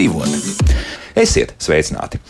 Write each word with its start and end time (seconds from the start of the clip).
dzīvot. 0.00 0.88
Esiet 1.20 1.50
sveicināti! 1.60 2.20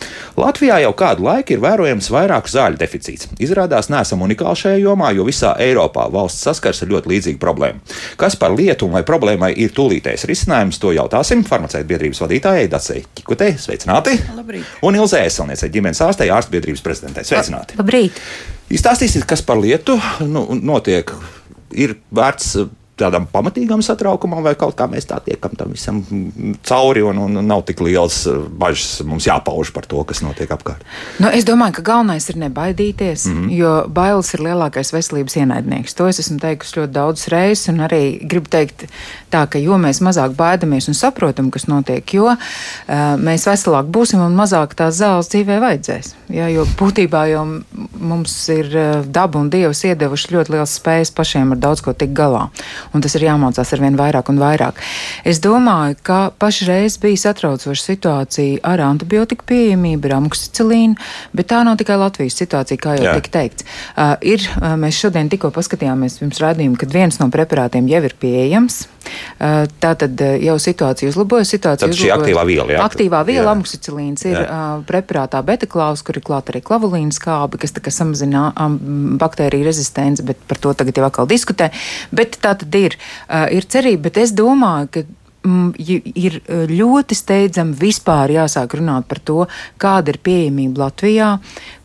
Latvijā 0.41 0.79
jau 0.81 0.89
kādu 0.97 1.23
laiku 1.27 1.53
ir 1.53 1.61
vērojams 1.61 2.09
vairāk 2.11 2.49
zāļu 2.49 2.79
deficīts. 2.81 3.29
Izrādās, 3.39 3.91
neesam 3.93 4.23
unikāli 4.25 4.57
šajā 4.57 4.79
jomā, 4.81 5.11
jo 5.15 5.23
visā 5.27 5.53
Eiropā 5.61 6.07
valsts 6.11 6.43
saskars 6.47 6.81
ar 6.83 6.89
ļoti 6.91 7.11
līdzīgu 7.11 7.39
problēmu. 7.39 7.79
Kas 8.19 8.35
par 8.41 8.55
lietu 8.57 8.89
un 8.89 8.97
vai 8.97 9.03
problēmai 9.07 9.51
ir 9.53 9.71
tūlītējs 9.77 10.25
risinājums, 10.31 10.81
to 10.81 10.95
jautāsim 10.97 11.45
farmaceita 11.47 11.87
biedrības 11.87 12.23
vadītājai 12.25 12.67
Dacei 12.73 13.05
Čikutei. 13.21 13.53
Sveicināti! 13.61 14.17
Labrīt. 14.35 14.75
Un 14.83 14.97
Ilzē 14.97 15.23
Eselniecei 15.29 15.71
ģimenes 15.71 16.01
ārstei 16.03 16.33
ārstu 16.33 16.57
biedrības 16.57 16.83
prezidentei. 16.83 17.27
Sveicināti! 17.29 17.77
Labrīt! 17.79 18.17
Izstāstīsiet, 18.73 19.29
kas 19.29 19.45
par 19.45 19.61
lietu 19.61 19.99
nu, 20.25 20.47
notiek. 20.57 21.13
Ir 21.71 21.99
vērts 22.11 22.57
tādam 23.01 23.27
pamatīgam 23.31 23.83
satraukumam, 23.85 24.43
vai 24.45 24.53
kaut 24.59 24.75
kā 24.79 24.87
mēs 24.91 25.07
tā 25.09 25.19
tiekam 25.25 25.55
tam 25.57 25.73
visam 25.73 26.01
cauri, 26.67 27.03
un, 27.05 27.19
un 27.25 27.41
nav 27.47 27.65
tik 27.67 27.81
liels 27.85 28.23
uh, 28.29 28.43
bažas 28.61 29.01
mums 29.07 29.27
jāpauž 29.27 29.73
par 29.75 29.87
to, 29.89 30.03
kas 30.07 30.23
notiek 30.25 30.51
apkārt. 30.53 30.85
Nu, 31.21 31.29
es 31.31 31.45
domāju, 31.47 31.79
ka 31.79 31.85
galvenais 31.91 32.29
ir 32.31 32.39
nebaidīties, 32.41 33.25
mm 33.27 33.37
-hmm. 33.37 33.51
jo 33.57 33.73
bailes 33.87 34.33
ir 34.33 34.45
lielākais 34.47 34.93
veselības 34.93 35.35
ienaidnieks. 35.35 35.93
To 35.97 36.07
es 36.07 36.19
esmu 36.19 36.39
teikusi 36.39 36.79
ļoti 36.79 36.91
daudzas 36.91 37.27
reizes, 37.27 37.67
un 37.69 37.83
arī 37.87 38.27
gribu 38.27 38.49
teikt 38.49 38.85
tā, 39.31 39.45
ka 39.49 39.59
jo 39.59 39.77
mēs 39.77 40.01
mazāk 40.01 40.35
baidamies 40.35 40.87
un 40.87 40.93
saprotam, 40.93 41.51
kas 41.51 41.67
notiek, 41.67 42.13
jo 42.13 42.25
uh, 42.25 42.37
mēs 43.17 43.47
veselāk 43.47 43.85
būsim 43.85 44.21
un 44.21 44.35
mazāk 44.35 44.75
tās 44.75 44.95
zāles 45.01 45.29
dzīvē 45.31 45.59
vajadzēs. 45.59 46.15
Ja, 46.29 46.47
jo 46.49 46.65
būtībā 46.79 47.25
jau 47.31 47.45
mums 47.99 48.49
ir 48.49 48.71
uh, 48.75 49.05
daba 49.05 49.39
un 49.39 49.49
dievs 49.49 49.83
iedevuši 49.83 50.33
ļoti 50.35 50.55
liels 50.55 50.75
spējas 50.79 51.11
pašiem 51.11 51.51
ar 51.51 51.57
daudz 51.57 51.81
ko 51.81 51.93
tikt 51.93 52.13
galā 52.17 52.49
un 52.93 53.03
tas 53.03 53.15
ir 53.17 53.25
jāmācās 53.27 53.73
ar 53.73 53.83
vien 53.83 53.97
vairāk 53.99 54.31
un 54.31 54.39
vairāk. 54.41 54.79
Es 55.27 55.41
domāju, 55.43 55.97
ka 56.07 56.19
pašreiz 56.41 56.97
bija 57.01 57.23
satraucoša 57.25 57.83
situācija 57.83 58.61
ar 58.67 58.83
antibiotiku 58.85 59.47
pieejamību, 59.51 60.09
ar 60.09 60.17
amoksicilīnu, 60.19 60.97
bet 61.37 61.51
tā 61.51 61.63
nav 61.67 61.79
tikai 61.81 61.99
Latvijas 62.01 62.39
situācija, 62.41 62.81
kā 62.81 62.97
jau 62.99 63.09
Jā. 63.09 63.17
tika 63.19 63.35
teikts. 63.37 63.67
Uh, 63.95 64.15
ir, 64.33 64.43
uh, 64.57 64.75
mēs 64.81 64.99
šodien 65.01 65.31
tikko 65.31 65.53
paskatījāmies 65.55 66.19
pirms 66.21 66.41
rādījuma, 66.43 66.79
kad 66.81 66.93
viens 66.93 67.21
no 67.21 67.29
preparātiem 67.33 67.89
jau 67.91 68.03
ir 68.07 68.17
pieejams. 68.21 68.85
Tā 69.39 69.93
tad 70.03 70.21
jau 70.41 70.57
situācija 70.61 71.11
uzlabojas. 71.11 71.51
Situācija 71.55 71.89
tad 71.89 71.97
šī 71.97 72.11
aktīvā 72.15 72.45
viela, 72.47 72.67
jā. 72.75 72.81
Aktīvā 72.85 73.21
viela, 73.27 73.55
amoksicilīns, 73.55 74.25
ir 74.29 74.41
preparātā 74.87 75.41
betaklaus, 75.45 76.03
kur 76.05 76.19
ir 76.19 76.25
klāta 76.25 76.53
arī 76.53 76.63
klavulīna 76.65 77.15
skābi, 77.15 77.61
kas 77.61 77.95
samazina 77.95 78.49
um, 78.55 78.77
baktēriju 79.21 79.67
rezistenci, 79.67 80.25
bet 80.27 80.41
par 80.49 80.61
to 80.61 80.75
tagad 80.77 80.99
jau 80.99 81.07
atkal 81.07 81.29
diskutē. 81.29 81.71
Bet 82.15 82.39
tā 82.43 82.53
tad 82.61 82.77
ir, 82.77 82.97
ir 83.51 83.67
cerība, 83.71 84.07
bet 84.09 84.21
es 84.23 84.35
domāju, 84.37 84.91
ka 84.93 85.05
ir 85.43 86.37
ļoti 86.69 87.17
steidzami 87.17 87.73
vispār 87.73 88.29
jāsāk 88.35 88.75
runāt 88.77 89.07
par 89.09 89.19
to, 89.25 89.47
kāda 89.81 90.13
ir 90.13 90.19
pieejamība 90.21 90.85
Latvijā, 90.85 91.29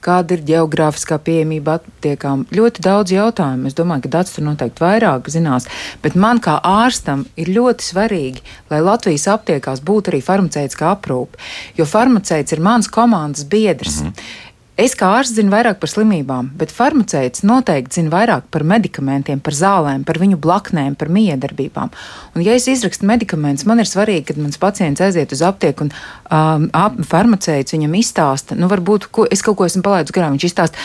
kāda 0.04 0.36
ir 0.36 0.44
geogrāfiskā 0.46 1.18
pieejamība 1.24 1.78
aptiekām. 1.80 2.44
Ļoti 2.54 2.84
daudz 2.84 3.14
jautājumu. 3.16 3.66
Es 3.66 3.76
domāju, 3.78 4.04
ka 4.04 4.12
Dārts 4.16 4.36
tur 4.36 4.46
noteikti 4.46 4.84
vairāk 4.84 5.30
zinās, 5.32 5.66
bet 6.04 6.18
man 6.20 6.40
kā 6.44 6.58
ārstam 6.60 7.24
ir 7.40 7.50
ļoti 7.56 7.88
svarīgi, 7.88 8.44
lai 8.70 8.82
Latvijas 8.84 9.26
aptiekās 9.32 9.80
būtu 9.80 10.12
arī 10.12 10.20
farmaceitiskā 10.24 10.92
aprūpe, 10.92 11.40
jo 11.78 11.88
farmaceits 11.88 12.52
ir 12.52 12.62
mans 12.62 12.92
komandas 12.92 13.48
biedrs. 13.48 14.02
Mm 14.02 14.12
-hmm. 14.12 14.44
Es 14.76 14.92
kā 14.92 15.08
ārsts 15.16 15.38
zinu 15.38 15.48
vairāk 15.54 15.78
par 15.80 15.88
slimībām, 15.88 16.50
bet 16.60 16.68
farmaceits 16.74 17.40
noteikti 17.48 17.96
zina 17.96 18.10
vairāk 18.12 18.50
par 18.52 18.60
medikamentiem, 18.68 19.38
par 19.40 19.54
zālēm, 19.56 20.02
par 20.04 20.18
viņu 20.20 20.36
blaknēm, 20.36 20.98
par 21.00 21.08
miedarbībām. 21.16 21.94
Un, 22.36 22.42
ja 22.44 22.52
es 22.52 22.66
izrakstu 22.68 23.08
medikamentus, 23.08 23.64
man 23.64 23.80
ir 23.80 23.88
svarīgi, 23.88 24.26
kad 24.28 24.40
mans 24.42 24.60
pacients 24.60 25.00
aiziet 25.00 25.32
uz 25.32 25.40
aptieku 25.48 25.86
un 25.86 25.92
um, 25.94 26.66
ap, 26.76 26.98
farmaceits 27.08 27.72
viņam 27.72 27.94
izstāsta, 27.96 28.58
nu, 28.60 28.68
varbūt 28.68 29.06
ko, 29.08 29.24
es 29.32 29.40
kaut 29.46 29.56
ko 29.56 29.64
esmu 29.64 29.80
palaidis 29.86 30.12
garām. 30.12 30.36
Viņš 30.36 30.44
izstāsta, 30.50 30.84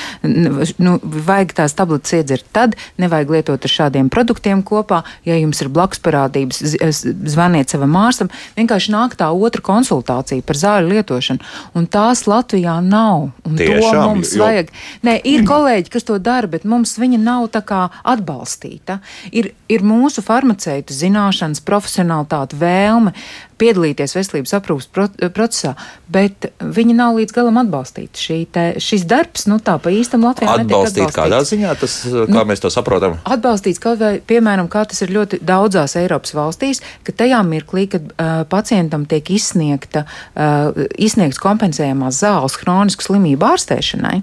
nu, 0.80 0.96
vajag 1.28 1.58
tās 1.60 1.76
tabletes 1.76 2.16
iedzert 2.16 2.48
tad, 2.56 2.80
nevajag 2.96 3.36
lietot 3.36 3.68
ar 3.68 3.76
šādiem 3.76 4.08
produktiem 4.14 4.64
kopā. 4.64 5.02
Ja 5.28 5.36
jums 5.36 5.60
ir 5.60 5.72
blakus 5.74 6.00
parādības, 6.00 6.64
zvaniet 7.36 7.76
savam 7.76 8.00
ārstam. 8.06 8.32
Vienkārši 8.56 8.96
nāk 8.96 9.20
tā 9.20 9.28
otra 9.36 9.68
konsultācija 9.68 10.48
par 10.48 10.64
zāļu 10.64 10.96
lietošanu, 10.96 11.44
un 11.76 11.92
tās 11.92 12.24
Latvijā 12.32 12.80
nav. 12.88 13.34
Un 13.44 13.60
Tieši 13.60 13.81
to 13.82 14.06
mums 14.08 14.34
jo... 14.36 14.44
vajag. 14.46 14.72
Nē, 15.08 15.18
ir 15.28 15.46
kolēģi, 15.48 15.92
kas 15.94 16.08
to 16.08 16.18
dara, 16.22 16.50
bet 16.52 16.68
mums 16.68 16.96
viņa 17.02 17.22
nav 17.22 17.50
tā 17.56 17.64
kā 17.66 17.84
atbalstīta. 18.08 19.00
Ir, 19.32 19.52
ir 19.72 19.86
mūsu 19.86 20.24
farmaceitu 20.26 20.96
zināšanas, 20.96 21.64
profesionālitāte, 21.68 22.60
vēlme 22.62 23.16
piedalīties 23.62 24.16
veselības 24.18 24.56
aprūpas 24.58 24.90
procesā, 25.36 25.76
bet 26.12 26.50
viņi 26.60 26.96
nav 26.98 27.20
līdz 27.20 27.36
galam 27.36 27.60
atbalstīti. 27.62 28.40
Te, 28.52 28.66
šis 28.82 29.06
darbs, 29.10 29.46
nu 29.50 29.60
tā 29.64 29.78
pa 29.82 29.94
īstam 29.94 30.26
Latvijā 30.26 30.58
atbalstīt 30.64 31.14
kādā 31.16 31.42
ziņā, 31.48 31.76
tas, 31.82 31.98
kā 32.10 32.26
nu, 32.32 32.44
mēs 32.50 32.64
to 32.64 32.72
saprotam? 32.74 33.20
Atbalstīts 33.24 33.82
kaut 33.82 34.02
vai, 34.02 34.16
piemēram, 34.28 34.70
kā 34.72 34.84
tas 34.90 35.04
ir 35.06 35.14
ļoti 35.16 35.42
daudzās 35.46 35.96
Eiropas 36.02 36.36
valstīs, 36.38 36.84
ka 37.08 37.16
tajā 37.24 37.42
mirklī, 37.48 37.88
kad 37.92 38.12
uh, 38.12 38.44
pacientam 38.52 39.06
tiek 39.10 39.34
izsniegta, 39.38 40.06
uh, 40.34 40.86
izsniegts 41.00 41.42
kompensējamās 41.42 42.22
zāles 42.24 42.58
hronisku 42.64 43.08
slimību 43.08 43.52
ārstēšanai, 43.54 44.22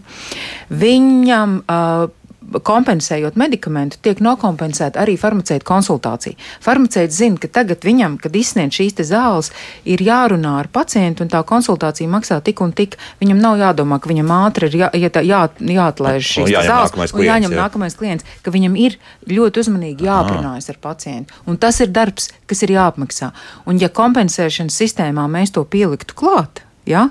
viņam 0.85 1.61
uh, 1.65 2.09
kompensējot 2.49 3.37
medikamentu, 3.39 3.99
tiek 4.03 4.21
nokompensēta 4.25 5.03
arī 5.03 5.17
farmaceita 5.21 5.67
konsultācija. 5.69 6.39
Farmaceits 6.65 7.19
zina, 7.19 7.39
ka 7.41 7.51
tagad 7.61 7.85
viņam, 7.85 8.17
kad 8.23 8.37
izsniedz 8.37 8.79
šīs 8.79 8.97
zāles, 9.09 9.51
ir 9.89 10.03
jārunā 10.05 10.55
ar 10.63 10.71
pacientu, 10.73 11.25
un 11.25 11.33
tā 11.33 11.43
konsultācija 11.47 12.09
maksā 12.11 12.41
tik 12.45 12.63
un 12.65 12.73
tik. 12.77 12.97
Viņam 13.23 13.43
nav 13.43 13.59
jādomā, 13.61 14.01
ka 14.01 14.11
viņam 14.11 14.33
ātri 14.39 14.71
ir 14.71 14.79
jā, 14.83 14.91
jā, 14.97 15.11
jā, 15.27 15.43
jāatlaiž 15.79 16.31
šīs 16.35 16.55
zāles, 16.55 16.95
un 16.95 17.05
klients, 17.05 17.29
jāņem 17.29 17.57
jā. 17.57 17.59
nākamais 17.63 17.99
klients, 17.99 18.39
ka 18.43 18.55
viņam 18.55 18.79
ir 18.81 18.99
ļoti 19.29 19.65
uzmanīgi 19.65 20.09
jāaprunājas 20.09 20.73
ar 20.73 20.81
pacientu. 20.83 21.43
Un 21.47 21.61
tas 21.61 21.81
ir 21.85 21.93
darbs, 21.93 22.31
kas 22.49 22.65
ir 22.65 22.75
jāapmaksā. 22.77 23.33
Un 23.69 23.83
ja 23.83 23.93
kompensēšanas 23.93 24.81
sistēmā 24.83 25.29
mēs 25.31 25.55
to 25.55 25.65
pieliktu 25.69 26.17
klāt, 26.19 26.63
ja, 26.89 27.09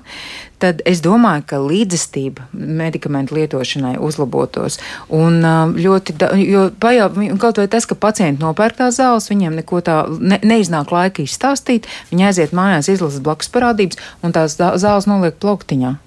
tad 0.62 0.82
es 0.90 1.02
domāju, 1.06 1.44
ka 1.50 1.60
līdzestība 1.62 2.48
medikamentu 2.54 3.38
lietošanai 3.38 3.96
uzlabotos. 4.02 4.80
Un 5.14 5.40
um, 5.46 5.76
ļoti, 5.78 6.18
da, 6.18 6.32
jo 6.38 6.68
pajā, 6.82 7.10
kaut 7.42 7.62
vai 7.62 7.68
tas, 7.72 7.86
ka 7.90 7.98
pacienti 8.00 8.44
nopērk 8.44 8.80
tās 8.82 8.98
zāles, 8.98 9.30
viņiem 9.32 9.60
neko 9.62 9.84
tā 9.86 10.00
ne, 10.18 10.42
neiznāk 10.44 10.92
laika 10.94 11.24
izstāstīt, 11.26 11.90
viņi 12.12 12.30
aiziet 12.32 12.58
mājās, 12.58 12.90
izlasa 12.92 13.22
blakus 13.24 13.54
parādības 13.54 14.02
un 14.26 14.36
tās 14.36 14.58
zāles 14.58 15.10
noliek 15.10 15.38
plauktiņā. 15.42 15.98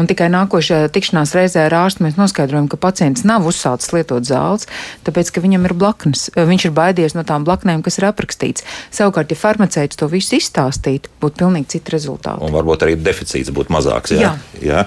Un 0.00 0.08
tikai 0.08 0.28
nākošajā 0.32 0.88
tikšanās 0.94 1.34
reizē 1.36 1.66
ar 1.66 1.76
ārstu 1.82 2.04
mēs 2.06 2.16
noskaidrojam, 2.16 2.70
ka 2.70 2.78
pacients 2.80 3.24
nav 3.28 3.46
uzsācis 3.48 3.92
lietot 3.92 4.24
zāles, 4.24 4.68
tāpēc, 5.06 5.32
ka 5.34 5.42
viņam 5.44 5.68
ir 5.68 5.74
blaknes. 5.78 6.28
Viņš 6.32 6.68
ir 6.68 6.74
baidies 6.76 7.16
no 7.16 7.24
tām 7.28 7.44
blaknēm, 7.44 7.82
kas 7.84 8.00
ir 8.00 8.08
aprakstīts. 8.08 8.64
Savukārt, 8.94 9.32
ja 9.32 9.40
farmaceits 9.40 9.98
to 9.98 10.08
visu 10.10 10.38
izstāstītu, 10.38 11.12
būtu 11.22 11.42
pilnīgi 11.42 11.76
citi 11.76 11.94
rezultāti. 11.94 12.44
Un 12.46 12.54
varbūt 12.54 12.86
arī 12.86 12.96
deficīts 12.96 13.52
būtu 13.54 13.74
mazāks 13.74 13.97
mazāks. 13.98 14.14
Jā. 14.20 14.32
Jā. 14.62 14.86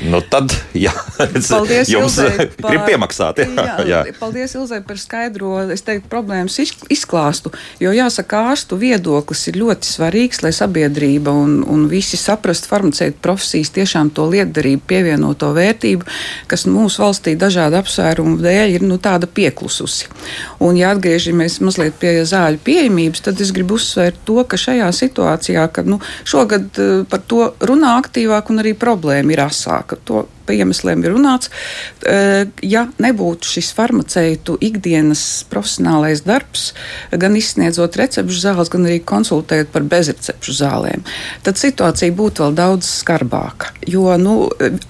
Nu 0.00 0.22
tad, 0.24 0.52
jā, 0.72 0.92
paldies, 1.18 1.90
jums 1.92 2.16
Ilzai, 2.16 2.46
par, 2.56 2.72
grib 2.72 2.84
piemaksāt. 2.88 3.42
Jā, 3.44 3.64
jā, 3.82 3.86
jā. 3.90 4.14
Paldies, 4.16 4.54
Ilzai, 4.56 4.80
par 4.86 4.98
skaidro, 5.00 5.52
es 5.74 5.84
teiktu, 5.84 6.08
problēmas 6.10 6.56
izklāstu, 6.62 7.52
jo 7.82 7.92
jāsaka, 7.94 8.40
ārstu 8.52 8.78
viedoklis 8.80 9.44
ir 9.52 9.58
ļoti 9.60 9.90
svarīgs, 9.90 10.40
lai 10.44 10.52
sabiedrība 10.56 11.34
un, 11.36 11.58
un 11.68 11.84
visi 11.90 12.16
saprast 12.20 12.68
farmaceitu 12.70 13.20
profesijas 13.22 13.72
tiešām 13.76 14.10
to 14.16 14.26
lietdarību 14.32 14.86
pievienoto 14.88 15.52
vērtību, 15.56 16.08
kas 16.50 16.64
mūsu 16.70 17.04
valstī 17.04 17.36
dažādu 17.38 17.78
apsvērumu 17.82 18.40
dēļ 18.42 18.78
ir 18.78 18.86
nu, 18.88 18.96
tāda 19.02 19.28
pieklususi. 19.28 20.08
Un, 20.64 20.80
ja 20.80 20.94
atgriežamies 20.96 21.60
mazliet 21.64 22.00
pie 22.00 22.14
zāļu 22.28 22.62
pieejamības, 22.64 23.26
tad 23.28 23.44
es 23.44 23.52
gribu 23.54 23.76
uzsvērt 23.76 24.24
to, 24.28 24.40
ka 24.48 24.60
šajā 24.60 24.88
situācijā, 24.96 25.68
ka 25.68 25.84
nu, 25.86 26.00
šogad 26.24 26.80
eh, 26.80 26.92
par 27.08 27.22
to 27.28 27.52
runā 27.60 27.98
aktīvāk 28.00 28.50
un 28.52 28.64
arī 28.64 28.74
problēma 28.78 29.36
ir 29.36 29.46
asāka 29.46 29.81
ka 29.82 29.96
to 30.04 30.28
pa 30.46 30.56
iemesliem 30.56 31.04
ir 31.04 31.14
runāts. 31.14 31.50
Eh, 32.06 32.46
ja 32.62 32.86
nebūtu 33.02 33.48
šis 33.54 33.72
farmaceitu 33.76 34.56
ikdienas 34.60 35.44
profesionālais 35.50 36.24
darbs, 36.26 36.72
gan 37.10 37.36
izsniedzot 37.38 37.96
recepšu 38.00 38.42
zāles, 38.46 38.70
gan 38.72 38.86
arī 38.88 39.00
konsultējot 39.06 39.72
par 39.74 39.86
bezrecepšu 39.88 40.56
zālēm, 40.58 41.04
tad 41.46 41.60
situācija 41.60 42.14
būtu 42.16 42.46
vēl 42.46 42.56
daudz 42.58 42.88
skarbāka. 43.02 43.72
Jo 43.86 44.16
nu, 44.20 44.36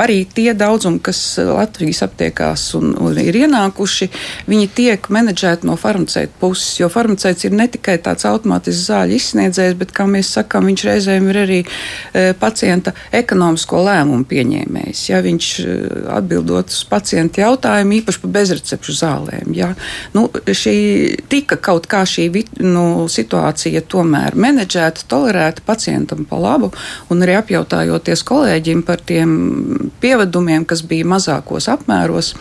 arī 0.00 0.22
tie 0.28 0.52
daudzumi, 0.56 1.00
kas 1.04 1.20
Latvijas 1.38 2.02
aptiekās 2.06 2.66
un, 2.78 2.92
un 3.00 3.18
ir 3.20 3.36
ienākuši, 3.44 4.08
viņi 4.48 4.70
tiek 4.76 5.08
menedžēti 5.12 5.68
no 5.68 5.76
farmaceitu 5.80 6.34
puses. 6.40 6.78
Jo 6.80 6.88
farmaceits 6.92 7.46
ir 7.48 7.56
ne 7.56 7.68
tikai 7.72 7.98
tāds 8.02 8.26
automātisks 8.28 8.88
zāļu 8.90 9.16
izsniedzējs, 9.18 9.76
bet, 9.80 9.94
kā 9.96 10.06
mēs 10.10 10.32
sakām, 10.36 10.68
viņš 10.70 10.84
reizēm 10.88 11.28
ir 11.32 11.40
arī 11.42 11.60
e, 11.62 12.24
pacienta 12.38 12.94
ekonomisko 13.14 13.82
lēmumu 13.86 14.26
pieņēmējs. 14.30 15.04
Ja 15.10 15.22
viņš 15.24 15.41
viņš 15.42 16.06
atbildot 16.12 16.70
uz 16.70 16.82
pacientu 16.88 17.42
jautājumu, 17.42 17.98
īpaši 18.00 18.20
par 18.22 18.32
bezrecepšu 18.36 18.94
zālēm. 18.96 19.52
Ja? 19.56 19.72
Nu, 20.14 20.28
šī 20.30 21.18
tika 21.30 21.56
kaut 21.56 21.88
kā 21.90 22.04
šī 22.06 22.30
nu, 22.62 23.08
situācija 23.10 23.82
tomēr 23.82 24.36
menedžēta, 24.38 25.06
tolerēta 25.08 25.64
pacientam 25.66 26.24
pa 26.28 26.38
labu, 26.38 26.72
un 27.10 27.22
arī 27.22 27.36
apjautājoties 27.40 28.24
kolēģim 28.28 28.84
par 28.86 29.02
tiem 29.04 29.90
pievedumiem, 30.02 30.64
kas 30.64 30.84
bija 30.86 31.08
mazākos 31.08 31.68
apmēros, 31.72 32.34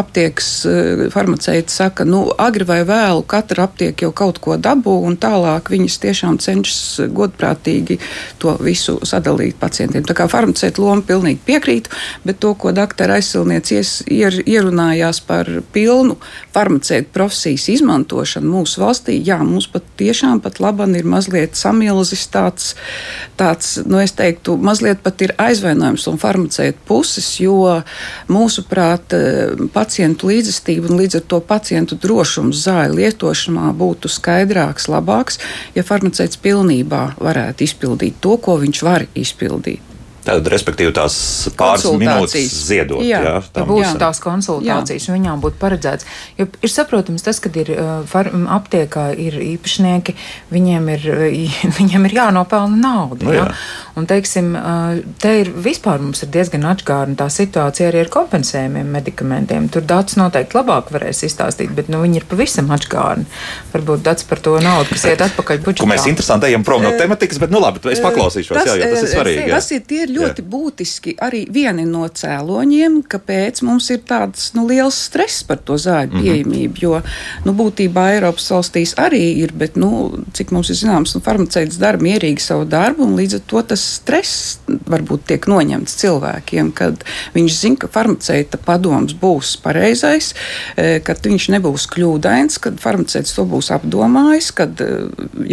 aptiekas 0.00 0.48
farmaceiti 1.14 1.72
saka, 1.72 2.04
nu, 2.08 2.24
agri 2.38 2.66
vai 2.68 2.80
vēlu 2.86 3.24
katra 3.28 3.68
aptieka 3.68 4.06
jau 4.06 4.12
kaut 4.16 4.40
ko 4.42 4.56
dabū, 4.60 4.94
un 5.08 5.16
tālāk 5.20 5.70
viņas 5.72 5.98
tiešām 6.02 6.38
cenšas 6.42 7.10
godprātīgi 7.14 7.98
to 8.42 8.54
visu 8.64 8.98
sadalīt 9.06 9.58
pacientiem. 9.60 10.04
Tā 10.06 10.16
kā 10.16 10.28
farmaceita 10.30 10.82
loma 10.82 11.04
pilnīgi 11.06 11.42
piekrītu, 11.46 11.92
bet 12.24 12.40
to, 12.42 12.54
ko 12.58 12.72
doktora 12.74 13.18
aizsilniece 13.18 13.82
ier, 14.12 14.36
ierunājās 14.44 15.20
par 15.26 15.48
pilnu 15.74 16.18
farmaceita 16.54 17.10
profesijas 17.14 17.68
izmantošanu 17.76 18.50
mūsu 18.58 18.82
valstī, 18.82 19.18
jā, 19.24 19.38
mums 19.44 19.68
pat 19.70 19.86
tiešām 20.00 20.42
pat 20.44 20.60
laban 20.62 20.94
ir 20.98 21.06
mazliet 21.08 21.58
samilzis 21.58 22.26
tāds, 22.32 22.74
tāds, 23.40 23.76
nu 23.86 24.00
es 24.02 24.14
teiktu, 24.16 24.56
mazliet 24.60 25.02
pat 25.04 25.22
ir 25.26 25.34
aizvainojums 25.40 26.06
no 26.08 26.16
farmaceita 26.20 26.78
puses, 26.88 27.28
jo 27.40 27.80
mūsuprāt 28.32 29.14
pacientu 29.84 30.32
līdzestība 30.32 30.88
un 30.88 30.98
līdz 31.02 31.20
ar 31.20 31.24
to 31.28 31.40
pacientu 31.44 31.98
drošums 32.00 32.64
zāļu 32.64 33.00
lietošanā 33.02 33.72
būtu 33.76 34.08
skaidrāks, 34.12 34.88
labāks, 34.88 35.40
ja 35.76 35.84
farmaceits 35.84 36.40
pilnībā 36.40 37.06
varētu 37.20 37.68
izpildīt 37.68 38.22
to, 38.24 38.38
ko 38.40 38.56
viņš 38.64 38.86
var 38.86 39.08
izpildīt. 39.14 39.94
Tad, 40.24 40.46
respektīvi, 40.48 40.88
tās 40.96 41.14
pāris 41.58 41.84
minūtes 42.00 42.54
ziedot. 42.64 43.02
Jā, 43.04 43.18
jā 43.26 43.32
tam, 43.52 43.68
būs 43.68 43.82
jā. 43.84 43.90
tās 44.00 44.20
konsultācijas, 44.24 45.08
jā. 45.10 45.16
viņām 45.18 45.42
būtu 45.44 45.60
paredzēts. 45.60 46.08
Jo 46.38 46.46
ir 46.48 46.72
saprotams, 46.72 47.24
tas, 47.26 47.42
kad 47.44 47.56
ir 47.60 47.74
uh, 47.74 48.16
aptiekā 48.56 49.10
ir 49.20 49.36
īpašnieki, 49.50 50.16
viņiem 50.54 50.88
ir, 50.96 51.04
viņiem 51.78 52.08
ir 52.08 52.16
jānopelna 52.22 52.80
nauda. 52.80 53.20
No, 53.20 53.28
nu 53.28 53.36
jā. 53.36 53.44
Jā? 53.50 53.93
Un, 53.94 54.08
teiksim, 54.10 54.56
te 55.22 55.30
ir 55.44 55.50
vispār 55.54 56.02
mums 56.02 56.24
ir 56.24 56.30
diezgan 56.34 56.64
atšķirīga 56.66 57.14
tā 57.20 57.28
situācija 57.30 57.90
arī 57.92 58.00
ar 58.02 58.08
kompensējumiem 58.12 58.88
medikamentiem. 58.90 59.68
Tur 59.72 59.84
dats 59.86 60.16
noteikti 60.18 60.58
labāk 60.58 60.90
varēs 60.94 61.22
izstāstīt, 61.28 61.70
bet 61.76 61.90
nu, 61.92 62.00
viņi 62.02 62.18
ir 62.18 62.26
pavisam 62.30 62.72
atšķirīgi. 62.74 63.26
Varbūt 63.72 64.02
dats 64.04 64.26
par 64.26 64.42
to 64.42 64.56
naudu, 64.62 64.90
kas 64.90 65.06
iet 65.12 65.22
atpakaļ 65.28 65.60
budžetā. 65.64 65.86
Mēs 65.90 66.08
interesanti 66.10 66.50
ejam 66.50 66.66
prom 66.66 66.82
no 66.82 66.90
tematikas, 66.98 67.38
bet 67.42 67.54
nu 67.54 67.60
labi, 67.62 67.82
es 67.92 68.02
paklausīšos, 68.02 68.58
tas, 68.58 68.72
jā, 68.72 68.74
jo 68.80 68.90
tas 68.90 69.06
ir 69.06 69.12
svarīgi. 69.12 69.46
Tas 69.54 69.70
ir 69.76 69.84
tie 69.86 70.08
ļoti 70.10 70.42
Jā. 70.42 70.48
būtiski 70.56 71.14
arī 71.22 71.44
vieni 71.54 71.86
no 71.86 72.08
cēloņiem, 72.10 72.98
kāpēc 73.14 73.62
mums 73.66 73.90
ir 73.94 74.02
tāds 74.08 74.50
nu, 74.58 74.66
liels 74.70 74.98
stress 75.06 75.46
par 75.46 75.62
to 75.62 75.78
zāļu 75.78 76.10
mm 76.10 76.18
-hmm. 76.18 76.26
pieejamību. 76.26 76.82
Jo 76.82 77.00
nu, 77.46 77.54
būtībā 77.54 78.08
Eiropas 78.16 78.50
valstīs 78.50 78.96
arī 78.98 79.22
ir, 79.44 79.54
bet 79.54 79.78
nu, 79.78 80.10
cik 80.34 80.50
mums 80.50 80.70
ir 80.70 80.80
zināms, 80.82 81.14
nu, 81.14 81.22
farmaceits 81.24 81.78
dara 81.78 81.98
mierīgi 81.98 82.42
savu 82.42 82.66
darbu, 82.66 83.06
un 83.06 83.16
līdz 83.18 83.40
ar 83.40 83.46
to 83.46 83.62
tas 83.62 83.83
stress 83.84 84.58
varbūt 84.90 85.26
tiek 85.30 85.48
noņemts 85.50 85.96
cilvēkiem, 86.00 86.70
kad 86.76 87.04
viņš 87.34 87.56
zina, 87.58 87.80
ka 87.84 87.90
farmaceita 87.92 88.60
padoms 88.62 89.14
būs 89.20 89.54
pareizais, 89.64 90.32
e, 90.76 91.00
ka 91.04 91.16
viņš 91.24 91.48
nebūs 91.56 91.86
kļūdains, 91.94 92.60
kad 92.64 92.78
farmaceits 92.82 93.36
to 93.36 93.46
būs 93.48 93.70
apdomājis, 93.74 94.50
kad 94.56 94.80
e, 94.84 94.90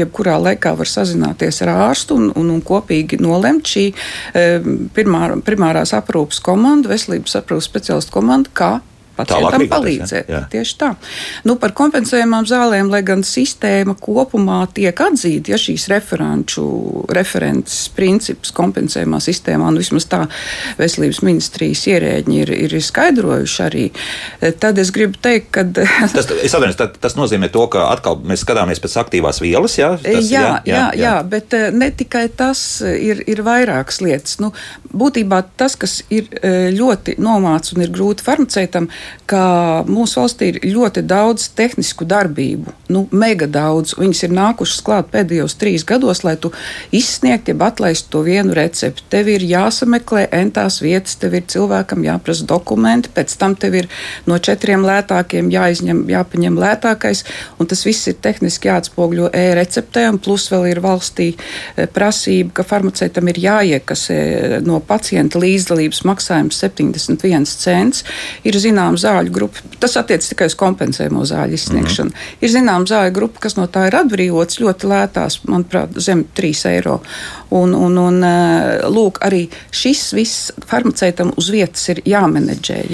jebkurā 0.01 0.37
laikā 0.41 0.75
var 0.79 0.89
sazināties 0.89 1.61
ar 1.65 1.73
ārstu 1.89 2.19
un, 2.19 2.29
un, 2.35 2.53
un 2.57 2.61
kopīgi 2.65 3.21
nolemt 3.21 3.69
šī 3.71 3.87
e, 3.91 4.45
pirmā, 4.95 5.27
primārās 5.47 5.95
aprūpas 5.97 6.41
komanda, 6.43 6.91
veselības 6.91 7.39
aprūpas 7.41 7.69
speciālistu 7.71 8.19
komanda, 8.19 8.53
kā 8.53 8.73
pacientam 9.17 9.65
palīdzēt. 9.71 10.31
Ja? 10.31 10.43
Tieši 10.51 10.77
tā. 10.79 10.91
Nu, 11.47 11.57
par 11.61 11.75
kompensējumām 11.77 12.47
zālēm, 12.49 12.91
lai 12.93 13.03
gan 13.05 13.25
sistēma 13.27 13.95
kopumā 13.99 14.63
tiek 14.75 14.95
atzīta, 15.03 15.53
ja 15.53 15.59
šīs 15.61 15.87
referenču, 15.91 16.65
referents 17.13 17.83
princips 17.95 18.53
kompensējumā 18.55 19.21
sistēmā, 19.23 19.69
nu 19.73 19.83
vismaz 19.83 20.07
tā 20.11 20.23
veselības 20.79 21.21
ministrijas 21.27 21.83
ierēģi 21.91 22.41
ir, 22.45 22.53
ir 22.67 22.77
skaidrojuši 22.81 23.61
arī, 23.67 23.85
tad 24.63 24.79
es 24.81 24.93
gribu 24.95 25.19
teikt, 25.21 25.51
ka. 25.55 25.65
tas, 26.15 26.31
atvainojos, 26.61 26.79
tas, 26.79 26.97
tas 27.01 27.17
nozīmē 27.19 27.49
to, 27.53 27.65
ka 27.71 27.87
atkal 27.91 28.19
mēs 28.27 28.45
skatāmies 28.45 28.81
pēc 28.83 28.97
aktīvās 29.03 29.41
vielas, 29.43 29.77
jā? 29.79 29.91
Tas, 30.01 30.29
jā, 30.29 30.41
jā, 30.41 30.53
jā, 30.65 30.75
jā, 30.75 30.87
jā, 31.01 31.13
bet 31.31 31.55
eh, 31.57 31.67
ne 31.75 31.91
tikai 31.95 32.25
tas 32.37 32.61
ir, 32.81 33.23
ir 33.29 33.43
vairākas 33.45 34.01
lietas. 34.03 34.37
Nu, 34.43 34.51
būtībā 34.93 35.41
tas, 35.59 35.75
kas 35.79 36.01
ir 36.13 36.29
eh, 36.41 36.69
ļoti 36.75 37.17
nomāts 37.21 37.75
un 37.75 37.85
ir 37.85 37.93
grūti 37.93 38.25
farmaceitam, 38.25 38.89
ka 39.29 39.83
mūsu 39.87 40.19
valstī 40.21 40.51
ir 40.51 40.59
ļoti 40.75 41.03
daudz 41.07 41.47
tehnisku 41.55 42.05
darbību, 42.09 42.73
nu, 42.91 43.05
mega 43.11 43.47
daudz. 43.47 43.95
Viņas 43.99 44.25
ir 44.27 44.35
nākušas 44.35 44.81
klāt 44.85 45.11
pēdējos 45.13 45.55
trīs 45.61 45.85
gados, 45.87 46.23
lai 46.27 46.35
tu 46.41 46.51
izsniegtu, 46.95 47.53
jeb 47.53 47.63
atlaistu 47.65 48.11
to 48.15 48.23
vienu 48.25 48.55
recepti. 48.57 49.05
Tev 49.11 49.29
ir 49.31 49.45
jāsameklē 49.47 50.25
entās 50.35 50.81
vietas, 50.83 51.15
tev 51.21 51.37
ir 51.39 51.47
cilvēkam 51.51 52.03
jāprasa 52.05 52.47
dokumenti, 52.49 53.11
pēc 53.15 53.35
tam 53.39 53.55
tev 53.59 53.77
ir 53.81 53.89
no 54.27 54.37
četriem 54.41 54.83
lētākiem 54.87 55.51
jāizņem, 55.53 56.03
jāpaņem 56.11 56.59
lētākais, 56.61 57.23
un 57.59 57.71
tas 57.71 57.85
viss 57.87 58.11
ir 58.11 58.19
tehniski 58.23 58.71
jāatspogļo 58.71 59.31
e-receptē, 59.37 60.07
un 60.11 60.19
plus 60.21 60.49
vēl 60.51 60.67
ir 60.73 60.83
valstī 60.83 61.31
e, 61.31 61.87
prasība, 61.91 62.57
ka 62.59 62.67
farmaceitam 62.67 63.31
ir 63.31 63.39
jāiekasē 63.41 64.19
no 64.67 64.81
pacienta 64.83 65.39
līdzdalības 65.41 66.03
maksājums 66.07 66.59
71 66.63 67.47
cents. 67.47 68.03
Ir 68.47 68.57
zinām 68.91 68.97
zāļu 68.99 69.31
grupa, 69.31 69.59
tas 69.79 69.95
attiec 69.97 70.25
tikai 70.25 70.47
uz 70.49 70.55
kompensējumu 70.55 71.23
zāļu 71.25 71.53
izsniegšanu. 71.53 72.09
Mm 72.09 72.15
-hmm. 72.15 72.41
Ir 72.41 72.49
zinām 72.49 72.85
zāļu 72.87 73.13
grupa, 73.13 73.39
kas 73.39 73.55
no 73.55 73.67
tā 73.67 73.87
ir 73.87 73.95
atbrīvots 73.95 74.59
ļoti 74.59 74.87
lētās, 74.87 75.41
manuprāt, 75.47 75.89
zem 75.99 76.25
3 76.35 76.65
eiro. 76.69 77.01
Un, 77.51 77.73
un, 77.75 77.97
un 77.99 78.23
lūk, 78.93 79.19
arī 79.27 79.43
šis 79.75 80.05
viss 80.15 80.51
farmaceitam 80.69 81.33
uz 81.35 81.49
vietas 81.51 81.83
ir 81.91 81.99
jāmenedžē. 82.07 82.85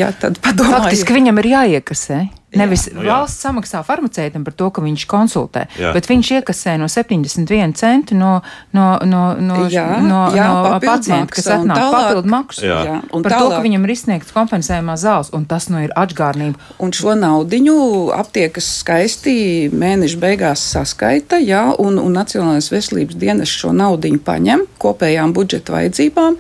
Padomājiet. 0.42 0.74
Faktiski 0.74 1.18
viņam 1.20 1.44
ir 1.44 1.52
jāiekasē. 1.54 2.26
Nevis 2.56 2.86
jā, 2.88 2.94
nu, 2.96 3.02
jā. 3.04 3.12
valsts 3.12 3.44
samaksā 3.44 3.82
farmaceitam 3.84 4.46
par 4.48 4.54
to, 4.56 4.70
ka 4.72 4.80
viņš 4.80 5.04
konsultē, 5.12 5.66
jā. 5.76 5.90
bet 5.92 6.06
viņš 6.08 6.30
iekasē 6.38 6.78
no 6.80 6.88
71 6.88 7.74
centu 7.76 8.16
no, 8.16 8.38
no, 8.72 8.86
no, 9.04 9.24
no, 9.36 9.58
jā, 9.68 9.84
no, 10.00 10.22
jā, 10.32 10.46
no 10.48 10.78
pacienta, 10.80 11.28
kas 11.36 11.50
atnāk 11.58 11.82
papildu 11.92 12.32
maksu. 12.32 12.64
Jā. 12.64 12.78
Jā, 12.88 12.96
un 13.12 13.26
par 13.26 13.36
tālāk. 13.36 13.52
to, 13.52 13.58
ka 13.58 13.66
viņam 13.66 13.84
ir 13.84 13.94
izsniegts 13.98 14.32
kompensējumā 14.36 14.96
zāles, 15.02 15.32
un 15.36 15.44
tas 15.50 15.68
nu 15.68 15.84
ir 15.84 15.92
atgādnība. 16.00 16.72
Un 16.80 16.96
šo 16.96 17.18
naudiņu 17.20 17.76
aptiekas 18.16 18.70
skaisti 18.80 19.36
mēneša 19.76 20.22
beigās 20.24 20.64
saskaita, 20.72 21.42
jā, 21.44 21.66
un, 21.84 22.00
un 22.00 22.16
Nacionālais 22.16 22.72
veselības 22.72 23.20
dienas 23.20 23.52
šo 23.52 23.76
naudiņu 23.76 24.24
paņem 24.24 24.47
kopējām 24.82 25.34
budžeta 25.36 25.76
vajadzībām. 25.76 26.38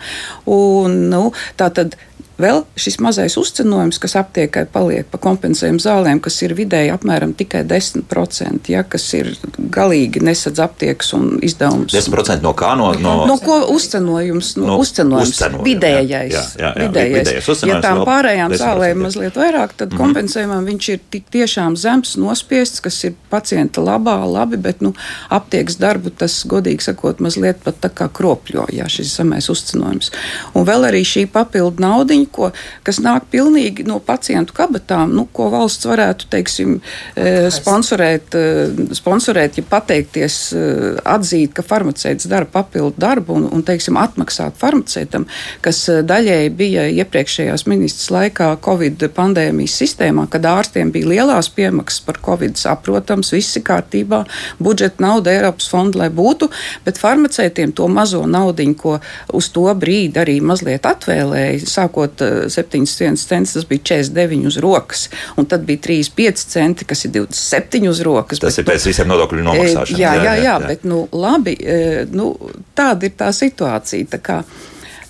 Un, 0.54 0.98
nu, 1.12 1.24
tā 1.60 1.70
tad 1.74 1.98
Vēl 2.38 2.62
šis 2.78 3.00
mazais 3.02 3.34
uzcenojums, 3.40 3.98
kas 3.98 4.14
aptiekai 4.20 4.68
paliek 4.70 5.08
pa 5.10 5.18
kompensējumu 5.22 5.82
zālēm, 5.82 6.20
kas 6.22 6.36
ir 6.46 6.54
vidēji 6.58 6.92
apmēram 6.94 7.32
tikai 7.38 7.64
10%, 7.66 8.70
ja, 8.70 8.84
kas 8.86 9.08
ir 9.18 9.32
galīgi 9.58 10.22
nesadz 10.22 10.62
aptiekas 10.62 11.10
un 11.18 11.40
izdevums. 11.42 11.96
10% 11.96 12.46
no 12.46 12.54
kā? 12.58 12.76
No, 12.78 12.92
no, 13.02 13.16
no 13.26 13.38
ko 13.42 13.58
uzcenojums? 13.74 14.52
No, 14.60 14.68
no 14.70 14.76
uzcenojums, 14.84 15.34
uzcenojums 15.34 15.66
vidējais. 15.66 16.36
Jā, 16.36 16.44
jā, 16.62 16.62
jā, 16.62 16.72
vidējais. 16.84 17.32
vidējais 17.42 17.66
ja 17.72 17.80
tām 17.82 18.04
pārējām 18.06 18.54
zālēm 18.62 19.02
mazliet 19.08 19.42
vairāk, 19.42 19.74
tad 19.74 19.90
mm 19.90 19.98
-hmm. 19.98 20.04
kompensējumam 20.04 20.70
viņš 20.70 20.92
ir 20.94 21.02
tik 21.18 21.26
tiešām 21.34 21.74
zems, 21.74 22.14
nospiests, 22.22 22.86
kas 22.86 23.02
ir 23.10 23.18
pacienta 23.34 23.82
labā, 23.82 24.20
labi, 24.30 24.62
bet 24.62 24.86
nu, 24.86 24.94
aptiekas 25.34 25.82
darbu 25.82 26.14
tas, 26.14 26.38
godīgi 26.46 26.86
sakot, 26.86 27.20
mazliet 27.20 27.66
pat 27.66 27.82
tā 27.82 27.90
kā 27.90 28.10
kropļo, 28.14 28.70
ja 28.78 28.86
šis 28.86 29.18
zemais 29.18 29.50
uzcenojums. 29.50 30.12
Un 30.54 30.70
vēl 30.70 30.86
arī 30.92 31.02
šī 31.02 31.26
papildu 31.34 31.82
naudiņa 31.82 32.27
ko, 32.32 32.52
kas 32.88 33.00
nāk 33.04 33.28
pilnīgi 33.32 33.86
no 33.88 34.00
pacientu 34.04 34.56
kabatām, 34.58 35.14
nu, 35.16 35.28
ko 35.34 35.50
valsts 35.54 35.88
varētu, 35.88 36.30
teiksim, 36.32 36.78
e, 37.16 37.50
sponsorēt, 37.54 38.36
e, 38.36 38.88
sponsorēt 38.98 39.60
ja 39.60 39.66
pateikties, 39.70 40.38
e, 40.54 40.66
atzīt, 41.08 41.54
ka 41.58 41.66
farmaceits 41.66 42.30
dara 42.30 42.48
papildu 42.50 42.96
darbu 43.02 43.38
un, 43.38 43.48
un 43.54 43.64
teiksim, 43.66 43.98
atmaksāt 44.00 44.58
farmaceitam, 44.60 45.28
kas 45.66 45.84
daļēji 46.08 46.54
bija 46.58 46.88
iepriekšējās 47.04 47.68
ministras 47.70 48.12
laikā 48.14 48.52
Covid 48.64 49.08
pandēmijas 49.16 49.78
sistēmā, 49.82 50.28
kad 50.32 50.46
ārstiem 50.48 50.92
bija 50.94 51.12
lielās 51.14 51.50
piemaksas 51.54 52.04
par 52.08 52.22
Covid, 52.26 52.58
saprotams, 52.60 53.34
visi 53.36 53.62
kārtībā, 53.66 54.24
budžeta 54.64 55.04
nauda 55.04 55.34
Eiropas 55.34 55.70
fonda, 55.72 56.04
lai 56.04 56.10
būtu, 56.14 56.50
bet 56.86 57.00
farmaceitiem 57.02 57.74
to 57.78 57.88
mazo 57.92 58.24
naudiņu, 58.28 58.78
ko 58.78 58.98
uz 59.38 59.50
to 59.54 59.66
brīdi 59.78 60.22
arī 60.22 60.38
mazliet 60.44 60.88
atvēlēja, 60.88 61.66
sākot 61.68 62.17
maksāt 62.18 62.50
7 62.50 62.86
centus, 63.18 63.54
tas 63.54 63.66
bija 63.66 63.82
49 63.84 64.48
uz 64.48 64.58
rokas. 64.58 65.10
Un 65.38 65.46
tad 65.46 65.66
bija 65.66 65.80
35 65.80 66.48
centi, 66.48 66.86
kas 66.86 67.06
ir 67.06 67.12
27 67.12 67.90
uz 67.90 68.02
rokas. 68.02 68.40
Tas 68.40 68.56
bet, 68.56 68.64
ir 68.64 68.72
pēc 68.72 68.86
nu, 68.86 68.92
visiem 68.92 69.08
nodokļu 69.12 69.44
nomaksāšanas. 69.44 70.00
Jā, 70.00 70.16
jā, 70.16 70.24
jā, 70.24 70.34
jā, 70.36 70.44
jā, 70.44 70.58
bet 70.68 70.84
nu, 70.88 71.08
labi, 71.12 71.58
nu, 72.12 72.32
tāda 72.76 73.08
ir 73.08 73.16
tā 73.18 73.32
situācija. 73.34 74.08
Tā 74.12 74.22
kā, 74.22 74.42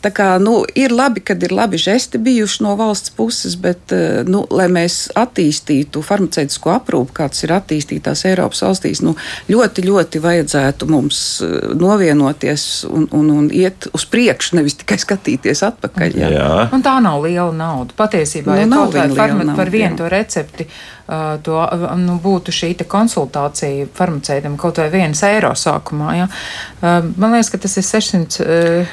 Tā 0.01 0.11
kā, 0.13 0.27
nu, 0.41 0.59
ir 0.77 0.93
labi, 0.93 1.23
kad 1.25 1.41
ir 1.43 1.53
labi 1.55 1.79
žesti 1.81 2.19
bijuši 2.21 2.61
no 2.65 2.75
valsts 2.77 3.09
puses, 3.17 3.55
bet, 3.57 3.91
eh, 3.95 4.21
nu, 4.29 4.43
lai 4.53 4.67
mēs 4.69 5.07
attīstītu 5.17 6.03
farmaceitisko 6.05 6.75
aprūpu, 6.75 7.15
kāds 7.17 7.41
ir 7.47 7.53
attīstītās 7.55 8.21
Eiropas 8.29 8.61
valstīs, 8.61 9.01
nu, 9.05 9.15
ļoti, 9.49 9.85
ļoti 9.87 10.21
vajadzētu 10.21 10.89
mums 10.91 11.21
eh, 11.41 11.55
novienoties 11.73 12.67
un, 12.91 13.07
un, 13.11 13.31
un 13.39 13.49
iet 13.49 13.89
uz 13.97 14.05
priekšu, 14.05 14.59
nevis 14.59 14.77
tikai 14.83 14.99
skatīties 15.01 15.65
atpakaļ. 15.71 16.19
Jā. 16.21 16.29
Jā. 16.35 16.51
Un 16.77 16.85
tā 16.85 16.97
nav 17.01 17.25
liela 17.25 17.51
nauda. 17.55 17.97
Patiesībā, 17.97 18.53
Nu, 18.53 18.61
ja 18.61 18.69
kaut 18.69 18.93
vai 18.93 19.07
viena 19.07 19.13
liela 19.13 19.23
farma, 19.23 19.43
nauda, 19.49 19.57
par 19.57 19.73
vienu 19.73 19.91
jā. 19.91 19.97
to 19.97 20.07
recepti 20.13 20.67
uh, 20.69 21.35
to, 21.43 21.57
nu, 21.99 22.19
būtu 22.23 22.53
šī 22.53 22.73
te 22.77 22.87
konsultācija 22.89 23.89
farmaceitam 23.97 24.57
kaut 24.61 24.79
vai 24.81 24.87
vienas 24.93 25.25
eiro 25.25 25.51
sākumā. 25.57 26.15
Ja? 26.21 26.31
Uh, 26.79 27.11
man 27.17 27.33
liekas, 27.33 27.51
ka 27.53 27.65
tas 27.65 27.77
ir 27.81 27.87
600. 27.87 28.87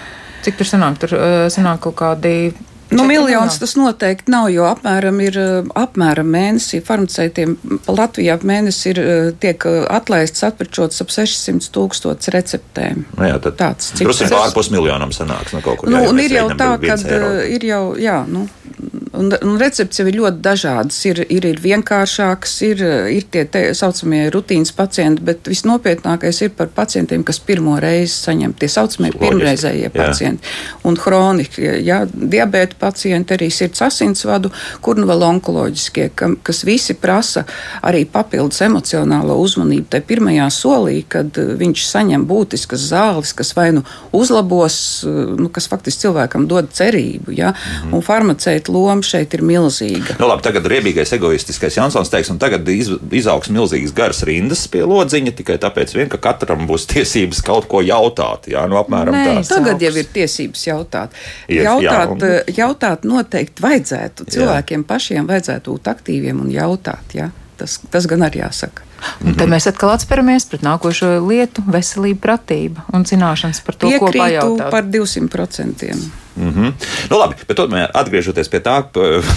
Cik 0.44 0.60
tur 0.60 0.68
sanāk? 0.68 1.00
Tur 1.02 1.16
uh, 1.16 1.32
sanāk 1.52 1.84
kaut 1.88 1.98
kādi. 2.02 2.36
Nu, 2.90 3.04
miljons 3.04 3.26
miljoni. 3.26 3.50
tas 3.60 3.74
noteikti 3.76 4.30
nav, 4.30 4.48
jo 4.52 4.66
apmēram 4.68 5.18
ir 5.24 5.38
eh, 5.40 5.70
apmēram 5.80 6.28
mēnesī 6.30 6.80
farmaceitiem 6.84 7.56
Latvijā 7.88 8.36
mēnesī 8.44 8.92
ir 8.92 9.00
eh, 9.00 9.30
tiek 9.40 9.64
eh, 9.66 9.78
atlaists 9.90 10.44
atpečots 10.46 11.02
ap 11.02 11.10
600 11.14 11.70
tūkstots 11.74 12.30
receptēm. 12.34 13.06
Nu, 13.16 13.26
jā, 13.26 13.38
tad 13.42 13.56
Tāds 13.58 13.94
drusku 13.96 14.26
cipars. 14.26 14.36
pārpus 14.36 14.70
miljonam 14.74 15.14
sanāks. 15.16 15.56
Nu, 15.56 15.62
kaut 15.64 15.80
kur, 15.80 15.90
Nu, 15.90 16.04
jā, 16.04 16.12
un 16.12 16.22
ir 16.22 16.36
jau 16.36 16.46
tā, 16.60 16.70
ka 16.84 16.98
ir 17.48 17.66
jau, 17.70 17.82
jā, 17.98 18.20
nu, 18.30 18.44
un, 19.18 19.30
un 19.46 19.56
recepts 19.60 20.00
jau 20.00 20.06
ir 20.08 20.18
ļoti 20.18 20.40
dažādas. 20.44 20.98
Ir, 21.08 21.20
ir, 21.32 21.46
ir 21.52 21.60
vienkāršākas, 21.62 22.54
ir, 22.68 22.82
ir 23.14 23.26
tie 23.32 23.44
tā 23.50 23.62
saucamie 23.76 24.24
rutīnas 24.34 24.72
pacienti, 24.76 25.22
bet 25.24 25.48
visnopietnākais 25.50 26.40
ir 26.46 26.54
par 26.56 26.70
pacientiem, 26.74 27.24
kas 27.26 27.40
pirmo 27.44 27.76
reizi 27.82 28.14
saņem 28.16 28.54
tie 28.58 28.68
saucamie 28.72 29.10
Loģiski, 29.12 29.24
pirmreizējie 29.24 29.86
jā. 29.86 29.92
pacienti. 29.94 30.54
Un 30.88 30.98
hroniski, 31.00 31.66
ja, 31.86 32.00
diabēta 32.06 32.78
pacienti, 32.80 33.36
arī 33.36 33.50
sirds 33.54 33.84
asinsvadu, 33.86 34.50
kur 34.84 34.98
nu 35.00 35.08
vēl 35.10 35.24
onkoloģiskie, 35.28 36.10
kam, 36.18 36.36
kas 36.44 36.64
visi 36.66 36.96
prasa 36.98 37.44
arī 37.84 38.04
papildus 38.10 38.62
emocionālo 38.66 39.36
uzmanību. 39.44 39.88
Tajā 39.92 40.08
pirmajā 40.08 40.48
solī, 40.54 40.98
kad 41.08 41.38
eh, 41.40 41.54
viņš 41.60 41.86
saņem 41.90 42.26
būtiskas 42.28 42.88
zāles, 42.90 43.34
kas 43.36 43.54
vai 43.56 43.70
nu 43.76 43.84
uzlabos, 44.16 44.76
eh, 45.06 45.34
nu, 45.38 45.50
kas 45.54 45.68
faktiski 45.70 46.06
cilvēkam 46.06 46.48
dod 46.50 46.72
cerību, 46.74 47.34
ja, 47.36 47.54
Mhm. 47.54 47.94
un 47.94 48.02
farmaceita 48.02 48.72
loma 48.72 49.03
šeit 49.06 49.34
ir 49.36 49.42
milzīga. 49.46 50.16
Nu, 50.18 50.26
labi, 50.30 50.42
tagad 50.46 50.66
riebīgais, 50.70 51.12
egoistiskais 51.16 51.76
Jansons 51.78 52.10
teiks, 52.12 52.30
un 52.32 52.38
tagad 52.42 52.68
iz, 52.68 52.90
izaugs 53.12 53.50
milzīgas 53.54 53.92
garas 53.96 54.22
rindas 54.26 54.66
pie 54.68 54.82
lodziņa 54.88 55.34
tikai 55.38 55.58
tāpēc, 55.62 55.94
vien, 55.96 56.08
ka 56.12 56.18
katram 56.18 56.66
būs 56.70 56.86
tiesības 56.92 57.42
kaut 57.46 57.68
ko 57.68 57.80
jautāt. 57.84 58.48
Jā, 58.52 58.66
nu, 58.70 58.76
apmēram 58.80 59.14
Nē, 59.14 59.24
tā. 59.42 59.58
Tagad 59.58 59.82
jau 59.82 59.92
ir 60.02 60.10
tiesības 60.14 60.66
jautāt. 60.66 61.10
Jā, 61.48 61.76
Jautāt, 61.78 62.10
un- 62.16 62.24
eh, 62.24 62.52
jautāt 62.56 63.04
noteikti 63.04 63.62
vajadzētu. 63.64 64.26
Cilvēkiem 64.34 64.84
pašiem 64.84 65.26
vajadzētu 65.28 65.74
būt 65.76 65.92
aktīviem 65.94 66.40
un 66.40 66.50
jautāt. 66.50 67.14
Ja? 67.14 67.30
Tas, 67.56 67.78
tas 67.90 68.06
gan 68.10 68.24
arī 68.26 68.40
jāsaka. 68.42 68.82
Un 69.24 69.34
tad 69.36 69.50
mēs 69.52 69.66
atkal 69.68 69.90
atsperamies 69.92 70.46
pret 70.48 70.62
nākošo 70.64 71.18
lietu- 71.28 71.62
veselība, 71.76 72.20
pratība 72.24 72.82
un 72.96 73.04
zināšanas 73.04 73.60
par 73.64 73.74
to, 73.76 73.90
ko 73.98 74.06
Piekrītu 74.08 74.18
pajautāt. 74.18 74.70
par 74.70 74.82
200%. 74.82 76.23
Mm 76.36 76.50
-hmm. 76.50 76.72
nu, 77.10 77.18
labi, 77.18 77.34
bet 77.48 77.56
tomēr 77.56 77.90
atgriežoties 77.94 78.48
pie 78.50 78.58
tā, 78.60 78.82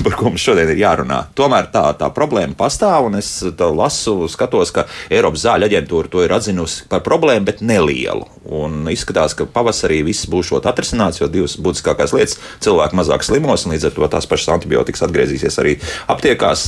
par 0.04 0.14
ko 0.18 0.30
mums 0.30 0.42
šodien 0.42 0.70
ir 0.70 0.78
jārunā. 0.82 1.24
Tomēr 1.36 1.70
tā, 1.74 1.94
tā 1.98 2.10
problēma 2.14 2.56
pastāv, 2.58 3.06
un 3.06 3.16
es 3.16 3.44
lasu, 3.60 4.28
skatos, 4.28 4.72
ka 4.72 4.86
Eiropas 5.10 5.46
zāļu 5.46 5.68
aģentūra 5.70 6.10
to 6.10 6.24
ir 6.24 6.34
atzinusi 6.34 6.88
par 6.90 7.02
problēmu, 7.06 7.46
bet 7.46 7.62
nelielu. 7.62 8.26
Un 8.48 8.88
izskatās, 8.90 9.36
ka 9.36 9.46
pavasarī 9.46 10.04
viss 10.04 10.26
būs 10.26 10.52
atrisināts, 10.58 11.22
jo 11.22 11.28
divas 11.28 11.58
būtiskākās 11.58 12.14
lietas- 12.14 12.38
cilvēki 12.66 12.96
mazāk 12.96 13.24
slimos, 13.24 13.66
un 13.66 13.74
līdz 13.74 13.86
ar 13.86 13.92
to 13.92 14.08
tās 14.08 14.26
pašas 14.26 14.54
antibiotikas 14.56 15.02
atgriezīsies 15.02 15.60
arī 15.60 15.78
aptiekās, 16.08 16.68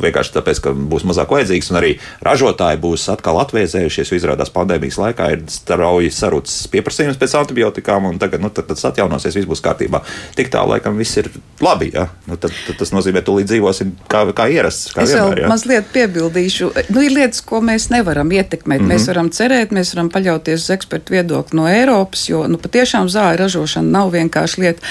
vienkārši 0.00 0.32
tāpēc, 0.32 0.60
ka 0.60 0.70
būs 0.70 1.04
mazāk 1.04 1.28
vajadzīgs, 1.30 1.70
un 1.70 1.76
arī 1.76 1.98
ražotāji 2.22 2.80
būs 2.80 3.08
atkal 3.12 3.40
atvēzējušies, 3.44 4.10
jo 4.10 4.18
izrādās 4.18 4.50
pandēmijas 4.50 4.98
laikā 4.98 5.32
ir 5.32 5.42
strauji 5.46 6.10
sarucis 6.10 6.66
pieprasījums 6.66 7.16
pēc 7.16 7.34
antibiotikām, 7.40 8.04
un 8.04 8.18
tagad 8.18 8.40
nu, 8.40 8.50
tas 8.50 8.84
atjaunosies, 8.84 9.34
viss 9.34 9.48
būs 9.48 9.62
kārtībā. 9.70 10.02
Tik 10.38 10.52
tā, 10.52 10.64
laikam, 10.68 10.98
viss 11.00 11.16
ir 11.20 11.30
labi. 11.60 11.90
Ja? 11.94 12.08
Nu, 12.26 12.36
tad, 12.40 12.54
tad 12.66 12.78
tas 12.80 12.92
nozīmē, 12.94 13.20
ka 13.20 13.28
tūlīt 13.30 13.48
dzīvosim 13.50 13.92
kā, 14.10 14.24
kā 14.36 14.48
ierasts. 14.52 14.92
Kā 14.94 15.04
Es 15.04 15.14
vēl 15.14 15.30
vienmēr, 15.30 15.42
ja? 15.44 15.50
mazliet 15.50 15.90
piebildīšu. 15.94 16.70
Nu, 16.90 17.02
ir 17.04 17.14
lietas, 17.14 17.42
ko 17.46 17.60
mēs 17.64 17.90
nevaram 17.92 18.30
ietekmēt. 18.32 18.80
Mm 18.80 18.86
-hmm. 18.86 18.92
Mēs 18.94 19.08
varam 19.10 19.30
cerēt, 19.30 19.74
mēs 19.76 19.94
varam 19.94 20.10
paļauties 20.10 20.64
uz 20.64 20.70
ekspertu 20.70 21.12
viedokli 21.12 21.56
no 21.56 21.68
Eiropas, 21.68 22.28
jo 22.28 22.46
nu, 22.48 22.58
patiešām 22.58 23.08
zāļu 23.08 23.38
ražošana 23.38 23.90
nav 23.90 24.12
vienkārši 24.12 24.60
lieta. 24.60 24.82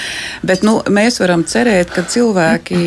Bet 0.42 0.62
nu, 0.62 0.80
mēs 0.88 1.20
varam 1.20 1.44
cerēt, 1.44 1.90
ka 1.94 2.02
cilvēki, 2.02 2.80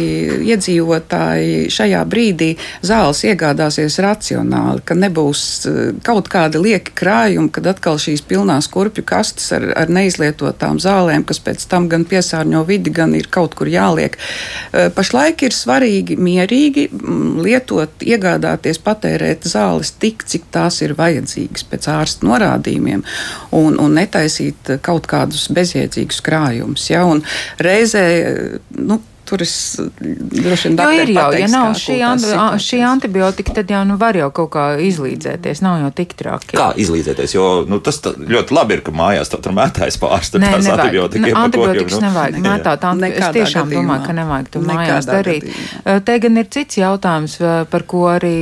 iedzīvotāji 0.53 1.69
šajā 1.69 2.05
brīdī 2.05 2.55
zāles 2.81 3.23
iegādāsies 3.23 3.99
racionāli, 3.99 4.81
ka 4.85 4.95
nebūs 4.95 5.43
eh, 5.67 5.93
kaut 6.03 6.29
kādi 6.29 6.61
lieki 6.61 6.95
krājumi, 6.95 7.51
kad 7.51 7.67
atkal 7.67 7.97
šīs 7.97 8.23
pilnās 8.27 8.67
kurpju 8.67 9.03
kastes 9.03 9.51
ar, 9.51 9.67
ar 9.75 9.89
neizlietotām 9.89 10.79
zālēm, 10.79 11.25
kas 11.27 11.39
pēc 11.43 11.67
tam 11.69 11.82
gan 11.91 12.05
piesārņo 12.09 12.63
vidi, 12.67 12.93
gan 12.93 13.15
ir 13.17 13.29
kaut 13.33 13.55
kur 13.57 13.69
jāliek. 13.71 14.17
Pašlaik 14.95 15.45
ir 15.47 15.55
svarīgi 15.55 16.17
mierīgi 16.19 16.87
mm, 16.89 17.43
lietot, 17.45 18.03
iegādāties, 18.03 18.81
patērēt 18.83 19.47
zāles 19.49 19.93
tik, 20.01 20.25
cik 20.29 20.49
tās 20.53 20.81
ir 20.85 20.95
vajadzīgas 20.99 21.67
pēc 21.69 21.89
ārsta 21.93 22.27
norādījumiem, 22.27 23.05
un, 23.59 23.79
un 23.79 23.97
netaisīt 23.99 24.75
kaut 24.85 25.07
kādus 25.11 25.47
bezjēdzīgus 25.53 26.21
krājumus. 26.25 26.89
Ja? 26.91 27.05
Un 27.09 27.23
reizē, 27.61 28.05
nu, 28.77 28.99
Tur 29.33 29.41
es 29.41 29.53
droši 29.97 30.67
vien 30.69 30.73
Jo 30.73 30.77
daktari 30.77 31.01
ir 31.01 31.09
jau, 31.09 31.15
ja 31.17 31.23
pateiks, 31.25 31.51
nav 31.55 31.63
kā 31.71 31.77
šī, 31.79 31.93
anti, 32.05 32.23
situācijas. 32.27 32.65
šī 32.67 32.79
antibiotika, 32.85 33.53
tad 33.57 33.71
jau 33.73 33.79
nu 33.89 33.95
var 33.97 34.13
jau 34.19 34.27
kaut 34.29 34.51
kā 34.53 34.65
izlīdzēties. 34.85 35.61
Nav 35.65 35.79
jau 35.81 35.89
tik 35.97 36.13
traki. 36.19 36.53
Kā 36.59 36.67
izlīdzēties? 36.77 37.33
Jo 37.33 37.47
nu, 37.65 37.79
tas 37.81 37.97
tā, 38.03 38.11
ļoti 38.13 38.53
labi 38.53 38.77
ir, 38.77 38.83
ka 38.85 38.93
mājās 38.93 39.33
tur 39.33 39.55
mētājas 39.57 39.97
pārstāvja 39.97 40.43
Nē, 40.43 40.51
tās 40.53 40.67
nevajag. 40.67 40.83
antibiotika 40.85 41.23
Ne, 41.25 41.33
Antibiotikas 41.43 41.95
nu. 41.97 42.03
nevajag 42.05 42.37
mētāt. 42.45 42.85
anti- 42.91 43.09
Es 43.13 43.25
tiešām 43.39 43.65
gadījumā. 43.71 43.81
domāju, 43.81 44.05
ka 44.05 44.13
nevajag 44.21 44.47
to 44.53 44.59
mājās 44.69 45.09
darīt. 45.09 45.49
gadījumā. 45.49 46.05
Te 46.05 46.19
gan 46.19 46.37
ir 46.37 46.45
cits 46.53 46.75
jautājums, 46.77 47.39
par 47.73 47.83
ko 47.89 48.03
arī 48.13 48.35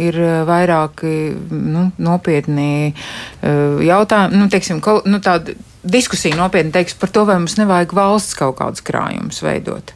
ir 0.00 0.14
vairāki 0.48 1.36
nu, 1.50 1.92
nopietni 1.98 2.94
jautājumi. 3.42 4.32
Nu, 4.32 4.48
teiksim, 4.48 4.80
nu, 5.04 5.18
tāda 5.20 5.54
diskusija 5.84 6.36
nopietni 6.36 6.72
teiks 6.72 6.94
par 6.98 7.08
to, 7.10 7.24
vai 7.28 7.36
mums 7.38 7.56
nevajag 7.60 7.92
valsts 7.92 8.34
kaut 8.38 8.56
kādus 8.58 8.82
krājumus 8.84 9.42
veidot. 9.44 9.92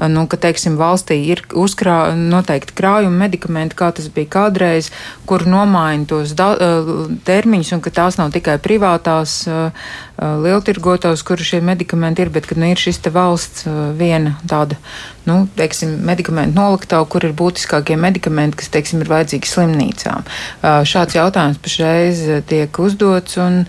Eh, 0.00 0.08
Nu, 0.08 0.24
ka, 0.26 0.38
teiksim, 0.40 0.78
valstī 0.80 1.18
ir 1.28 1.42
uzkrā, 1.56 2.12
noteikti 2.16 2.74
krājumi 2.76 3.20
medikamenti, 3.20 3.76
kā 3.76 3.90
tas 3.94 4.08
bija 4.12 4.28
kādreiz, 4.32 4.90
kur 5.28 5.44
nomaina 5.48 6.06
tos 6.08 6.32
da, 6.36 6.52
eh, 6.56 6.92
termiņus, 7.24 7.72
un 7.76 7.80
ka 7.84 7.90
tās 7.90 8.16
nav 8.18 8.32
tikai 8.32 8.58
privātās 8.58 9.46
eh, 9.48 9.70
lieltirgotājs, 10.20 11.24
kur 11.24 11.36
šie 11.36 11.60
medikamenti 11.64 12.22
ir, 12.22 12.30
bet 12.30 12.46
ka 12.46 12.56
nu, 12.56 12.70
ir 12.72 12.76
šis 12.76 13.00
te 13.00 13.10
valsts 13.10 13.64
viena 13.96 14.36
tāda, 14.44 14.76
nu, 15.24 15.48
teiksim, 15.56 15.94
medikamentu 16.04 16.56
noliktava, 16.56 17.06
kur 17.08 17.24
ir 17.24 17.32
būtiskākie 17.32 17.96
medikamenti, 17.96 18.60
kas, 18.60 18.68
teiksim, 18.68 19.00
ir 19.00 19.08
vajadzīgi 19.08 19.48
slimnīcām. 19.48 20.28
Šāds 20.60 21.16
jautājums 21.16 21.60
pašreiz 21.64 22.20
tiek 22.52 22.82
uzdots, 22.84 23.38
un, 23.40 23.64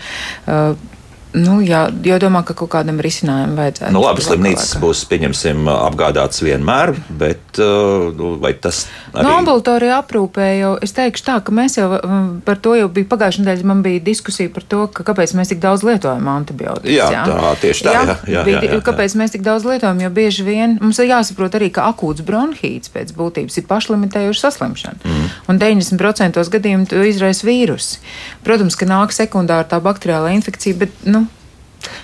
nu, 1.38 1.59
jā, 1.65 1.85
jo 2.05 2.17
domā, 2.21 2.43
ka 2.47 2.55
kaut 2.57 2.71
kādam 2.73 3.00
risinājumam 3.03 3.57
vajadzētu. 3.59 3.93
Nu, 3.95 4.03
labi, 4.03 4.23
slimnīcas 4.25 4.75
būs, 4.81 5.03
pieņemsim, 5.11 5.69
apgādātas 5.71 6.43
vienmēr, 6.45 6.93
bet 7.21 7.61
uh, 7.61 8.09
nu, 8.17 8.35
vai 8.41 8.53
tas 8.59 8.85
arī... 9.13 9.25
No 9.25 9.33
ambulatorija 9.39 9.99
aprūpē 10.01 10.47
jau 10.59 10.71
es 10.83 10.93
teikšu 10.95 11.25
tā, 11.27 11.37
ka 11.45 11.53
mēs 11.55 11.77
jau 11.77 11.87
um, 11.97 12.29
par 12.45 12.59
to 12.63 12.75
jau 12.77 12.87
bija 12.93 13.09
pagājušajā 13.11 13.45
nedēļā. 13.45 13.67
Man 13.71 13.83
bija 13.85 14.03
diskusija 14.05 14.51
par 14.53 14.65
to, 14.71 14.85
ka 14.91 15.05
kāpēc 15.07 15.33
mēs 15.37 15.51
tik 15.53 15.61
daudz 15.63 15.85
lietojam 15.87 16.29
antibiotikas. 16.31 16.91
Jā, 16.91 17.25
tā, 17.27 17.51
tieši 17.63 17.87
tā, 17.87 17.95
jā, 17.95 18.03
jā, 18.07 18.15
jā, 18.35 18.45
bija, 18.47 18.61
jā, 18.61 18.71
jā. 18.75 18.79
Kāpēc 18.87 19.17
mēs 19.19 19.35
tik 19.35 19.45
daudz 19.45 19.67
lietojam? 19.67 20.01
Jo 20.05 20.11
bieži 20.15 20.47
vien 20.47 20.77
mums 20.81 21.01
ir 21.01 21.11
jāsaprot 21.11 21.57
arī, 21.59 21.71
ka 21.75 21.89
akūts 21.91 22.25
bronhīts 22.27 22.93
pēc 22.93 23.13
būtības 23.17 23.59
ir 23.59 23.67
pašlimitējuši 23.69 24.45
saslimšana. 24.45 25.03
Mm. 25.03 25.27
Un 25.51 25.61
90% 25.61 26.41
gadījumu 26.55 26.89
to 26.91 27.03
izraisa 27.07 27.47
vīrusi. 27.47 28.01
Protams, 28.47 28.79
ka 28.79 28.89
nāk 28.89 29.15
sekundāra 29.15 29.67
tā 29.67 29.81
bakteriālā 29.83 30.33
infekcija, 30.37 30.79
bet, 30.81 30.95
nu, 31.07 31.25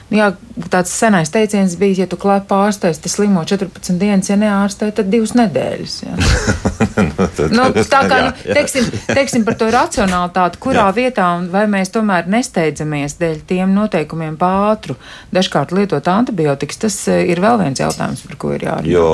Nu, 0.08 0.18
Jā, 0.18 0.32
tāds 0.72 0.92
senais 0.96 1.30
teiciens 1.30 1.76
bija, 1.80 2.04
ja 2.04 2.08
tu 2.10 2.18
klāp 2.20 2.50
ārstēs, 2.56 3.02
tad 3.04 3.12
slimo 3.12 3.44
14 3.48 4.00
dienas, 4.00 4.30
ja 4.32 4.38
neārstē, 4.40 4.90
tad 4.96 5.10
2 5.12 5.36
nedēļas. 5.36 5.96
jā. 6.06 6.16
nu, 7.58 7.66
tā 7.76 8.02
kā, 8.08 8.18
Jā, 8.18 8.24
nu, 8.24 8.32
jā. 8.48 8.56
teiksim, 8.58 8.88
teiksim 9.12 9.46
par 9.48 9.58
to 9.60 9.68
racionalitāti, 9.74 10.62
kurā 10.64 10.88
Jā. 10.88 10.96
vietā 10.96 11.28
un 11.38 11.50
vai 11.52 11.66
mēs 11.70 11.92
tomēr 11.94 12.30
nesteidzamies 12.32 13.18
dēļ 13.20 13.42
tiem 13.50 13.74
noteikumiem 13.76 14.38
pātru, 14.40 14.96
dažkārt 15.36 15.74
lietot 15.76 16.08
antibiotikas, 16.12 16.80
tas 16.86 16.98
eh, 17.12 17.26
ir 17.34 17.42
vēl 17.44 17.60
viens 17.62 17.84
jautājums, 17.84 18.24
par 18.30 18.40
ko 18.42 18.54
ir 18.56 18.66
jārunā. 18.68 18.88
Jo 18.90 19.08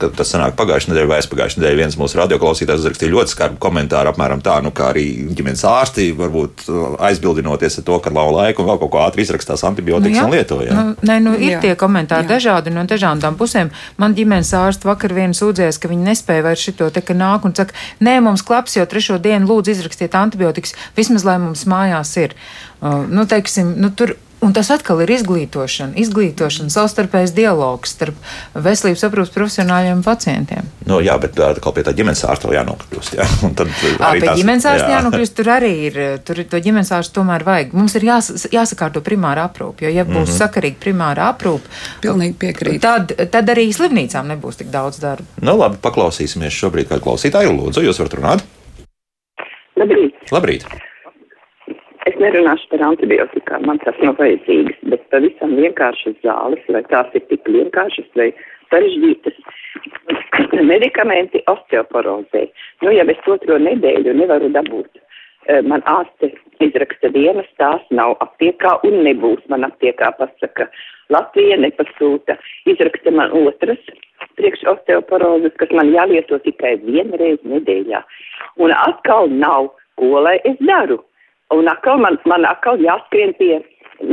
tas 0.00 0.34
sanāk 0.34 0.58
pagājušajā 0.58 0.92
nedēļā 0.92 1.10
vai 1.12 1.20
aizpagājušajā 1.22 1.62
nedēļā. 1.62 1.80
Viens 1.80 1.98
mūsu 2.00 2.20
radioklausītājs 2.20 2.82
uzrakstīja 2.82 3.14
ļoti 3.14 3.34
skarbu 3.36 3.60
komentāru, 3.62 4.12
apmēram 4.12 4.42
tā, 4.44 4.58
nu, 4.64 4.74
kā 4.74 4.90
arī 4.92 5.06
ģimenes 5.36 5.64
ārsti 5.70 6.10
varbūt 6.18 6.66
uh, 6.68 6.98
aizbildinoties 7.08 7.80
ar 7.80 7.86
to, 7.86 7.98
ka 8.02 8.12
nav 8.14 8.34
laika 8.34 8.62
un 8.64 8.70
vēl 8.72 8.80
kaut 8.82 8.92
ko 8.92 9.02
ātri 9.06 9.24
izrakstās 9.24 9.64
antibiotikas. 9.68 10.09
Tiks 10.10 10.18
jā. 10.18 10.26
un 10.26 10.34
lieto. 10.34 10.60
Jā. 10.66 10.76
Nu, 10.76 10.94
nē, 11.06 11.18
nu, 11.24 11.34
ir 11.38 11.56
Jā. 11.56 11.60
tie 11.64 11.74
komentāri 11.78 12.26
Jā. 12.26 12.34
dažādi 12.34 12.74
no 12.74 12.84
dažādām 12.88 13.38
pusēm. 13.40 13.70
Man 14.00 14.16
ģimenes 14.18 14.52
ārsts 14.58 14.86
vakar 14.88 15.14
vien 15.16 15.34
sūdzējās, 15.36 15.78
ka 15.80 15.90
viņi 15.90 16.08
nespēja 16.10 16.46
vairs 16.46 16.64
šito 16.66 16.90
te, 16.94 17.04
ka 17.04 17.16
nāk 17.16 17.46
un 17.48 17.54
saka, 17.56 17.76
nē, 18.02 18.18
mums 18.24 18.44
klaps 18.46 18.76
jau 18.78 18.86
trešo 18.90 19.20
dienu, 19.22 19.48
lūdzu 19.50 19.76
izrakstiet 19.76 20.16
antibiotikas, 20.18 20.74
vismaz 20.98 21.26
lai 21.28 21.38
mums 21.42 21.66
mājās 21.70 22.16
ir. 22.20 22.34
Uh, 22.80 23.04
nu, 23.08 23.26
teiksim, 23.28 23.76
nu, 23.80 23.92
tur 23.94 24.16
Un 24.40 24.54
tas 24.56 24.70
atkal 24.72 25.02
ir 25.04 25.10
izglītošana, 25.12 25.92
izglītošana, 26.00 26.72
savstarpējs 26.72 27.34
dialogs 27.36 27.92
starp 27.92 28.16
veselības 28.56 29.02
aprūpas 29.04 29.32
profesionāļiem 29.34 29.98
un 29.98 30.04
pacientiem. 30.06 30.70
Nu, 30.88 31.02
jā, 31.04 31.18
bet 31.20 31.34
tā, 31.36 31.50
atkal 31.52 31.74
pie 31.76 31.84
tā 31.84 31.92
ģimenes 31.96 32.24
ārsta 32.24 32.48
vēl 32.48 32.56
jānokļūst. 32.56 33.18
Jā. 33.18 33.26
Un 33.46 33.54
tad 33.58 33.68
arī 34.00 34.22
pie 34.22 34.30
tās- 34.30 34.40
ģimenes 34.40 34.68
ārsta 34.72 34.88
jā. 34.88 34.96
jānokļūst, 34.96 35.36
tur 35.36 35.52
arī 35.52 35.72
ir, 35.90 36.00
tur 36.24 36.40
to 36.48 36.62
ģimenes 36.64 36.92
ārstu 36.96 37.20
tomēr 37.20 37.44
vajag. 37.44 37.76
Mums 37.76 37.98
ir 38.00 38.08
jās, 38.08 38.32
jāsakārto 38.56 39.04
primāra 39.04 39.44
aprūpe, 39.50 39.84
jo 39.84 39.92
ja 39.92 40.08
būs 40.08 40.16
mm. 40.16 40.24
-hmm. 40.24 40.38
sakarīga 40.40 40.80
primāra 40.88 41.28
aprūpe, 41.34 41.68
Pilnīgi 42.00 42.38
piekrītu. 42.40 42.80
tad, 42.80 43.12
tad 43.30 43.52
arī 43.52 43.68
slimnīcām 43.76 44.32
nebūs 44.32 44.56
tik 44.64 44.72
daudz 44.72 45.02
darba. 45.04 45.28
Nu, 45.36 45.58
labi, 45.60 45.76
paklausīsimies 45.84 46.56
šobrīd, 46.56 46.88
kā 46.88 46.96
klausītāju. 46.96 47.52
Lūdzu, 47.60 47.84
jūs 47.84 48.00
varat 48.00 48.16
runāt? 48.16 48.46
Labrīt! 49.76 50.32
Labrīt! 50.32 50.89
Es 52.08 52.16
nerunāšu 52.16 52.70
par 52.70 52.82
antibiotikām, 52.86 53.66
man 53.68 53.80
tas 53.84 53.98
nav 54.00 54.16
vajadzīgs, 54.20 54.78
bet 54.92 55.02
pavisam 55.12 55.52
vienkāršas 55.58 56.16
zāles, 56.24 56.62
vai 56.72 56.80
tās 56.88 57.12
ir 57.18 57.26
tik 57.28 57.48
vienkāršas 57.48 58.08
vai 58.16 58.30
sarežģītas. 58.70 59.36
Medikamenti 60.72 61.42
osteoporozē. 61.50 62.46
Nu, 62.84 62.94
ja 62.94 63.04
es 63.04 63.28
otro 63.28 63.58
nedēļu 63.60 64.14
nevaru 64.16 64.48
dabūt, 64.54 65.02
eh, 65.46 65.60
man 65.60 65.84
ārste 65.84 66.32
izraksta 66.64 67.12
vienas, 67.12 67.48
tās 67.60 67.84
nav 67.90 68.16
aptiekā 68.24 68.78
un 68.88 69.02
nebūs 69.04 69.44
man 69.52 69.68
aptiekā, 69.68 70.14
pasaka. 70.16 70.70
Latvija 71.10 71.58
nepasūta, 71.58 72.38
izraksta 72.70 73.10
man 73.10 73.32
otras 73.44 73.82
priekš 74.38 74.64
osteoporozes, 74.72 75.52
kas 75.60 75.72
man 75.76 75.92
jālieto 75.92 76.38
tikai 76.44 76.76
vienreiz 76.86 77.40
nedēļā. 77.44 78.02
Un 78.56 78.72
atkal 78.72 79.28
nav, 79.28 79.72
ko 80.00 80.20
lai 80.24 80.38
es 80.44 80.56
daru. 80.64 81.00
Un 81.54 81.68
atkal 81.70 81.98
man, 81.98 82.18
man 82.30 82.46
atkal 82.46 82.78
jāskrien 82.82 83.34
pie 83.38 83.58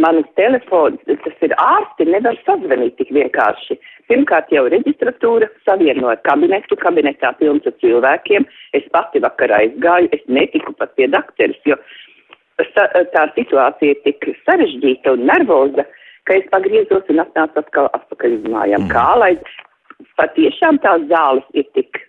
manas 0.03 0.27
telefona, 0.36 0.98
tas 1.24 1.44
ir 1.46 1.53
ārsti, 1.62 2.08
nevar 2.10 2.36
sazvanīt 2.46 2.98
tik 3.00 3.12
vienkārši. 3.15 3.77
Pirmkārt 4.12 4.51
jau 4.51 4.65
reģistratūra 4.72 5.50
savieno 5.67 6.10
ar 6.12 6.20
kabinetu, 6.27 6.77
kabinetā 6.79 7.34
pilns 7.39 7.67
ar 7.67 7.75
cilvēkiem. 7.84 8.48
Es 8.77 8.88
pati 8.96 9.22
vakar 9.24 9.53
aizgāju, 9.60 10.12
es 10.15 10.25
netiku 10.32 10.74
pat 10.79 10.94
pie 11.00 11.10
dakteris, 11.12 11.60
jo 11.67 11.77
sa, 12.74 12.88
tā 13.13 13.27
situācija 13.36 13.96
ir 13.96 14.01
tik 14.08 14.29
sarežģīta 14.48 15.13
un 15.15 15.27
nervoza, 15.29 15.86
ka 16.27 16.39
es 16.39 16.50
pagriezos 16.51 17.08
un 17.13 17.24
atnācu 17.24 17.63
atkal 17.63 17.91
atpakaļ 17.94 18.38
uz 18.39 18.50
mājām. 18.51 18.88
Mm. 18.88 18.91
Kā 18.91 19.08
lai 19.22 19.34
patiešām 20.20 20.82
tās 20.84 21.06
zāles 21.12 21.46
ir 21.53 21.67
tik 21.77 22.01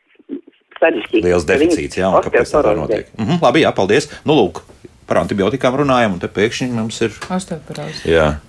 sarežģītas? 0.80 1.28
Liels 1.28 1.46
deficīts, 1.50 2.00
jā, 2.00 2.10
un 2.10 2.26
kāpēc 2.26 2.54
tā 2.54 2.74
notiek? 2.78 3.14
Mhm, 3.18 3.42
labi, 3.44 3.66
jā, 3.66 3.74
paldies. 3.76 4.10
Nu, 4.26 4.38
lūk, 4.38 4.62
par 5.08 5.22
antibiotikām 5.22 5.80
runājam, 5.82 6.16
un 6.16 6.22
te 6.22 6.30
pēkšņi 6.32 6.70
mums 6.74 7.00
ir. 7.06 7.16
Osteoporāze. 7.32 8.04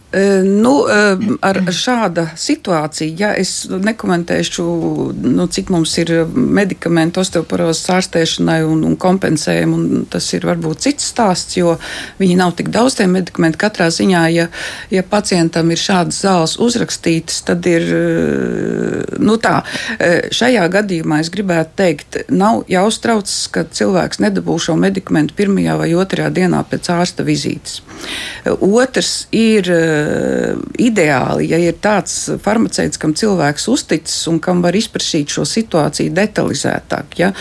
Nu, 0.09 0.71
ar 1.45 1.57
šāda 1.69 2.31
situācija, 2.39 3.13
ja 3.13 3.29
es 3.37 3.67
nekomentēšu, 3.69 4.63
nu, 5.21 5.45
cik 5.45 5.67
mums 5.69 5.91
ir 6.01 6.11
medikamenti 6.33 7.21
osteoporozes 7.21 7.91
ārstēšanai 7.93 8.63
un, 8.65 8.81
un 8.87 8.95
kompensējumi, 8.97 9.75
un 9.77 10.07
tas 10.09 10.25
ir 10.33 10.47
varbūt 10.49 10.81
cits 10.87 11.11
stāsts, 11.11 11.59
jo 11.59 11.75
viņi 12.17 12.39
nav 12.39 12.55
tik 12.57 12.71
daudz 12.73 12.97
tie 12.97 13.05
medikamenti. 13.05 13.59
Katrā 13.61 13.91
ziņā, 13.93 14.23
ja, 14.33 14.47
ja 14.89 15.03
pacientam 15.05 15.69
ir 15.69 15.77
šādas 15.77 16.23
zāles 16.25 16.57
uzrakstītas, 16.57 17.43
tad 17.45 17.69
ir, 17.69 17.85
nu 19.21 19.37
tā, 19.37 19.59
šajā 20.33 20.65
gadījumā 20.73 21.21
es 21.21 21.29
gribētu 21.29 21.77
teikt, 21.83 22.19
nav 22.33 22.63
jāuztraucas, 22.71 23.37
ka 23.53 23.67
cilvēks 23.69 24.23
nedabū 24.25 24.57
šo 24.57 24.73
medikamentu 24.79 25.37
pirmajā 25.37 25.77
vai 25.83 25.93
otrajā 25.93 26.33
dienā 26.33 26.65
pēc 26.65 26.89
ārsta 26.97 27.27
vizītes. 27.29 27.83
Otrs 28.57 29.27
ir 29.35 29.69
ideāli, 30.79 31.49
ja 31.51 31.59
ir 31.61 31.77
tāds 31.81 32.15
farmaceits, 32.43 32.99
kam 32.99 33.13
cilvēks 33.17 33.67
uzticas 33.71 34.15
un 34.31 34.39
kam 34.43 34.63
var 34.63 34.75
izprasīt 34.77 35.31
šo 35.33 35.45
situāciju 35.47 36.13
detalizētāk. 36.15 37.17
Ja? 37.19 37.31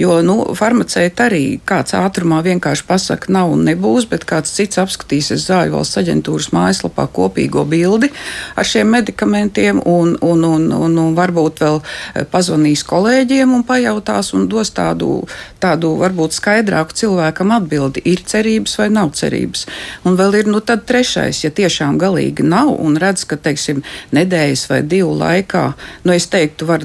Jo 0.00 0.18
nu, 0.24 0.38
farmaceiti 0.58 1.24
arī 1.24 1.42
kāds 1.68 1.94
ātrumā 1.98 2.40
vienkārši 2.46 2.86
pasaka, 2.88 3.32
nav 3.34 3.52
un 3.54 3.64
nebūs, 3.68 4.08
bet 4.10 4.26
kāds 4.28 4.54
cits 4.56 4.80
apskatīsies 4.80 5.46
zāļu 5.48 5.76
valsts 5.76 6.00
aģentūras 6.02 6.50
mājaslapā 6.54 7.08
kopīgo 7.14 7.64
bildi 7.68 8.10
ar 8.58 8.68
šiem 8.68 8.90
medikamentiem 8.94 9.82
un, 9.84 10.14
un, 10.22 10.44
un, 10.44 10.68
un, 10.72 10.98
un 11.04 11.16
varbūt 11.18 11.62
vēl 11.64 11.80
eh, 11.82 12.24
pazvanīs 12.28 12.84
kolēģiem 12.88 13.54
un 13.54 13.64
pajautās 13.68 14.32
un 14.36 14.48
dos 14.50 14.72
tādu, 14.74 15.22
tādu 15.62 15.94
varbūt 16.00 16.36
skaidrāku 16.36 16.96
cilvēkam 16.98 17.54
atbildi, 17.58 18.04
ir 18.08 18.24
cerības 18.28 18.78
vai 18.80 18.88
nav 18.94 19.12
cerības. 19.18 19.66
Un 20.08 20.18
vēl 20.18 20.40
ir 20.42 20.50
nu, 20.50 20.62
trešais, 20.62 21.42
ja 21.44 21.50
tiešām 21.54 21.98
galīgi 22.08 22.46
nav 22.46 22.72
un 22.80 22.96
redz, 23.00 23.26
ka, 23.28 23.36
teiksim, 23.36 23.82
nedēļas 24.16 24.66
vai 24.70 24.82
divu 24.82 25.14
laikā, 25.18 25.64
nu, 26.04 26.14
es 26.16 26.28
teiktu, 26.32 26.66
var 26.68 26.84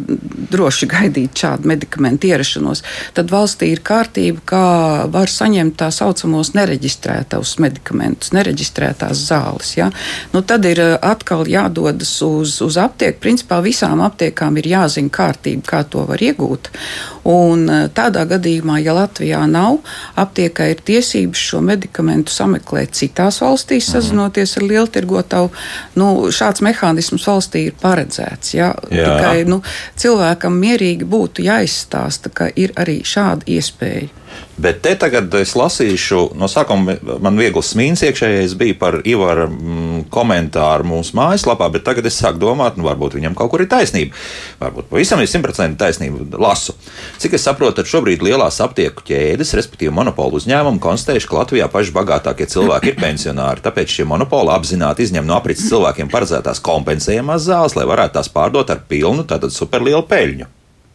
droši 0.53 0.87
gaidīt 0.91 1.43
šādu 1.43 1.69
medikamentu 1.73 2.29
ierašanos, 2.29 2.83
tad 3.15 3.31
valstī 3.33 3.71
ir 3.73 3.83
kārtība, 3.85 4.43
kā 4.45 4.65
var 5.11 5.31
saņemt 5.31 5.77
tā 5.79 5.89
saucamos 5.93 6.53
nereģistrētos 6.57 7.55
medikamentus, 7.63 8.33
nereģistrētās 8.35 9.25
zāles. 9.29 9.73
Ja? 9.77 9.89
Nu, 10.33 10.43
tad 10.45 10.67
ir 10.69 10.81
eh, 10.83 10.95
atkal 11.01 11.47
jādodas 11.49 12.13
uz, 12.25 12.59
uz 12.63 12.77
aptieku. 12.81 13.21
Principā 13.23 13.59
visām 13.63 14.03
aptiekām 14.03 14.57
ir 14.59 14.69
jāzina 14.73 15.11
kārtība, 15.13 15.65
kā 15.69 15.83
to 15.89 16.05
var 16.09 16.21
iegūt. 16.23 16.71
Un 17.29 17.65
eh, 17.69 17.85
tādā 17.95 18.25
gadījumā, 18.29 18.79
ja 18.83 18.95
Latvijā 18.97 19.43
nav, 19.49 19.79
aptiekai 20.19 20.73
ir 20.73 20.83
tiesības 20.85 21.47
šo 21.49 21.63
medikamentu 21.65 22.33
sameklēt 22.33 22.95
citās 22.97 23.41
valstīs, 23.43 23.89
sazinoties 23.93 24.57
ar 24.59 24.67
lieltirgotavu. 25.13 25.51
Nu, 25.95 26.29
šāds 26.31 26.63
mehānisms 26.65 27.27
valstī 27.27 27.67
ir 27.69 27.77
paredzēts. 27.81 28.53
Ja? 28.53 28.73
Jā. 28.89 29.17
Tikai 29.17 29.45
nu, 29.45 29.61
cilvēkam 29.95 30.57
mierīgi 30.59 31.05
būtu 31.05 31.45
jāizstāsta, 31.45 32.29
ka 32.33 32.49
ir 32.55 32.73
arī 32.75 33.01
šāda 33.03 33.43
iespēja. 33.47 34.09
Bet 34.53 34.83
te 34.85 34.91
tagad 34.99 35.33
es 35.39 35.55
lasīšu, 35.57 36.27
no 36.37 36.45
sākuma 36.51 36.93
man 37.23 37.39
viegls 37.41 37.71
smīns 37.73 38.03
iekšējais 38.05 38.53
bija 38.59 38.77
par 38.77 38.99
Ivara 39.01 39.47
mm, 39.49 40.03
komentāru 40.13 40.85
mūsu 40.91 41.17
mājaslapā, 41.17 41.71
bet 41.73 41.85
tagad 41.87 42.05
es 42.05 42.19
sāku 42.21 42.37
domāt, 42.43 42.77
nu 42.77 42.85
varbūt 42.85 43.17
viņam 43.17 43.33
kaut 43.39 43.49
kur 43.49 43.63
ir 43.65 43.71
taisnība. 43.71 44.13
Varbūt 44.61 44.91
pavisam 44.93 45.23
ir 45.23 45.31
simtprocentīgi 45.31 45.81
taisnība. 45.81 46.37
Lasu. 46.37 46.77
Cik 47.21 47.33
es 47.39 47.47
saprotu, 47.49 47.79
tad 47.81 47.89
šobrīd 47.89 48.21
lielās 48.25 48.61
aptieku 48.63 49.05
ķēdes, 49.09 49.55
respektīvi 49.57 49.95
monopolu 49.97 50.37
uzņēmumi, 50.37 50.81
konstatējuši, 50.85 51.31
ka 51.31 51.39
Latvijā 51.41 51.69
paši 51.73 51.97
bagātākie 51.97 52.49
cilvēki 52.53 52.93
ir 52.93 52.99
pensionāri. 53.01 53.65
Tāpēc 53.65 53.97
šie 53.97 54.09
monopoli 54.09 54.53
apzināti 54.53 55.07
izņem 55.07 55.25
no 55.25 55.39
aprits 55.41 55.65
cilvēkiem 55.65 56.13
paredzētās 56.13 56.61
kompensējumās 56.63 57.47
zāles, 57.49 57.77
lai 57.79 57.89
varētu 57.89 58.19
tās 58.19 58.29
pārdot 58.33 58.69
ar 58.69 58.85
pilnu, 58.89 59.25
tātad 59.25 59.55
superlielu 59.55 60.05
peļņu. 60.05 60.53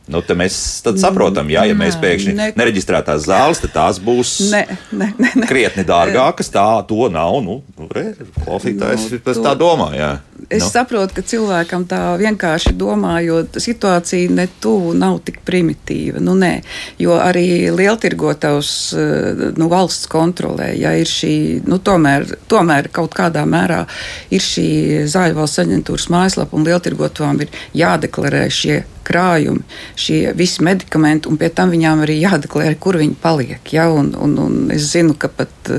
Nu, 0.08 0.22
mēs 0.40 0.54
saprotam, 0.96 1.50
jā, 1.52 1.66
ja 1.68 1.74
mēs 1.76 1.98
pēkšņi 2.00 2.32
ne- 2.36 2.52
nereģistrētās 2.56 3.26
zāles, 3.28 3.60
tad 3.60 3.74
tās 3.74 3.98
būs 4.00 4.50
Ne, 4.50 4.64
ne, 4.92 5.12
ne, 5.18 5.30
ne. 5.42 5.46
krietni 5.46 5.84
dārgākas. 5.84 6.48
Tā 6.54 6.64
to 6.88 7.10
nav. 7.12 7.36
Nu, 7.44 7.60
re, 7.92 8.14
klausītājs 8.46 9.10
Nu, 9.10 9.18
nu, 9.18 9.20
to- 9.34 9.42
tā 9.44 9.52
domā. 9.58 9.90
Jā. 9.92 10.10
Es 10.48 10.62
nu. 10.62 10.64
nu. 10.64 10.70
saprotu, 10.72 11.14
ka 11.18 11.22
cilvēkam 11.22 11.84
tā 11.84 12.00
vienkārši 12.16 12.72
domā, 12.78 13.18
jo 13.26 13.42
situācija 13.44 14.30
ne 14.30 14.48
tuvu 14.62 14.94
nav 14.96 15.18
tik 15.26 15.42
primitīva. 15.44 16.22
Nu, 16.24 16.32
nē, 16.38 16.62
jo 16.98 17.18
arī 17.20 17.68
lieltirgotājs 17.74 18.72
eh, 18.96 19.52
nu, 19.60 19.68
valsts 19.68 20.08
kontrolē, 20.08 20.72
ja 20.78 20.94
ir 20.96 21.06
šī, 21.10 21.66
nu, 21.68 21.78
tomēr, 21.78 22.38
tomēr 22.48 22.88
kaut 22.88 23.12
kādā 23.18 23.44
mērā 23.44 23.84
ir 24.30 24.40
šī 24.40 24.68
zāļu 25.10 25.34
valsts 25.42 25.60
aģentūras 25.66 26.08
mājaslapa 26.08 26.56
un 26.56 26.64
lieltirgotājiem 26.64 27.42
ir 27.44 27.52
jādeklarē 27.84 28.46
šie 28.48 28.84
krājumi, 29.08 29.64
šie 29.98 30.20
visi 30.36 30.64
medikamenti, 30.66 31.30
un 31.30 31.38
pie 31.40 31.50
tam 31.54 31.72
viņām 31.72 32.04
arī 32.04 32.18
jādeklarē, 32.20 32.74
kur 32.80 32.98
viņi 33.00 33.16
paliek. 33.22 33.72
Ja? 33.72 33.88
Un, 33.94 34.12
un, 34.18 34.36
un 34.44 34.58
es 34.74 34.90
zinu, 34.92 35.16
ka 35.18 35.30
pat 35.32 35.72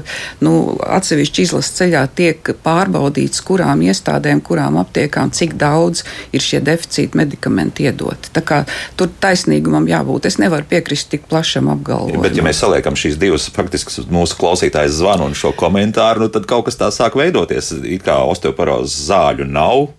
nu, 0.43 0.53
atsevišķi 0.85 1.45
izlases 1.45 1.75
ceļā 1.79 2.03
tiek 2.17 2.51
pārbaudīts, 2.63 3.43
kurām 3.45 3.83
iestādēm, 3.85 4.41
kurām 4.45 4.79
aptiekām, 4.81 5.33
cik 5.35 5.55
daudz 5.59 6.03
ir 6.35 6.43
šie 6.43 6.61
deficīti 6.65 7.17
medikamenti 7.19 7.87
iedoti. 7.89 8.33
Tā 8.35 8.43
kā 8.45 8.61
tur 8.99 9.11
taisnīgumam 9.21 9.87
jābūt. 9.89 10.29
Es 10.29 10.39
nevaru 10.41 10.67
piekrist 10.69 11.11
tik 11.13 11.27
plašam 11.29 11.71
apgalvojumam. 11.73 12.25
Bet, 12.25 12.37
ja 12.37 12.45
mēs 12.45 12.61
saliekam 12.63 12.97
šīs 12.99 13.19
divas, 13.21 13.49
faktiski 13.53 14.05
mūsu 14.13 14.37
klausītājs 14.39 14.99
zvanu 14.99 15.29
un 15.29 15.37
šo 15.37 15.53
komentāru, 15.57 16.25
nu, 16.25 16.33
tad 16.33 16.49
kaut 16.49 16.69
kas 16.69 16.79
tā 16.79 16.91
sāk 16.95 17.17
veidoties. 17.19 17.73
It 17.83 18.05
kā 18.07 18.19
osteoporozes 18.29 19.09
zāļu 19.09 19.47
nav. 19.49 19.89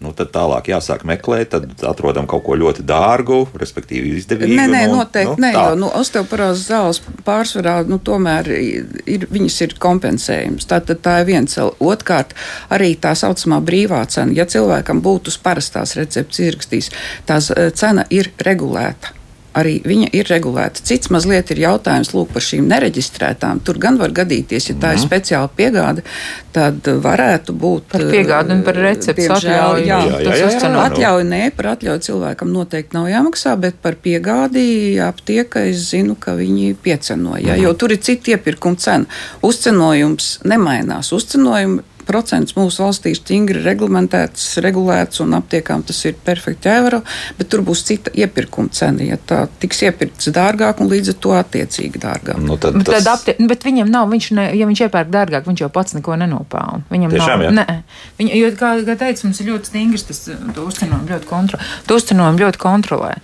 Nu, 0.00 0.12
tad 0.16 0.30
tālāk 0.32 0.70
jāsāk 0.72 1.04
meklēt, 1.08 1.50
tad 1.52 1.84
atrodam 1.84 2.28
kaut 2.30 2.44
ko 2.46 2.56
ļoti 2.56 2.84
dārgu, 2.88 3.42
respektīvi 3.60 4.14
izdevīgu. 4.20 4.56
Nē, 4.56 4.64
nē, 4.72 4.82
nu, 4.88 5.00
noteikti 5.00 5.34
nu, 5.34 5.44
nē, 5.44 5.52
tā. 5.56 5.64
jo 5.68 5.76
nu, 5.82 5.90
osteoporozes 6.00 6.64
zāles 6.70 7.02
pārsvarā 7.26 7.76
nu, 7.88 8.00
tomēr 8.00 8.48
ir, 8.50 9.28
viņas 9.28 9.60
ir 9.66 9.76
kompensējums. 9.82 10.68
Tā, 10.70 10.80
tā, 10.84 10.96
tā 10.96 11.20
ir 11.24 11.46
cela. 11.52 11.76
Otkārt, 11.84 12.32
arī 12.72 12.94
tā 12.96 13.12
saucamā 13.18 13.60
brīvā 13.64 14.02
cena. 14.08 14.32
Ja 14.36 14.48
cilvēkam 14.48 15.04
būtu 15.04 15.34
uz 15.34 15.38
parastās 15.40 15.96
receptes 16.00 16.40
ierakstījis, 16.48 16.92
tās 17.28 17.52
eh, 17.52 17.68
cena 17.76 18.08
ir 18.08 18.32
regulēta 18.40 19.19
arī 19.54 19.80
viņa 19.82 20.08
ir 20.14 20.24
regulēta. 20.30 20.82
Cits 20.86 21.10
mazliet 21.10 21.50
ir 21.50 21.58
jautājums 21.64 22.12
lūk, 22.14 22.32
par 22.32 22.42
šīm 22.42 22.68
nereģistrētām. 22.70 23.60
Tur 23.64 23.78
gan 23.82 23.98
var 23.98 24.10
gadīties, 24.10 24.68
ja 24.70 24.74
tā 24.74 24.92
ir 24.94 24.98
Mhm. 25.00 25.06
speciāla 25.08 25.50
piegāde, 25.56 26.02
tad 26.52 26.82
varētu 26.82 27.50
būt. 27.52 27.82
Par 27.90 28.00
piegādi 28.00 28.50
un 28.52 28.62
par 28.62 28.74
receptes 28.74 29.26
diemžēl, 29.26 29.50
atļauju. 29.50 29.86
Jā, 29.86 29.98
Jā, 30.00 30.20
jā, 30.20 30.24
tas 30.30 30.62
jā, 30.62 30.70
jā, 30.70 30.90
atļauju 30.90 31.26
nē, 31.28 31.42
par 31.56 31.66
atļauju 31.76 32.00
cilvēkam 32.08 32.52
noteikti 32.52 32.94
nav 32.94 33.06
jāmaksā, 33.06 33.60
bet 33.60 33.74
par 33.82 33.94
piegādi 33.94 34.98
aptieka 35.02 35.66
es 35.68 35.90
zinu, 35.90 36.16
ka 36.18 36.32
viņi 36.32 36.76
piecenoja. 36.76 37.54
Mhm. 37.56 37.62
Jo 37.62 37.72
tur 37.74 37.90
ir 37.92 37.98
cita 37.98 38.30
iepirkuma 38.36 38.76
cena. 38.78 39.06
Uzcenojums 39.42 40.38
nemainās. 40.44 41.12
Uzcenojumi 41.12 41.82
procents 42.10 42.56
mūsu 42.58 42.82
valstī 42.84 43.14
ir 43.14 43.20
stingri 43.20 43.62
reglamentēts, 43.64 44.48
regulēts, 44.64 45.22
un 45.24 45.36
aptiekām 45.38 45.84
tas 45.86 46.02
ir 46.08 46.18
perfekti 46.26 46.70
eiro, 46.72 47.02
bet 47.38 47.50
tur 47.52 47.62
būs 47.66 47.84
cita 47.86 48.12
iepirkuma 48.14 48.72
cena. 48.74 49.06
Ja 49.06 49.18
tā 49.18 49.44
tiks 49.62 49.84
iepirkts 49.86 50.32
dārgāk, 50.34 50.82
un 50.82 50.90
līdz 50.90 51.14
ar 51.14 51.18
to 51.26 51.36
attiecīgi 51.38 52.02
dārgāk. 52.02 52.40
Nu, 52.42 52.58
tad, 52.60 52.80
Bet, 52.80 52.88
tas, 52.88 53.04
tad 53.04 53.12
aptie, 53.14 53.36
bet 53.50 53.64
viņam 53.66 53.90
nav, 53.92 54.10
viņš 54.12 54.30
ne, 54.38 54.48
ja 54.58 54.68
viņš 54.68 54.84
iepērk 54.88 55.12
dārgāk, 55.12 55.46
viņš 55.48 55.64
jau 55.64 55.70
pats 55.72 55.96
neko 55.98 56.18
nenopelna. 56.20 56.82
Viņam 56.90 57.14
Tiešām, 57.14 57.46
nav, 57.46 57.56
nē, 57.60 57.78
viņa, 58.20 58.36
jo, 58.40 58.50
kā, 58.60 58.74
kā 58.88 58.98
teicu, 59.04 59.28
mums 59.28 59.40
ir 59.42 59.52
ļoti 59.52 59.72
stingrs 59.72 60.06
tas 60.10 60.26
to 60.26 60.66
uzcenojumu 60.66 61.14
ļoti, 61.14 61.30
kontro, 61.30 61.60
to 61.86 61.98
uzcenojumu 62.00 62.46
ļoti 62.46 62.62
kontrolē. 62.62 63.16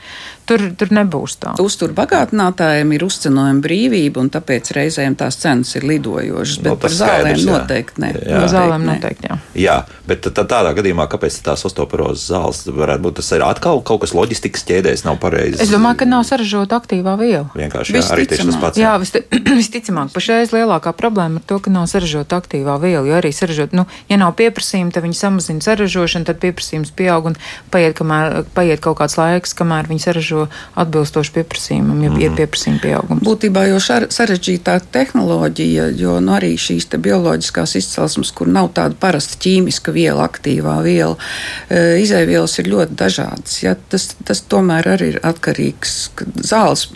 Tur, 0.46 0.62
tur 0.79 0.92
nebūs 0.94 1.40
tā. 1.42 1.57
Uztur 1.59 1.90
bagātinātājiem 1.96 2.92
ir 2.94 3.03
uzcenojuma 3.03 3.62
brīvība, 3.64 4.22
un 4.22 4.29
tāpēc 4.31 4.68
reizēm 4.77 5.16
tās 5.18 5.40
cenas 5.42 5.72
ir 5.75 5.87
lidojošas. 5.90 6.61
Bet 6.62 6.70
Nu, 6.70 6.77
nu, 6.77 6.83
tas 6.85 6.85
par 6.85 6.94
zālēm 7.01 7.25
skaidrs, 7.33 7.46
noteikti 7.49 8.03
ne. 8.05 8.11
Jā. 8.31 8.42
Zālēm 8.53 8.75
ne. 8.84 8.96
noteikti, 8.96 9.28
jā. 9.30 9.36
Jā, 9.54 9.76
bet 10.06 10.20
tad, 10.26 10.34
tad 10.34 10.48
tādā 10.52 10.74
gadījumā, 10.76 11.06
kāpēc 11.08 11.38
tās 11.46 11.64
osteoporozes 11.64 12.26
zāles 12.28 12.64
varētu 12.68 13.02
būt? 13.06 13.14
Tas 13.20 13.32
ir 13.32 13.42
atkal 13.46 13.80
kaut 13.86 14.00
kas 14.04 14.12
loģistikas 14.12 14.64
ķēdēs, 14.68 15.04
nav 15.06 15.16
pareizi. 15.22 15.62
Es 15.62 15.70
domāju, 15.72 15.96
ka 16.02 16.04
nav 16.10 16.24
saražota 16.28 16.76
aktīvā 16.80 17.16
viela. 17.20 17.46
Vienkārši 17.56 17.94
jā, 17.96 18.02
arī 18.12 18.26
tieši 18.26 18.42
tas 18.42 18.46
Visticamāk. 18.46 18.60
pats. 18.60 18.78
Jā, 18.78 18.92
visti, 19.00 19.22
visticamāk, 19.60 20.12
pašreiz 20.12 20.52
lielākā 20.52 20.92
problēma 20.96 21.40
ir 21.40 21.46
to, 21.48 21.58
ka 21.64 21.70
nav 21.70 21.86
saražota 21.88 22.40
aktīvā 22.42 22.76
viela. 22.82 23.04
Jo 23.06 23.16
arī 23.20 23.32
saražot, 23.32 23.72
nu, 23.72 23.86
ja 24.10 24.16
nav 24.20 24.34
pieprasījuma, 24.38 24.92
tad 24.92 25.04
viņi 25.06 25.16
samazina 25.18 25.60
saražošanu, 25.64 26.26
tad 26.28 26.40
pieprasījums 26.42 26.92
pieaug 26.96 27.30
un 27.32 27.36
paiet, 27.70 27.96
kamēr, 27.98 28.44
paiet 28.54 28.80
kaut 28.84 28.98
kāds 29.00 29.16
laiks, 29.18 29.54
kamēr 29.56 29.88
viņi 29.90 30.04
saražo 30.06 30.46
atbilstoši 30.76 31.32
pieprasījumam, 31.38 32.02
ja 32.04 32.10
Mhm. 32.10 32.20
ir 32.22 32.30
pieprasījuma 32.38 32.80
pieaugums. 32.82 33.22
Būtībā 33.26 33.66
jau 33.68 33.78
šar- 33.80 34.08
sarežģītā 34.12 34.80
tehnoloģija, 34.92 35.88
jo 35.98 36.18
nu, 36.20 36.32
arī 36.36 36.54
šīs 36.60 36.86
bioloģiskās 36.96 37.76
izcelsmes, 37.78 38.30
kur 38.34 38.46
nav 38.48 38.65
tāda 38.74 38.96
parasta 39.00 39.38
ķīmiska 39.42 39.92
viela, 39.94 40.26
aktīvā 40.26 40.76
viela, 40.85 41.16
e, 41.68 42.00
izēvielas 42.02 42.59
ir 42.61 42.70
ļoti 42.72 42.96
dažādas. 42.98 43.59
Ja, 43.62 43.76
tas, 43.90 44.09
tas 44.26 44.42
tomēr 44.50 44.90
arī 44.96 45.12
ir 45.14 45.20
atkarīgs. 45.26 45.94
ka 46.18 46.26
Zāles, 46.46 46.87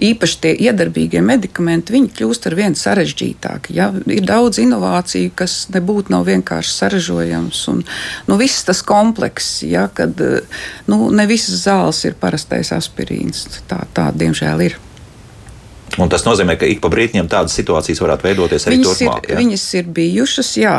īpaši 0.00 0.40
tie 0.44 0.54
iedarbīgie 0.68 1.22
medikamenti, 1.24 1.94
viņi 1.96 2.12
kļūst 2.18 2.50
ar 2.50 2.58
vien 2.58 2.76
sarežģītāki. 2.78 3.76
Ja. 3.78 3.90
Ir 4.06 4.26
daudz 4.26 4.60
inovāciju, 4.62 5.32
kas 5.34 5.66
nebūtu 5.74 6.14
nav 6.14 6.26
vienkārši 6.28 6.76
saražojams. 6.76 7.62
Un, 7.72 7.82
nu, 8.28 8.38
viss 8.40 8.66
tas 8.66 8.82
komplekss, 8.86 9.62
ja, 9.66 9.88
kad 9.94 10.20
e, 10.20 10.44
nu, 10.90 11.10
ne 11.14 11.26
visas 11.30 11.64
zāles 11.66 12.04
ir 12.08 12.18
parastais 12.20 12.72
aspirīns. 12.76 13.46
Tā, 13.70 13.84
tā 13.94 14.10
diemžēl 14.16 14.68
ir. 14.70 14.80
Un 15.98 16.10
tas 16.10 16.22
nozīmē, 16.22 16.54
ka 16.60 16.68
ik 16.70 16.78
pa 16.84 16.90
brīdim 16.92 17.26
tādas 17.30 17.56
situācijas 17.58 17.98
varētu 18.02 18.28
veidoties 18.28 18.66
arī 18.68 18.76
Viņas 18.78 19.00
ir, 19.00 19.08
turpmāk. 19.08 19.26
jā? 19.32 19.38
viņas 19.40 19.64
ir 19.80 19.88
bijušas, 19.96 20.50
jā. 20.60 20.76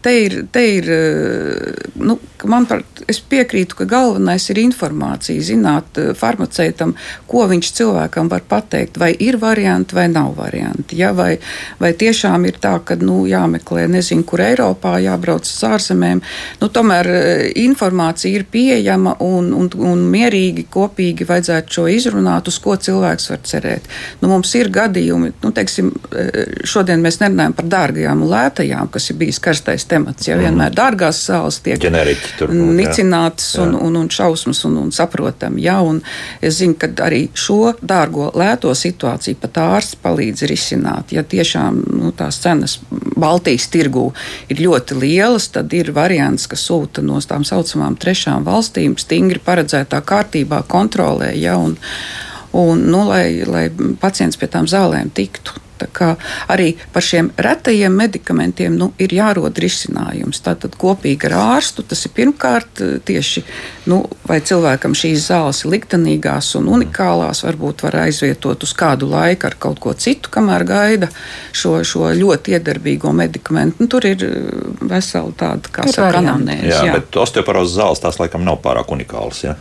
Te 0.00 0.14
ir, 0.24 0.36
te 0.52 0.62
ir 0.78 0.88
eh, 0.94 1.90
nu, 2.00 2.16
man 2.48 2.64
par, 2.68 2.80
es 3.10 3.20
piekrītu, 3.20 3.76
ka 3.76 3.86
galvenais 3.90 4.46
ir 4.52 4.60
informācija, 4.62 5.44
zināt 5.44 6.00
eh, 6.00 6.14
farmaceitam, 6.16 6.94
ko 7.28 7.44
viņš 7.50 7.72
cilvēkam 7.76 8.30
var 8.32 8.46
pateikt, 8.48 8.96
vai 9.02 9.10
ir 9.12 9.36
varianti 9.42 9.98
vai 9.98 10.06
nav 10.08 10.32
varianti. 10.38 10.96
Ja? 11.02 11.12
Vai, 11.16 11.36
vai 11.82 11.92
tiešām 11.92 12.48
ir 12.48 12.56
tā, 12.62 12.78
ka 12.80 12.96
nu, 13.00 13.26
jāmeklē, 13.28 13.84
nezinu, 13.92 14.24
kur 14.24 14.40
Eiropā, 14.46 14.96
jābrauc 15.04 15.44
uz 15.44 15.60
ārzemēm. 15.68 16.24
Nu, 16.62 16.70
tomēr 16.72 17.12
eh, 17.12 17.44
informācija 17.66 18.32
ir 18.40 18.48
pieejama 18.48 19.18
un, 19.26 19.52
un, 19.52 19.70
un 19.92 20.08
mierīgi, 20.16 20.64
kopīgi 20.72 21.28
vajadzētu 21.28 21.78
šo 21.80 21.86
izrunāt, 21.92 22.48
uz 22.48 22.56
ko 22.62 22.78
cilvēks 22.80 23.30
var 23.34 23.44
cerēt. 23.44 23.92
Nu, 24.24 24.32
mums 24.46 24.54
ir 24.54 24.70
gadījumi, 24.70 25.32
nu, 25.42 25.50
teiksim, 25.54 25.90
eh, 26.14 26.44
šodien 26.64 27.02
mēs 27.02 27.18
nerunājam 27.18 27.54
par 27.56 27.66
dārgajām 27.66 28.22
un 28.22 28.30
lētajām, 28.30 28.90
kas 28.90 29.10
ir 29.10 29.16
bijis 29.18 29.40
karstais 29.42 29.84
temats. 29.84 30.28
Ja 30.28 30.36
vienmēr 30.38 30.74
dārgās 30.74 31.18
sāls 31.26 31.58
tiek 31.64 31.80
tur 32.38 32.52
būtu, 32.52 32.54
jā. 32.54 32.76
nicinātas 32.78 33.56
un, 33.58 33.74
un, 33.74 33.96
un 33.96 34.08
šausmas 34.08 34.62
un, 34.68 34.76
un 34.84 34.92
saprotam. 34.92 35.58
Ja, 35.58 35.80
un 35.82 36.02
es 36.40 36.60
zinu, 36.60 36.76
ka 36.78 36.88
arī 37.02 37.28
šo 37.34 37.74
dārgo 37.82 38.30
lēto 38.38 38.70
situāciju 38.70 39.40
pat 39.42 39.58
ārsts 39.64 39.98
palīdz 40.02 40.46
risināt. 40.46 41.10
Ja 41.16 41.24
tiešām 41.26 41.82
nu, 41.96 42.12
tās 42.14 42.38
cenas 42.44 42.78
Baltijas 43.16 43.66
tirgū 43.72 44.12
ir 44.52 44.62
ļoti 44.62 45.00
lielas, 45.00 45.48
tad 45.50 45.72
ir 45.74 45.90
variants, 45.96 46.46
ka 46.46 46.58
sūta 46.60 47.02
no 47.02 47.18
tām 47.26 47.42
saucamām 47.48 47.96
trešām 47.98 48.46
valstīm 48.46 48.94
stingri 49.00 49.42
paredzētā 49.42 50.02
kārtībā 50.06 50.62
kontrolē. 50.68 51.32
Ja, 51.34 51.56
un, 51.58 51.78
un, 52.56 52.86
nu, 52.90 53.04
lai, 53.10 53.44
lai 53.46 53.68
pacients 54.00 54.38
pie 54.40 54.48
tām 54.52 54.68
zālēm 54.70 55.12
tiktu. 55.14 55.56
Arī 56.52 56.72
par 56.92 57.04
šiem 57.04 57.30
retajiem 57.36 57.94
medikamentiem 57.96 58.76
nu, 58.78 58.90
ir 59.02 59.12
jārod 59.16 59.58
risinājums. 59.60 60.42
Tātad 60.44 60.76
kopīgi 60.78 61.28
ar 61.30 61.36
ārstu 61.56 61.84
tas 61.86 62.04
ir 62.06 62.14
pirmkārt 62.16 62.82
eh, 62.84 62.96
tieši, 63.06 63.44
nu, 63.90 64.02
vai 64.28 64.40
cilvēkam 64.44 64.96
šīs 64.96 65.28
zāles 65.30 65.64
ir 65.64 65.72
liktenīgās 65.76 66.52
un 66.60 66.70
unikālās, 66.76 67.44
varbūt 67.46 67.86
var 67.86 68.00
aizvietot 68.06 68.66
uz 68.66 68.74
kādu 68.76 69.10
laiku 69.10 69.50
ar 69.50 69.58
kaut 69.60 69.80
ko 69.82 69.94
citu, 69.94 70.32
kamēr 70.32 70.66
gaida 70.68 71.10
šo, 71.56 71.78
šo 71.86 72.10
ļoti 72.16 72.56
iedarbīgo 72.56 73.12
medikamentu. 73.16 73.82
Nu, 73.84 73.90
tur 73.92 74.08
ir 74.08 74.24
eh, 74.26 74.36
vesela 74.80 75.32
tāda, 75.36 75.72
kā 75.72 75.86
anamnēze. 76.20 76.70
Jā, 76.70 76.82
jā. 76.88 76.96
bet 76.98 77.20
osteoporozes 77.20 77.76
zāles 77.76 78.02
tās 78.02 78.20
laikam 78.20 78.44
nav 78.46 78.60
pārāk 78.64 78.90
unikālas. 78.94 79.42
Ja? 79.44 79.56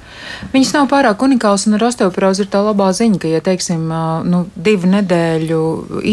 Viņas 0.53 0.73
nav 0.77 0.89
pārāk 0.91 1.21
unikālas, 1.25 1.65
un 1.69 1.77
ar 1.77 1.87
osteoporozi 1.89 2.45
ir 2.45 2.51
tā 2.53 2.61
labā 2.65 2.91
ziņa, 2.95 3.19
ka, 3.21 3.29
ja 3.31 3.41
teiksim, 3.45 3.87
nu, 4.29 4.43
divu 4.55 4.89
nedēļu 4.91 5.61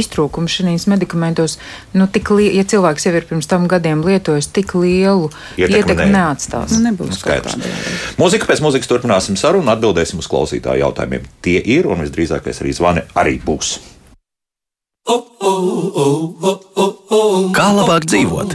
iztrūkums 0.00 0.56
šīs 0.58 0.88
medikamentos, 0.90 1.58
nu, 1.96 2.06
tik 2.10 2.30
li, 2.36 2.48
ja 2.56 2.64
cilvēks 2.68 3.06
jau 3.06 3.14
ir 3.18 3.26
pirms 3.28 3.48
tam 3.50 3.68
gadiem 3.70 4.02
lietojis, 4.06 4.50
tik 4.54 4.74
lielu 4.78 5.30
Ietekmi 5.60 5.78
ietekmi 5.82 6.08
ne- 6.08 6.18
neatstās. 6.18 6.74
Nu, 6.76 6.82
nebūs 6.90 7.20
skaidrs. 7.22 7.56
Mūzika 8.20 8.48
pēc 8.50 8.62
mūzikas 8.64 8.90
turpināsim 8.90 9.38
sarunu, 9.40 9.70
atbildēsim 9.72 10.22
uz 10.22 10.28
klausītāju 10.32 10.84
jautājumiem. 10.86 11.26
Tie 11.44 11.58
ir, 11.60 11.88
un 11.90 12.04
visdrīzākais 12.04 12.62
arī 12.64 12.76
zvani 12.76 13.06
arī 13.18 13.38
būs. 13.44 13.76
Kā 17.56 17.66
labāk 17.76 18.06
dzīvot? 18.08 18.54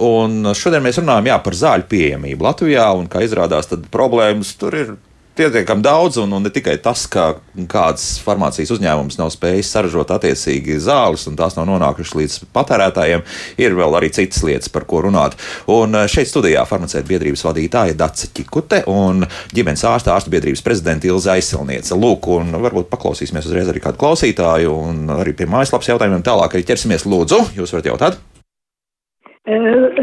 Un 0.00 0.52
šodien 0.56 0.84
mēs 0.84 1.00
runājam 1.02 1.28
jā, 1.28 1.36
par 1.44 1.56
zāļu 1.58 1.86
pieejamību 1.90 2.46
Latvijā. 2.46 2.86
Un, 2.96 3.08
kā 3.10 3.24
izrādās, 3.26 3.68
tad 3.68 3.84
problēmas 3.92 4.54
tur 4.60 4.76
ir 4.78 4.92
pietiekami 5.40 5.84
daudz. 5.84 6.18
Un, 6.20 6.32
un 6.36 6.44
ne 6.44 6.52
tikai 6.52 6.76
tas, 6.82 7.06
ka 7.10 7.32
kāds 7.70 8.06
farmācijas 8.24 8.72
uzņēmums 8.76 9.18
nav 9.20 9.32
spējis 9.32 9.72
saražot 9.74 10.12
attiecīgi 10.14 10.78
zāles, 10.84 11.26
un 11.30 11.38
tās 11.38 11.56
nav 11.56 11.68
nonākušas 11.70 12.16
līdz 12.20 12.38
patērētājiem, 12.56 13.24
ir 13.62 13.76
vēl 13.78 13.98
arī 13.98 14.12
citas 14.14 14.42
lietas, 14.46 14.72
par 14.72 14.86
ko 14.90 15.04
runāt. 15.06 15.38
Un 15.70 15.96
šeit 16.10 16.30
studijā 16.30 16.64
farmaceita 16.68 17.08
biedrības 17.08 17.44
vadītāja 17.48 17.96
Dace 17.98 18.30
Čikute 18.36 18.82
un 18.90 19.24
ģimenes 19.54 19.86
ārsta 19.88 20.14
ārstu 20.16 20.32
biedrības 20.34 20.64
prezidenta 20.66 21.08
Ilza 21.08 21.36
Aizsilniece. 21.36 21.96
Lūk, 21.96 22.28
un 22.36 22.52
varbūt 22.60 22.90
paklausīsimies 22.92 23.48
uzreiz 23.48 23.70
arī 23.72 23.82
kādu 23.84 24.00
klausītāju, 24.02 24.74
un 24.90 25.14
arī 25.20 25.36
pie 25.36 25.48
mājaslapas 25.50 25.92
jautājumiem 25.94 26.26
tālāk 26.26 26.58
arī 26.58 26.68
ķersimies. 26.68 27.08
Lūdzu, 27.10 27.46
jūs 27.56 27.72
varat 27.76 27.90
jautāt? 27.92 28.20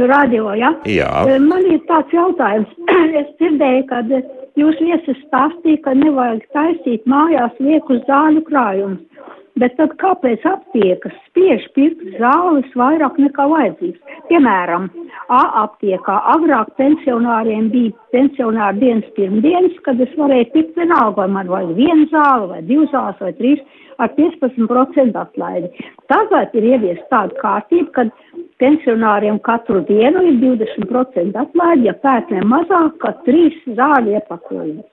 radio, 0.07 0.53
ja? 0.53 0.71
Jā. 0.85 1.11
Eh, 1.29 1.39
Man 1.39 1.65
ir 1.71 1.81
tāds 1.89 2.11
jautājums. 2.13 2.69
es 3.21 3.29
dzirdēju, 3.39 3.83
ka 3.89 4.01
jūs 4.59 4.79
viesis 4.83 5.19
stāstīja, 5.27 5.83
ka 5.85 5.95
nevajag 5.97 6.45
taisīt 6.55 7.05
mājās 7.09 7.57
liekus 7.63 8.03
zāļu 8.09 8.43
krājumus. 8.49 9.03
Bet 9.57 9.73
tad 9.79 9.95
kāpēc 9.97 10.43
aptiekas 10.45 11.15
spiež 11.29 11.63
pirkt 11.73 12.03
zāles 12.19 12.67
vairāk 12.77 13.15
nekā 13.17 13.47
vajadzīgs? 13.49 14.17
Piemēram, 14.29 14.91
A 15.27 15.39
aptiekā 15.65 16.13
agrāk 16.31 16.69
pensionāriem 16.79 17.65
bija 17.73 17.91
pensionāra 18.15 18.77
dienas 18.79 19.07
pirmdienas, 19.17 19.75
kad 19.83 19.99
es 19.99 20.13
varēju 20.19 20.47
pirkt 20.53 20.77
vienalga, 20.79 21.17
vai 21.19 21.27
man 21.33 21.49
vajag 21.51 21.73
vienu 21.75 22.07
zāli, 22.13 22.47
vai 22.53 22.61
divas 22.69 22.93
zāles, 22.93 23.19
vai 23.25 23.33
trīs. 23.41 23.65
ar 23.97 24.11
15% 24.13 25.15
atlaidi. 25.17 25.85
Tagad 26.05 26.51
ir 26.53 26.67
ievies 26.69 26.99
tāda 27.09 27.33
kārtība, 27.41 27.89
ka 27.95 28.03
pensionāriem 28.61 29.39
katru 29.45 29.81
dienu 29.87 30.23
ir 30.25 30.37
20% 30.41 31.37
atlaidi, 31.41 31.87
ja 31.89 31.95
pērk 32.03 32.33
ne 32.33 32.43
mazāk 32.47 32.97
kā 33.03 33.13
trīs 33.25 33.57
zāļu 33.77 34.17
iepakojumus. 34.17 34.87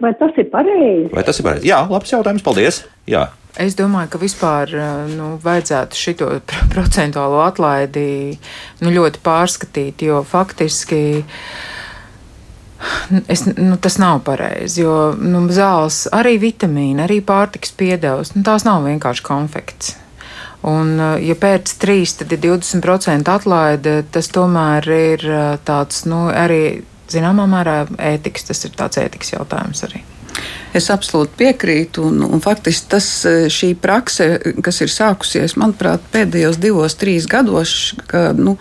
Vai 0.00 0.14
tas 0.16 0.38
ir 0.40 0.46
pareizi? 0.48 1.10
Vai 1.12 1.24
tas 1.26 1.36
ir 1.36 1.44
pareizi? 1.44 1.68
Jā, 1.68 1.82
labs 1.90 2.14
jautājums. 2.14 2.44
Paldies. 2.44 2.80
Jā. 3.08 3.26
Es 3.60 3.74
domāju, 3.76 4.12
ka 4.14 4.20
vispār 4.22 4.72
nu, 5.10 5.34
vajadzētu 5.42 5.98
šo 5.98 6.28
procentuālo 6.72 7.42
atlaidi 7.44 8.38
nu, 8.80 8.92
ļoti 8.94 9.20
pārskatīt, 9.24 10.04
jo 10.08 10.22
faktiski 10.24 11.02
es, 13.28 13.44
nu, 13.50 13.76
tas 13.82 13.98
nav 14.00 14.22
pareizi. 14.24 14.84
Jo 14.86 15.12
nu, 15.18 15.44
zāles, 15.52 16.06
arī 16.14 16.38
vitamīni, 16.40 17.02
arī 17.04 17.20
pārtiks 17.20 17.74
piedevs, 17.76 18.32
nu, 18.36 18.46
tās 18.46 18.64
nav 18.68 18.86
vienkārši 18.88 19.26
konfekts. 19.26 19.96
Un, 20.68 20.94
ja 21.22 21.36
pēc 21.38 21.74
trīs, 21.80 22.16
tad 22.18 22.32
ir 22.34 22.42
20% 22.42 23.32
atlaide, 23.32 24.02
tas 24.12 24.28
tomēr 24.34 24.88
ir 24.92 25.26
tāds 25.68 26.04
nu, 26.10 26.26
arī 26.28 26.62
zināmā 27.08 27.46
mērā 27.48 27.80
ētikas, 28.12 28.50
tas 28.50 28.64
ir 28.68 28.76
tāds 28.76 29.00
ētikas 29.00 29.36
jautājums 29.36 29.84
arī. 29.88 30.02
Es 30.76 30.90
absolūti 30.92 31.32
piekrītu, 31.40 32.02
un, 32.10 32.20
un 32.26 32.42
faktiski 32.44 32.90
tas, 32.92 33.06
šī 33.52 33.70
prakse, 33.80 34.26
kas 34.64 34.82
ir 34.84 34.92
sākusies, 34.92 35.56
manuprāt, 35.60 36.04
pēdējos 36.12 36.58
divos, 36.60 36.96
trīs 37.00 37.26
gados, 37.30 37.72
ka, 38.10 38.28
nu, 38.36 38.58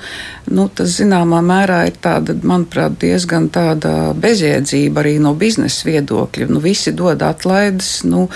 nu, 0.47 0.67
tas 0.71 0.95
zināmā 0.95 1.41
mērā 1.45 1.82
ir 1.89 2.00
tāda, 2.04 2.38
manuprāt, 2.47 2.95
diezgan 3.02 3.50
tāda 3.54 4.13
bezjēdzība 4.17 5.04
arī 5.04 5.17
no 5.23 5.36
biznesa 5.38 5.89
viedokļa. 5.89 6.47
Nu, 6.54 6.63
visi 6.63 6.95
dod 6.95 7.26
atlaides, 7.28 7.91
nu, 8.08 8.28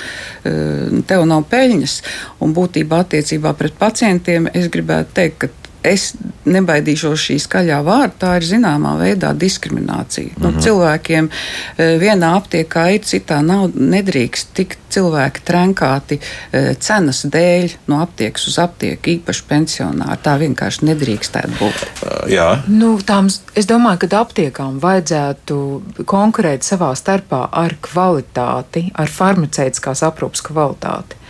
tev 0.43 1.25
nav 1.31 1.47
peļņas, 1.51 1.97
un 2.43 2.53
būtībā 2.57 3.05
attiecībā 3.05 3.55
pret 3.57 3.79
pacientiem 3.79 4.51
es 4.51 4.67
gribētu 4.73 5.15
teikt, 5.21 5.39
ka 5.45 5.60
es 5.83 6.11
nebaidīšos 6.45 7.25
šī 7.27 7.37
skaļā 7.41 7.79
vārda, 7.85 8.13
tā 8.21 8.31
ir 8.39 8.45
zināmā 8.45 8.95
veidā 8.99 9.31
diskriminācija. 9.37 10.37
Nu, 10.37 10.49
mm 10.49 10.55
-hmm. 10.55 10.63
Cilvēkiem 10.63 11.29
e, 11.29 11.87
vienā 12.01 12.31
aptiekā 12.37 12.87
ir, 12.95 13.01
citā 13.05 13.41
nav, 13.45 13.71
nedrīkst 13.75 14.53
tikt 14.53 14.79
cilvēki 14.89 15.43
trenkāti 15.45 16.19
e, 16.51 16.75
cenas 16.75 17.23
dēļ 17.25 17.75
no 17.87 18.01
aptiekas 18.01 18.47
uz 18.47 18.59
aptieku, 18.59 19.09
īpaši 19.09 19.43
pensionāri. 19.47 20.19
Tā 20.23 20.37
vienkārši 20.41 20.85
nedrīkstētu 20.85 21.53
būt. 21.59 21.85
Jā. 22.31 22.63
Nu, 22.67 22.97
tām, 23.05 23.29
es 23.55 23.65
domāju, 23.65 23.97
ka 23.97 24.21
aptiekām 24.21 24.79
vajadzētu 24.79 25.81
konkurēt 26.05 26.63
savā 26.63 26.95
starpā 26.95 27.47
ar 27.51 27.75
kvalitāti, 27.81 28.91
ar 28.93 29.07
farmaceitiskās 29.07 30.03
aprūpas 30.03 30.41
kvalitāti. 30.41 31.20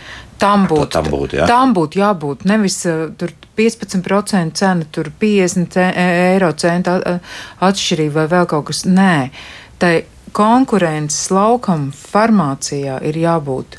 Tam 0.42 0.66
būtu, 0.70 0.88
tam 0.96 1.10
būtu, 1.12 1.38
jā. 1.40 1.46
tam 1.50 1.74
būtu 1.76 2.00
jābūt 2.02 2.46
nevis 2.50 2.80
uh, 2.90 3.04
tur 3.18 3.34
15% 3.58 4.56
cena, 4.58 4.88
tur 4.90 5.12
50 5.20 5.76
e, 5.78 6.06
eiro 6.32 6.50
centu 6.58 6.96
atšķirība 7.62 8.24
vai 8.24 8.30
vēl 8.32 8.48
kaut 8.50 8.70
kas. 8.70 8.82
Nē, 8.88 9.14
tai 9.82 9.94
konkurences 10.36 11.30
laukam 11.34 11.90
farmācijā 11.94 12.98
ir 13.08 13.20
jābūt 13.20 13.78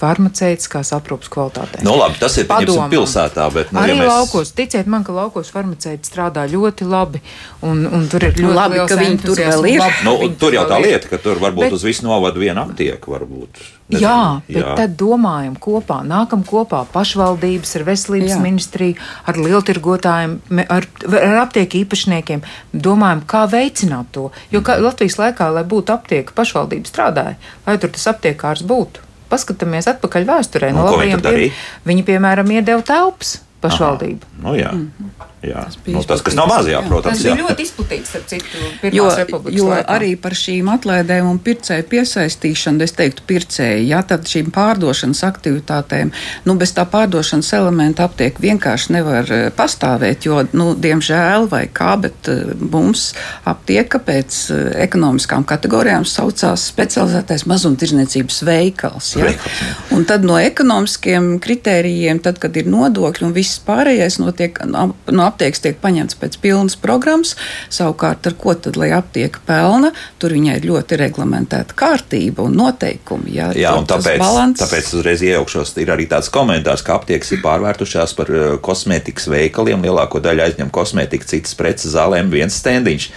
farmaceitiskās 0.00 0.94
aprūpas 0.96 1.28
kvalitātei. 1.32 1.82
Nu, 1.84 1.92
labi, 2.00 2.16
tas 2.20 2.36
ir 2.40 2.46
Padomā. 2.48 2.86
pilsētā, 2.92 3.44
bet 3.52 3.72
nu, 3.74 3.82
arī 3.82 3.92
ja 3.92 3.98
mēs... 3.98 4.08
laukos. 4.08 4.52
Ticiet 4.56 4.88
man, 4.90 5.04
ka 5.04 5.12
laukos 5.12 5.50
farmaceiti 5.52 6.08
strādā 6.08 6.46
ļoti 6.48 6.88
labi, 6.88 7.20
un, 7.66 7.84
un 7.84 8.06
tur 8.08 8.24
ir 8.30 8.38
ļoti 8.38 8.56
labi, 8.56 8.80
ka 8.88 8.96
viņi 9.00 9.20
tur 9.26 9.42
vēl 9.42 9.68
ir. 9.74 9.84
Nu, 10.06 10.16
tur 10.40 10.56
jau 10.56 10.64
tā 10.70 10.80
lieta, 10.80 11.10
ka 11.10 11.20
tur 11.20 11.42
varbūt 11.42 11.68
bet... 11.68 11.76
uz 11.76 11.84
visu 11.84 12.06
novadu 12.08 12.40
viena 12.40 12.64
aptieka 12.64 13.12
varbūt. 13.12 13.60
Nezinu, 13.90 14.02
jā, 14.04 14.22
bet 14.46 14.62
jā. 14.62 14.74
tad 14.78 14.94
domājam 15.00 15.56
kopā, 15.58 16.00
nākam 16.06 16.44
kopā 16.46 16.84
pašvaldības 16.92 17.74
ar 17.78 17.84
veselības 17.88 18.34
jā. 18.36 18.38
ministriju, 18.44 18.96
ar 19.26 19.40
lieltirgotājiem, 19.40 20.36
ar, 20.66 20.86
ar 21.20 21.38
aptieku 21.42 21.80
īpašniekiem. 21.82 22.44
Domājam, 22.72 23.24
kā 23.30 23.44
veicināt 23.50 24.12
to. 24.14 24.28
Jo 24.54 24.62
kā 24.66 24.78
Latvijas 24.78 25.18
laikā, 25.20 25.50
lai 25.54 25.66
būtu 25.68 25.94
aptieka, 25.94 26.36
pašvaldība 26.36 26.90
strādāja, 26.90 27.38
lai 27.66 27.78
tur 27.82 27.92
tas 27.96 28.06
aptiekārs 28.14 28.62
būtu 28.66 29.06
paskatāmies 29.30 29.86
atpakaļ 29.90 30.26
vēsturē, 30.26 30.72
no 30.74 30.88
labajiem 30.88 31.20
pie, 31.22 31.50
viņi, 31.86 32.06
piemēram, 32.08 32.50
iedeva 32.50 32.82
telpas 32.82 33.36
pašvaldību. 33.62 34.26
Aha. 34.26 34.42
Nu, 34.42 34.56
jā. 34.58 34.72
Mm 34.74 34.90
-hmm. 34.90 35.29
Jā, 35.40 35.62
tas, 35.64 35.78
nu, 35.88 36.02
tas, 36.04 36.20
kas 36.20 36.34
nav 36.36 36.50
mazajā, 36.50 36.82
protams. 36.84 37.16
Tas 37.16 37.24
jā. 37.24 37.32
bija 37.32 37.46
ļoti 37.48 37.64
izplatīts, 37.64 38.10
starp 38.12 38.26
citu, 38.28 38.58
jo, 38.92 39.06
jo 39.48 39.68
laikā. 39.70 39.84
arī 39.94 40.10
par 40.20 40.34
šīm 40.36 40.66
atlaidēm 40.68 41.30
un 41.30 41.38
pircēju 41.40 41.86
piesaistīšanu, 41.88 42.84
es 42.84 42.92
teiktu, 42.98 43.24
pircēji, 43.24 43.86
jā, 43.88 44.02
tad 44.04 44.28
šīm 44.28 44.50
pārdošanas 44.52 45.22
aktivitātēm, 45.24 46.10
nu, 46.44 46.56
bez 46.60 46.74
tā 46.76 46.84
pārdošanas 46.92 47.54
elementa 47.56 48.04
aptiek 48.04 48.36
vienkārši 48.36 48.92
nevar 48.98 49.32
eh, 49.32 49.46
pastāvēt, 49.56 50.26
jo, 50.28 50.42
nu, 50.52 50.74
diemžēl 50.76 51.48
vai 51.48 51.62
kā, 51.72 51.94
bet 52.04 52.28
eh, 52.28 52.52
mums 52.60 53.06
aptieka 53.48 54.02
pēc 54.04 54.42
eh, 54.52 54.60
ekonomiskām 54.84 55.48
kategorijām 55.48 56.04
saucās 56.04 56.66
specializētais 56.74 57.46
mazumtirdzniecības 57.48 58.42
veikals, 58.50 59.14
jā. 59.16 59.24
Veikals, 59.30 59.64
jā. 59.64 59.72
Un 59.96 60.04
tad 60.04 60.28
no 60.28 60.36
ekonomiskiem 60.36 61.32
kritērijiem, 61.40 62.20
tad, 62.28 62.36
kad 62.44 62.60
ir 62.60 62.68
nodokļi 62.68 63.30
un 63.30 63.34
viss 63.40 63.64
pārējais 63.64 64.20
notiek 64.20 64.60
no, 64.68 64.90
no 65.08 65.29
aptiekas 65.30 65.62
tiek 65.64 65.80
paņemts 65.80 66.18
pēc 66.20 66.38
pilnas 66.42 66.76
programmas. 66.80 67.34
Savukārt, 67.72 68.26
ar 68.28 68.36
ko 68.40 68.54
tad, 68.58 68.76
lai 68.80 68.90
aptieka 68.96 69.42
pelna, 69.46 69.92
tur 70.20 70.34
viņai 70.36 70.58
ir 70.60 70.68
ļoti 70.70 71.00
reglamentēta 71.00 71.76
kārtība 71.78 72.44
un 72.46 72.58
noteikumi. 72.60 73.34
Jā, 73.38 73.50
jā 73.56 73.74
un 73.78 73.88
tāpēc, 73.90 74.20
balans... 74.20 74.60
tāpēc 74.60 74.92
uzreiz 75.00 75.24
iejaukšos. 75.26 75.74
Ir 75.80 75.94
arī 75.94 76.08
tāds 76.10 76.30
komentārs, 76.32 76.84
ka 76.86 76.98
aptiekas 76.98 77.34
ir 77.36 77.44
pārvērtušās 77.44 78.16
par 78.18 78.32
eh, 78.34 78.48
kosmētikas 78.62 79.30
veikaliem. 79.32 79.86
Lielāko 79.86 80.22
daļu 80.22 80.46
aizņem 80.48 80.72
kosmētika, 80.74 81.28
citas 81.30 81.56
preces 81.58 81.94
zālēm, 81.96 82.32
viens 82.32 82.58
stendiņš 82.60 83.10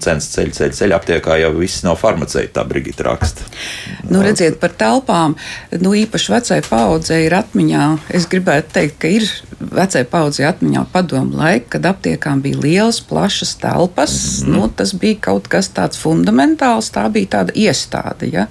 cenas 0.00 0.28
ceļ, 0.34 0.50
ceļ, 0.56 0.72
ceļ 0.76 0.94
aptiekā 0.96 1.36
jau 1.40 1.50
viss 1.56 1.84
nav 1.86 1.98
farmaceita, 2.00 2.60
tā 2.60 2.64
Brigita 2.68 3.06
raksta. 3.06 3.46
Nu, 4.10 4.20
redziet, 4.24 4.58
par 4.60 4.74
telpām, 4.76 5.36
nu, 5.80 5.94
īpaši 5.96 6.34
vecai 6.34 6.60
paudzei 6.66 7.24
ir 7.26 7.36
atmiņā, 7.38 7.86
es 8.16 8.28
gribētu 8.30 8.74
teikt, 8.76 8.98
ka 9.02 9.12
ir 9.20 9.28
vecai 9.60 10.04
paudzei 10.08 10.46
atmiņā 10.48 10.84
padomu 10.92 11.40
laika, 11.40 11.76
kad 11.76 11.90
aptiekām 11.94 12.42
bija 12.44 12.60
liels, 12.60 13.00
plašas 13.00 13.56
telpas, 13.60 14.14
mm 14.14 14.46
-hmm. 14.46 14.56
nu, 14.56 14.70
tas 14.76 14.94
bija 14.94 15.20
kaut 15.20 15.48
kas 15.48 15.70
tāds 15.72 16.00
fundamentāls, 16.00 16.92
tā 16.92 17.08
bija 17.12 17.36
tāda 17.38 17.52
iestāde, 17.54 18.32
ja? 18.32 18.46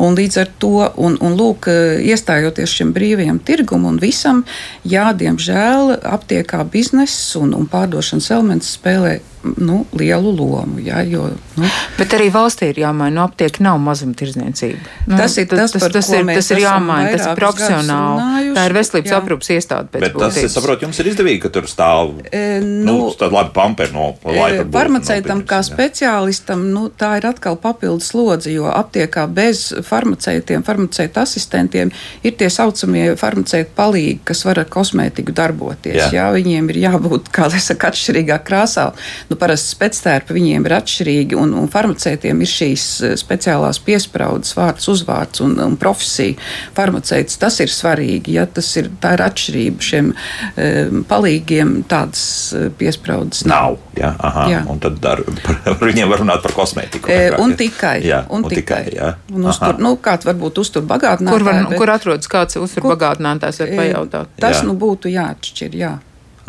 Un 0.00 0.16
līdz 0.16 0.40
ar 0.40 0.52
to, 0.62 0.74
un, 0.96 1.18
un 1.20 1.36
lūk, 1.38 1.68
iestājoties 2.04 2.76
šim 2.78 2.94
brīvajam 2.96 3.40
tirgumam 3.44 3.94
un 3.94 4.00
visam, 4.02 4.44
jā, 4.88 5.10
diemžēl 5.16 5.98
aptiekā 5.98 6.64
bizness 6.72 7.34
un, 7.40 7.52
un 7.56 7.68
pārdošanas 7.70 8.30
elements 8.34 8.76
spēlē 8.78 9.18
nu, 9.56 9.86
lielu 9.92 10.36
lomu. 10.36 10.78
Ja, 10.84 11.02
jo, 11.02 11.30
nu. 11.56 11.68
Bet 11.98 12.12
arī 12.16 12.28
valstī 12.32 12.70
ir 12.74 12.80
jāmaina. 12.82 13.14
Nu, 13.14 13.22
aptiekā 13.24 13.62
nav 13.64 13.78
mazumtirdzniecība. 13.82 14.80
Nu, 15.08 15.16
tas 15.16 15.36
ir 15.40 15.48
tas, 15.48 15.72
tas, 15.72 15.86
tas, 15.92 16.10
ir, 16.12 16.26
tas 16.28 16.50
ir 16.52 16.60
jāmaina. 16.62 17.12
Tas 17.14 17.30
ir 17.30 17.38
profesionāli. 17.38 18.52
Tā 18.56 18.66
ir 18.68 18.76
veselības 18.76 19.14
aprūpas 19.16 19.52
iestāde. 19.56 19.88
Bet 19.94 20.12
būtības. 20.12 20.36
tas, 20.36 20.44
es 20.44 20.56
saprotu, 20.56 20.86
jums 20.86 21.00
ir 21.00 21.10
izdevīgi, 21.12 21.40
ka 21.44 21.52
tur 21.56 21.68
stāv 21.70 22.12
e, 22.28 22.42
nu, 22.60 22.84
nu, 22.90 22.98
tāda 23.16 23.38
labi 23.38 23.54
pamperi 23.56 23.94
no 23.96 24.10
laika. 24.26 24.66
E, 24.66 24.68
farmaceitam 24.76 25.42
kā 25.48 25.62
speciālistam, 25.66 26.66
nu, 26.74 26.88
tā 26.92 27.14
ir 27.20 27.28
atkal 27.30 27.56
papildus 27.60 28.12
slodze, 28.12 28.52
jo 28.52 28.68
aptiekā 28.70 29.24
bez 29.30 29.70
farmaceitiem, 29.90 30.64
farmaceitu 30.66 31.22
asistentiem 31.22 31.90
ir 32.26 32.36
tie 32.38 32.50
saucamie 32.52 33.10
farmaceitu 33.20 33.74
palīgi, 33.76 34.20
kas 34.30 34.44
var 34.46 34.62
ar 34.62 34.70
kosmētiku 34.70 35.34
darboties. 35.36 35.98
Jā. 35.98 36.10
Jā, 36.14 36.28
viņiem 36.34 36.70
ir 36.72 36.80
jābūt, 36.86 37.30
kā 37.34 37.48
lai 37.50 37.60
saka, 37.62 37.90
atšķirīgā 37.90 38.40
krāsā 38.46 38.90
nu, 39.30 39.38
parasti 39.40 39.74
spēctērpi 39.74 40.36
viņiem 40.36 40.66
ir 40.68 40.76
atšķirīgi, 40.78 41.38
un, 41.40 41.54
un 41.58 41.68
farmaceitiem 41.72 42.42
ir 42.44 42.50
šīs 42.50 42.86
eh, 43.06 43.16
speciālās 43.20 43.80
piespraudas, 43.84 44.54
vārds, 44.58 44.88
uzvārds 44.92 45.44
un, 45.44 45.56
un 45.64 45.76
profesija. 45.80 46.38
Farmaceits 46.76 47.38
tas 47.40 47.60
ir 47.62 47.72
svarīgi, 47.72 48.36
ja 48.38 48.46
tas 48.50 48.68
ir, 48.80 48.90
tā 49.02 49.14
ir 49.16 49.24
atšķirība 49.26 49.88
šiem 49.90 50.12
um, 50.12 51.02
palīgiem, 51.10 51.80
tādas 51.90 52.22
eh, 52.56 52.68
piespraudas 52.80 53.44
nav. 53.48 53.78
Jā, 53.98 54.12
aha, 54.16 54.46
jā. 54.50 54.60
un 54.70 54.80
tad 54.82 55.02
ar, 55.10 55.22
par, 55.44 55.60
par 55.80 55.90
viņiem 55.90 56.10
var 56.10 56.22
runāt 56.24 56.44
par 56.44 56.54
kosmētiku. 56.56 57.10
E, 57.10 57.30
un 57.40 57.56
tikai. 57.58 57.98
Jā, 58.06 58.22
un, 58.28 58.44
un 58.44 58.52
tikai. 58.52 58.84
tikai 58.86 58.96
jā. 58.96 59.10
Un 59.34 59.48
uztur, 59.50 59.79
nu, 59.80 59.94
kāds 60.04 60.28
varbūt 60.28 60.60
uztur 60.62 60.84
bagātinātājs. 60.88 61.38
Kur, 61.38 61.46
var, 61.46 61.64
bet, 61.64 61.80
kur 61.80 61.92
atrodas 61.94 62.30
kāds 62.30 62.60
uztur 62.60 62.86
bagātinātājs, 62.90 63.62
var 63.64 63.74
pajautāt. 63.80 64.38
Tas 64.40 64.60
jā. 64.60 64.68
nu 64.68 64.76
būtu 64.80 65.12
jāatšķir, 65.12 65.76
jā. 65.80 65.96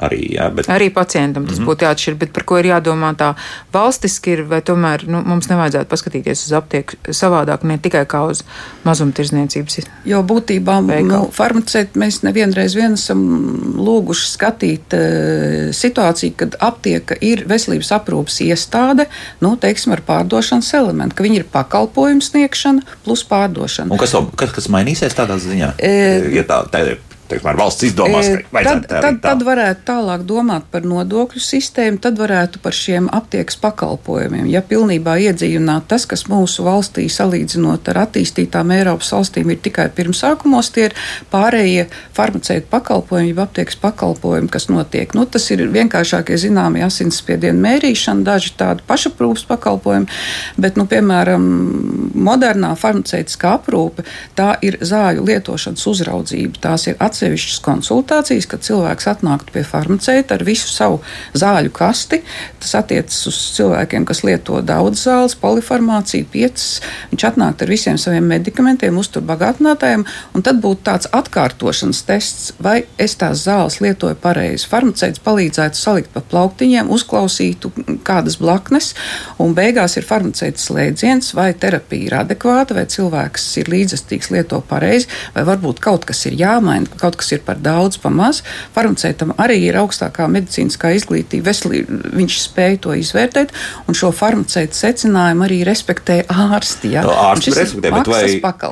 Arī, 0.01 0.21
jā, 0.33 0.47
bet... 0.49 0.69
Arī 0.73 0.89
pacientam 0.93 1.45
tas 1.45 1.59
mm 1.59 1.63
-hmm. 1.63 1.69
būtu 1.69 1.85
jāatšķir, 1.85 2.15
bet 2.17 2.31
par 2.33 2.43
ko 2.43 2.57
ir 2.57 2.65
jādomā 2.71 3.13
tā 3.15 3.33
valstiski 3.73 4.31
ir, 4.33 4.43
vai 4.49 4.61
tomēr 4.61 5.05
nu, 5.07 5.21
mums 5.25 5.49
nevajadzētu 5.49 5.89
paskatīties 5.89 6.45
uz 6.45 6.53
aptieku 6.57 6.97
savādāk, 7.07 7.63
ne 7.63 7.77
tikai 7.77 8.05
kā 8.05 8.23
uz 8.29 8.43
mazumtirdzniecības. 8.83 9.79
Jo 10.05 10.23
būtībā 10.23 10.79
nu, 11.05 11.29
farmaceiti 11.31 11.99
mēs 11.99 12.23
nevienreiz 12.23 12.75
vien 12.75 12.93
esam 12.93 13.21
lūguši 13.77 14.27
skatīt 14.31 14.97
uh, 14.97 15.69
situāciju, 15.71 16.33
kad 16.35 16.57
aptieka 16.59 17.15
ir 17.21 17.45
veselības 17.47 17.91
aprūpas 17.91 18.41
iestāde, 18.41 19.05
nu, 19.39 19.55
teiksim, 19.55 19.93
ar 19.93 20.01
pārdošanas 20.01 20.73
elementu, 20.73 21.15
ka 21.15 21.23
viņi 21.23 21.43
ir 21.43 21.45
pakalpojumu 21.51 22.21
sniegšana 22.21 22.81
plus 23.05 23.23
pārdošana. 23.23 23.91
Un 23.91 24.01
kas, 24.01 24.15
kas, 24.35 24.51
kas 24.51 24.67
mainīsies 24.67 25.13
tādā 25.13 25.37
ziņā? 25.37 25.73
E, 25.77 25.93
ja 26.33 26.43
tā, 26.43 26.63
tā 26.71 26.85
ir 26.87 26.99
teiksim, 27.31 27.57
valsts 27.57 27.85
izdomās, 27.87 28.27
e, 28.27 28.41
ka 28.51 28.63
tad, 28.65 28.85
tad, 28.87 29.03
tā. 29.03 29.19
tad 29.23 29.43
varētu 29.45 29.85
tālāk 29.87 30.23
domāt 30.27 30.67
par 30.71 30.85
nodokļu 30.87 31.41
sistēmu, 31.43 31.99
tad 32.03 32.19
varētu 32.19 32.61
par 32.63 32.75
šiem 32.75 33.07
aptiekas 33.13 33.57
pakalpojumiem. 33.61 34.49
Ja 34.51 34.63
pilnībā 34.65 35.17
iedzīvināt 35.27 35.87
tas, 35.91 36.05
kas 36.09 36.25
mūsu 36.29 36.65
valstī 36.67 37.07
salīdzinot 37.11 37.89
ar 37.91 38.03
attīstītām 38.05 38.73
Eiropas 38.75 39.11
valstīm 39.15 39.53
ir 39.53 39.61
tikai 39.63 39.87
pirmsākumos, 39.95 40.71
tie 40.75 40.89
ir 40.89 40.97
pārējie 41.31 41.87
farmaceitu 42.17 42.69
pakalpojumi, 42.71 43.31
jeb 43.31 43.43
aptiekas 43.45 43.79
pakalpojumi, 43.81 44.51
kas 44.51 44.67
notiek. 44.71 45.15
Nu, 45.17 45.25
tas 45.25 45.47
ir 45.53 45.63
vienkāršākie 45.71 46.39
zināmie 46.41 46.83
asinsspiedienu 46.87 47.61
mērīšana, 47.63 48.25
daži 48.27 48.53
tādi 48.59 48.85
pašaprūpas 48.89 49.45
pakalpojumi, 49.49 50.09
bet, 50.61 50.79
nu, 50.79 50.87
piemēram, 50.91 51.47
modernā 52.15 52.73
farmaceitiskā 52.79 53.55
aprūpe, 53.59 54.05
tā 54.37 54.53
ir 54.65 54.79
zāļu 54.85 55.25
lietošanas 55.27 55.87
uzraudzība, 55.91 56.59
tās 56.63 56.87
ir 56.91 56.99
atsevišķas 56.99 57.20
atsevišķas 57.21 57.61
konsultācijas, 57.65 58.47
kad 58.49 58.63
cilvēks 58.65 59.07
atnāktu 59.11 59.53
pie 59.53 59.63
farmaceita 59.67 60.35
ar 60.37 60.43
visu 60.45 60.69
savu 60.71 61.01
zāļu 61.37 61.71
kasti. 61.75 62.21
Tas 62.61 62.73
attiecas 62.79 63.19
uz 63.29 63.37
cilvēkiem, 63.57 64.05
kas 64.09 64.23
lieto 64.25 64.61
daudz 64.65 65.03
zāles, 65.05 65.35
polifarmāciju, 65.37 66.25
piecas. 66.31 66.81
Viņš 67.11 67.25
atnāktu 67.29 67.65
ar 67.65 67.73
visiem 67.73 67.99
saviem 68.01 68.25
medikamentiem, 68.31 68.97
uzturbagātinātājiem, 68.97 70.05
un 70.33 70.45
tad 70.45 70.61
būtu 70.63 70.85
tāds 70.89 71.09
atkārtošanas 71.13 72.01
tests, 72.07 72.51
vai 72.61 72.81
es 73.01 73.15
tās 73.21 73.45
zāles 73.45 73.79
lietoju 73.83 74.17
pareizi. 74.21 74.69
Farmaceits 74.71 75.21
palīdzētu 75.21 75.77
salikt 75.77 76.13
pa 76.15 76.23
plauktiņiem, 76.33 76.89
uzklausītu 76.91 77.73
kādas 78.07 78.39
blaknes, 78.41 78.93
un 79.41 79.55
beigās 79.57 79.97
ir 79.99 80.07
farmaceits 80.07 80.69
slēdziens, 80.69 81.33
vai 81.37 81.51
terapija 81.53 82.07
ir 82.07 82.17
adekvāta, 82.23 82.77
vai 82.77 82.87
cilvēks 82.89 83.47
ir 83.61 83.71
līdzestīgs, 83.73 84.31
lieto 84.33 84.61
pareizi, 84.65 85.09
vai 85.35 85.45
varbūt 85.47 85.81
kaut 85.83 86.07
kas 86.09 86.25
ir 86.29 86.37
jāmaina, 86.39 86.89
kaut 87.01 87.17
kas 87.19 87.31
ir 87.35 87.43
par 87.45 87.59
daudz, 87.61 87.99
par 88.01 88.13
maz. 88.15 88.41
Farmaceitam 88.75 89.33
arī 89.41 89.59
ir 89.67 89.79
augstākā 89.81 90.27
medicīniskā 90.31 90.93
izglītība, 90.99 91.49
veselība, 91.49 91.99
viņš 92.17 92.37
spēj 92.45 92.79
to 92.85 92.95
izvērtēt, 92.97 93.53
un 93.87 93.97
šo 93.97 94.11
farmaceitu 94.15 94.77
secinājumu 94.77 95.45
arī 95.47 95.61
respektē 95.67 96.21
ārsti. 96.31 96.93
Ja? 96.95 97.05
No, 97.07 97.15
ārsti 97.31 97.55
respektē, 97.55 97.93
bet 97.95 98.11
vai, 98.11 98.23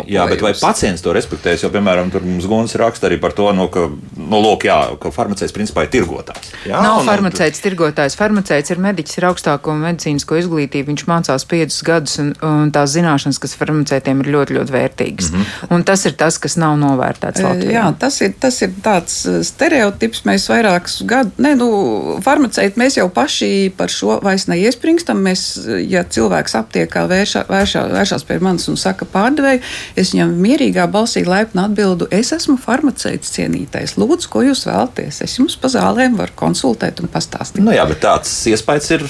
jā, 0.10 0.28
bet 0.30 0.44
vai 0.46 0.54
pacients 0.60 1.04
to 1.06 1.14
respektēs? 1.16 1.66
Jo, 1.66 1.72
piemēram, 1.74 2.12
tur 2.14 2.26
mums 2.26 2.48
Gunas 2.50 2.76
raksta 2.80 3.10
arī 3.10 3.20
par 3.22 3.36
to, 3.38 3.50
no, 3.56 3.68
ka, 3.74 3.88
no, 3.90 4.42
lūk, 4.44 4.68
jā, 4.70 4.80
ka 5.02 5.12
farmaceits 5.14 5.56
principā 5.56 5.86
ir 5.86 5.94
tirgotājs. 5.94 6.54
Jā, 6.70 6.82
Nav 6.84 7.02
un, 7.02 7.10
farmaceits 7.10 7.64
tirgotājs. 7.64 8.18
Farmaceits 8.20 8.74
ir 8.74 8.82
mediķis 8.84 9.22
ar 9.22 9.30
augstāko 9.32 9.76
medicīnisko 9.80 10.40
izglītību. 10.44 10.92
Viņš 10.94 11.06
mācās 11.10 11.46
piecus 11.50 11.82
gadus, 11.86 12.18
un, 12.22 12.32
un 12.46 12.74
tās 12.76 12.94
zināšanas, 12.96 13.40
kas 13.42 13.56
farmaceitiem 13.60 14.24
ir 14.24 14.32
ļoti, 14.36 14.58
ļoti 14.60 14.76
vērtīgas. 14.76 15.32
Mm 15.32 15.40
-hmm. 15.40 15.74
Un 15.76 15.86
tas 15.88 16.06
ir 16.10 16.16
tas, 16.20 16.38
kas 16.42 16.58
nav 16.60 16.78
novērtēts 16.82 17.44
Latvijā. 17.46 17.76
Jā, 17.78 17.86
tas 18.00 18.19
ir 18.22 18.30
ir, 18.30 18.36
tas 18.42 18.58
ir 18.64 18.74
tāds 18.84 19.16
uh, 19.28 19.40
stereotips. 19.46 20.24
Mēs 20.28 20.48
vairākus 20.52 21.00
gadus, 21.10 21.36
ne, 21.42 21.54
nu, 21.60 21.70
farmaceiti, 22.26 22.80
mēs 22.80 23.00
jau 23.00 23.08
paši 23.14 23.72
par 23.78 23.92
šo 23.94 24.20
vairs 24.26 24.48
neiespringstam. 24.52 25.22
Mēs, 25.26 25.46
ja 25.90 26.04
cilvēks 26.04 26.58
aptiekā 26.60 27.06
vēršā, 27.10 27.46
vēršā, 27.50 27.86
vēršās 27.94 28.28
pie 28.28 28.40
manis 28.44 28.70
un 28.72 28.80
saka 28.80 29.08
pārdevēju, 29.10 29.64
es 30.00 30.14
viņam 30.16 30.36
mierīgā 30.44 30.88
balsī 30.92 31.26
laipni 31.28 31.64
atbildu, 31.66 32.10
es 32.16 32.34
esmu 32.36 32.60
farmaceits 32.62 33.34
cienītais. 33.36 33.98
Lūdzu, 34.00 34.32
ko 34.32 34.46
jūs 34.48 34.66
vēlaties? 34.70 35.24
Es 35.26 35.40
jums 35.40 35.58
pa 35.60 35.72
zālēm 35.72 36.20
varu 36.20 36.36
konsultēt 36.40 37.04
un 37.04 37.12
pastāstīt. 37.12 37.64
Nu 37.66 37.76
jā, 37.76 37.86
bet 37.90 38.04
tāds 38.06 38.34
iespējas 38.50 38.96
ir 38.98 39.10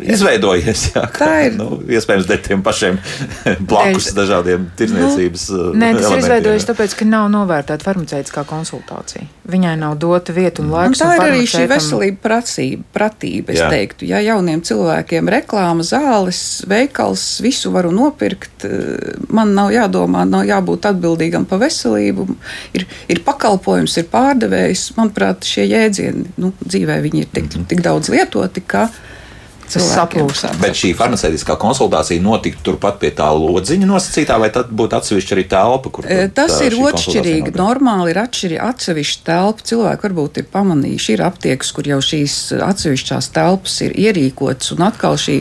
izveidojies. 0.00 0.84
Jā, 0.94 1.04
tā 1.16 1.30
ir. 1.46 1.56
Nu, 1.58 1.80
iespējams, 1.90 2.26
dēļ 2.28 2.40
tiem 2.46 2.62
pašiem 2.64 2.98
blakus 3.70 4.08
Dēļ... 4.10 4.16
dažādiem 4.18 4.66
tirdzniecības. 4.78 5.46
Nu, 5.52 5.68
nē, 5.82 5.92
tas 5.98 6.08
ir 6.10 6.22
izveidojis 6.22 6.66
tāpēc, 6.68 6.96
ka 6.98 7.08
nav 7.08 7.28
novērtēta 7.34 7.86
farmaceitiskā 7.86 8.44
konsultācija. 8.48 9.26
Viņai 9.52 9.74
nav 9.80 9.96
dota 10.02 10.34
vieta 10.34 10.62
un 10.62 10.72
laiks. 10.72 11.00
Un 11.00 11.02
tā 11.02 11.10
un 11.10 11.16
ir 11.16 11.24
arī 11.26 11.46
šī 11.50 11.64
veselība 11.70 12.22
prasība, 12.22 12.86
pratība, 12.94 13.54
es 13.54 13.62
jā. 13.62 13.68
teiktu. 13.72 14.08
Ja 14.10 14.22
jauniem 14.22 14.62
cilvēkiem 14.66 15.30
reklāma, 15.36 15.86
zāles, 15.86 16.42
veikals, 16.70 17.26
visu 17.44 17.72
varu 17.74 17.92
nopirkt, 17.94 18.66
eh, 18.68 19.14
man 19.32 19.54
nav 19.58 19.72
jādomā, 19.74 20.24
nav 20.28 20.46
jābūt 20.48 20.90
atbildīgam 20.92 21.46
par 21.48 21.62
veselību. 21.64 22.28
Ir, 22.78 22.86
ir 23.12 23.22
pakalpojums, 23.26 23.96
ir 24.00 24.10
pārdevējs. 24.12 24.90
Manuprāt, 24.98 25.46
šie 25.48 25.66
jēdzieni 25.68 26.36
nu, 26.42 26.52
dzīvē 26.62 27.00
viņi 27.04 27.24
ir 27.24 27.32
tik, 27.32 27.48
mm 27.48 27.56
-hmm. 27.56 27.68
tik 27.70 27.82
daudz 27.84 28.12
lietoti, 28.12 28.62
ka 28.66 28.88
saplūst. 29.80 30.58
Bet 30.60 30.76
šī 30.78 30.92
farmaceitiskā 30.98 31.56
konsultācija 31.60 32.22
notiktu 32.22 32.66
turpat 32.70 32.98
pie 33.00 33.12
tā 33.16 33.28
lodziņa 33.32 33.88
nosacītā, 33.88 34.38
vai 34.42 34.50
tad 34.54 34.72
būtu 34.74 34.98
atsevišķa 34.98 35.36
arī 35.36 35.44
telpa? 35.50 35.92
Kur, 35.92 36.08
e, 36.08 36.28
Tas 36.34 36.58
ir 36.64 36.76
otršķirīgi. 36.76 37.54
Normāli 37.56 38.12
ir 38.12 38.20
atšķiri, 38.22 38.58
atsevišķa 38.62 39.24
telpa. 39.28 39.66
Cilvēki 39.72 40.08
varbūt 40.08 40.42
ir 40.42 40.48
pamanījuši, 40.52 41.16
ir 41.16 41.24
aptiekas, 41.26 41.72
kur 41.76 41.88
jau 41.88 42.00
šīs 42.04 42.36
atsevišķās 42.66 43.30
telpas 43.34 43.78
ir 43.86 43.96
ierīkotas, 44.04 44.72
un 44.76 44.84
atkal 44.88 45.18
šī, 45.20 45.38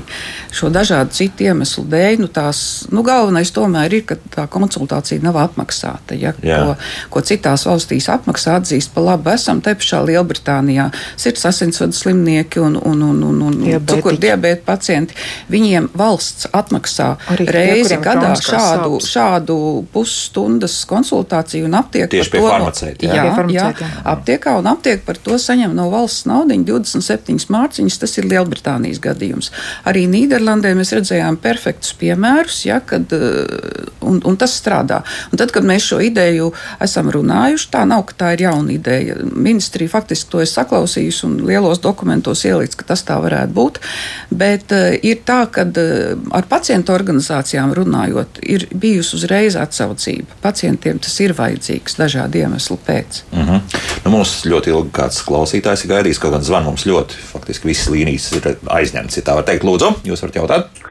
šo 0.56 0.72
dažādu 0.74 1.16
citu 1.18 1.48
iemeslu 1.50 1.86
dēļ, 1.92 2.22
nu 2.22 2.30
tās, 2.32 2.64
nu 2.94 3.04
galvenais 3.08 3.52
tomēr 3.56 3.98
ir, 4.00 4.06
ka 4.08 4.18
tā 4.32 4.48
konsultācija 4.52 5.24
nav 5.24 5.40
apmaksāta. 5.42 6.18
Ja, 6.20 6.34
Jā. 6.46 6.62
ko, 6.62 6.76
ko 7.16 7.26
citās 7.26 7.66
valstīs 7.68 8.10
apmaksā, 8.12 8.60
atzīst 8.62 8.94
pa 8.96 9.04
labu. 9.06 9.32
Esam 9.34 9.62
te 9.64 9.74
pašā 9.78 10.02
Lielbritānijā 10.08 10.90
sirds 11.20 11.46
asinsvadu 11.50 11.96
slimnieki 11.98 12.62
un, 12.62 12.78
un, 12.78 13.04
un, 13.10 13.24
un, 13.30 13.42
un, 13.50 13.60
un 13.66 13.88
cukuru 13.88 14.21
diabēta 14.22 14.66
pacienti, 14.66 15.18
viņiem 15.52 15.90
valsts 15.98 16.50
atmaksā 16.56 17.10
Arī 17.34 17.48
reizi 17.52 17.96
tie, 17.96 18.00
gadā 18.04 18.34
šādu, 18.40 18.98
sāpes. 19.00 19.10
šādu 19.12 19.58
pusstundas 19.94 20.78
konsultāciju 20.90 21.68
un 21.70 21.78
aptieku. 21.80 22.12
Tieši 22.16 22.34
pie 22.36 22.44
farmaceita. 22.46 23.06
Jā, 23.06 23.18
jā, 23.18 23.26
jā, 23.52 23.68
jā, 23.80 23.90
aptiekā 24.14 24.56
un 24.60 24.70
aptiek 24.72 25.04
par 25.06 25.20
to 25.22 25.38
saņem 25.42 25.74
no 25.78 25.90
valsts 25.94 26.28
naudiņu 26.30 26.68
27 26.70 27.50
mārciņas. 27.52 28.00
Tas 28.02 28.18
ir 28.18 28.28
Lielbritānijas 28.32 29.02
gadījums. 29.04 29.52
Arī 29.90 30.06
Nīderlandē 30.12 30.74
mēs 30.78 30.94
redzējām 30.96 31.38
perfektus 31.42 31.94
piemērus, 32.00 32.62
ja, 32.68 32.80
kad, 32.86 33.12
eh, 33.14 33.92
un, 34.02 34.22
un 34.26 34.40
tas 34.40 34.54
strādā. 34.58 35.02
Un 35.32 35.42
tad, 35.42 35.54
kad 35.56 35.66
mēs 35.68 35.90
šo 35.92 36.02
ideju 36.04 36.52
esam 36.84 37.12
runājuši, 37.14 37.70
tā 37.74 37.84
nav, 37.90 38.06
ka 38.10 38.18
tā 38.24 38.34
ir 38.36 38.46
jauna 38.48 38.76
ideja. 38.76 39.18
Ministrija 39.22 39.92
faktiski 39.92 40.32
to 40.32 40.44
ir 40.44 40.50
saklausījusi 40.50 41.26
un 41.28 41.38
lielos 41.48 41.82
dokumentos 41.84 42.46
ielicis, 42.48 42.78
ka 42.80 42.88
tas 42.94 43.06
tā 43.08 43.18
varētu 43.22 43.56
būt. 43.58 43.82
Bet 44.30 44.74
uh, 44.76 44.92
ir 45.06 45.22
tā, 45.28 45.44
ka 45.54 45.66
uh, 45.68 46.20
ar 46.38 46.48
pacientu 46.52 46.94
organizācijām 46.96 47.74
runājot, 47.78 48.42
ir 48.44 48.68
bijusi 48.74 49.18
uzreiz 49.20 49.58
atsaucība. 49.60 50.38
Pacientiem 50.44 51.00
tas 51.02 51.18
ir 51.24 51.36
vajadzīgs 51.38 52.00
dažādu 52.00 52.44
iemeslu 52.44 52.80
pēc. 52.88 53.24
Uh 53.32 53.40
mhm. 53.40 53.50
-huh. 53.52 53.82
nu, 54.06 54.16
mums 54.18 54.38
ļoti 54.46 54.74
ilgi 54.76 54.96
kāds 55.02 55.24
klausītājs 55.28 55.86
ir 55.86 55.94
gaidījis, 55.96 56.22
kaut 56.22 56.38
gan 56.38 56.44
zvan 56.44 56.66
mums 56.66 56.86
ļoti, 56.86 57.20
faktiski 57.34 57.68
visas 57.68 57.92
līnijas 57.94 58.32
ir 58.38 58.56
aizņemtas. 58.68 59.18
Ja 59.18 59.24
tā 59.24 59.36
var 59.36 59.44
teikt, 59.44 59.64
lūdzu, 59.68 59.94
jūs 60.06 60.24
varat 60.24 60.36
jautāt? 60.36 60.90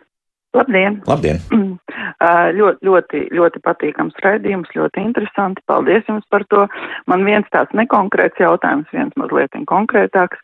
Labdien! 0.54 1.02
Labdien. 1.06 1.40
Uh, 2.20 2.50
ļoti, 2.52 2.84
ļoti, 2.84 3.18
ļoti 3.32 3.60
patīkams 3.64 4.18
raidījums, 4.20 4.68
ļoti 4.76 5.00
interesanti. 5.00 5.62
Paldies 5.70 6.04
jums 6.04 6.26
par 6.28 6.42
to. 6.52 6.66
Man 7.08 7.24
viens 7.24 7.48
tāds 7.48 7.72
nekonkrēts 7.72 8.42
jautājums, 8.42 8.90
viens 8.92 9.14
mazliet 9.16 9.56
konkrētāks. 9.70 10.42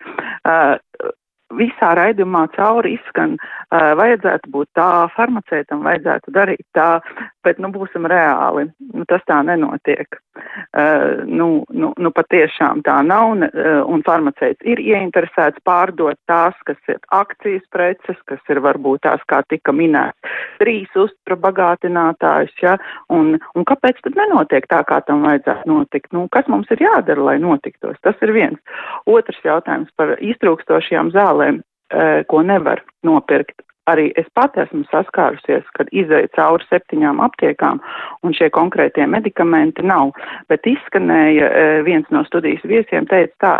Visā 1.54 1.92
raidījumā 1.94 2.46
cauri 2.56 2.96
izskan, 2.96 3.36
uh, 3.38 3.92
vajadzētu 3.98 4.50
būt 4.50 4.68
tā, 4.74 5.06
farmaceitam 5.14 5.84
vajadzētu 5.86 6.34
darīt 6.34 6.64
tā, 6.74 6.88
bet, 7.46 7.60
nu, 7.62 7.70
būsim 7.74 8.06
reāli, 8.10 8.66
nu, 8.92 9.06
tas 9.08 9.22
tā 9.28 9.38
nenotiek. 9.46 10.18
Uh, 10.76 11.24
nu, 11.24 11.48
nu, 11.72 11.92
nu, 11.96 12.12
patiešām 12.14 12.82
tā 12.86 12.98
nav, 13.06 13.36
ne, 13.40 13.48
uh, 13.54 13.80
un 13.88 14.02
farmaceits 14.06 14.66
ir 14.68 14.82
ieinteresēts 14.82 15.62
pārdot 15.66 16.18
tās, 16.30 16.56
kas 16.68 16.78
ir 16.92 17.00
akcijas 17.14 17.64
preces, 17.72 18.18
kas 18.28 18.52
ir 18.52 18.60
varbūt 18.64 19.04
tās, 19.06 19.22
kā 19.30 19.42
tika 19.48 19.74
minēts, 19.76 20.36
trīs 20.60 20.92
uztura 20.98 21.38
bagātinātājus, 21.46 22.56
ja, 22.62 22.76
un, 23.12 23.36
un 23.56 23.68
kāpēc 23.68 24.02
tad 24.04 24.18
nenotiek 24.18 24.68
tā, 24.70 24.82
kā 24.88 25.00
tam 25.06 25.24
vajadzētu 25.26 25.70
notikt? 25.70 26.12
Nu, 26.16 26.26
kas 26.32 26.48
mums 26.52 26.70
ir 26.74 26.82
jādara, 26.84 27.30
lai 27.30 27.38
notiktos? 27.42 27.98
Tas 28.06 28.18
ir 28.26 28.34
viens. 28.36 28.80
Otrs 29.06 29.40
jautājums 29.44 29.92
par 29.96 30.16
iztrūkstošajām 30.20 31.14
zālēm, 31.16 31.62
uh, 31.62 32.20
ko 32.30 32.42
nevar 32.46 32.84
nopirkt 33.06 33.65
arī 33.90 34.10
es 34.20 34.26
pati 34.34 34.62
esmu 34.64 34.84
saskārusies, 34.90 35.64
kad 35.78 35.90
izēju 35.92 36.32
cauri 36.36 36.66
septiņām 36.70 37.22
aptiekām 37.26 37.80
un 38.26 38.36
šie 38.36 38.50
konkrētie 38.54 39.06
medikamenti 39.10 39.84
nav. 39.86 40.12
Bet 40.50 40.66
izskanēja 40.66 41.48
e, 41.48 41.64
viens 41.86 42.10
no 42.14 42.24
studijas 42.26 42.64
viesiem, 42.66 43.08
teica 43.10 43.34
tā, 43.42 43.54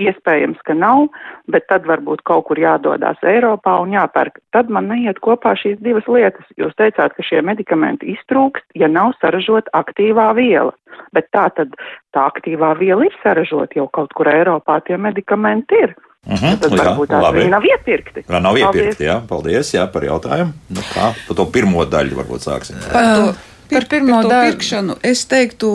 iespējams, 0.00 0.58
ka 0.66 0.74
nav, 0.74 1.06
bet 1.50 1.66
tad 1.70 1.86
varbūt 1.86 2.24
kaut 2.26 2.48
kur 2.48 2.58
jādodas 2.58 3.20
Eiropā 3.26 3.76
un 3.82 3.94
jāpērk. 3.94 4.40
Tad 4.54 4.70
man 4.72 4.88
neiet 4.90 5.20
kopā 5.24 5.54
šīs 5.58 5.78
divas 5.84 6.08
lietas. 6.10 6.46
Jūs 6.58 6.74
teicāt, 6.80 7.14
ka 7.14 7.26
šie 7.26 7.42
medikamenti 7.46 8.10
iztrūkst, 8.14 8.66
ja 8.78 8.90
nav 8.90 9.14
saražota 9.20 9.70
aktīvā 9.78 10.32
viela. 10.38 10.74
Bet 11.14 11.30
tā 11.34 11.46
tad 11.54 11.76
tā 12.14 12.26
aktīvā 12.30 12.74
viela 12.80 13.06
ir 13.06 13.14
saražota 13.22 13.78
jau 13.78 13.86
kaut 13.94 14.14
kur 14.18 14.30
Eiropā, 14.30 14.80
tie 14.86 14.98
medikamenti 14.98 15.84
ir. 15.86 15.94
Uh 16.26 16.32
-huh, 16.40 16.58
Tad 16.58 16.72
varbūt 16.72 17.08
tās 17.12 17.34
viņi 17.34 17.50
nav 17.50 17.62
iepirkti. 17.68 18.22
Vēl 18.28 18.40
nav 18.42 18.54
Paldies. 18.54 18.74
iepirkti, 18.74 19.04
jā. 19.04 19.20
Paldies 19.28 19.72
jā, 19.74 19.86
par 19.92 20.02
jautājumu. 20.04 20.52
Nu, 20.70 20.80
kā 20.94 21.12
par 21.28 21.36
to 21.36 21.44
pirmo 21.46 21.84
daļu 21.84 22.14
varbūt 22.16 22.40
sāksim? 22.48 22.76
Par 22.92 23.02
to, 23.16 23.34
Par 23.70 23.80
pir- 23.80 23.88
pirmo 23.88 24.22
par 24.22 24.30
daļu. 24.30 24.50
pirkšanu 24.52 24.96
es 25.02 25.24
teiktu, 25.26 25.68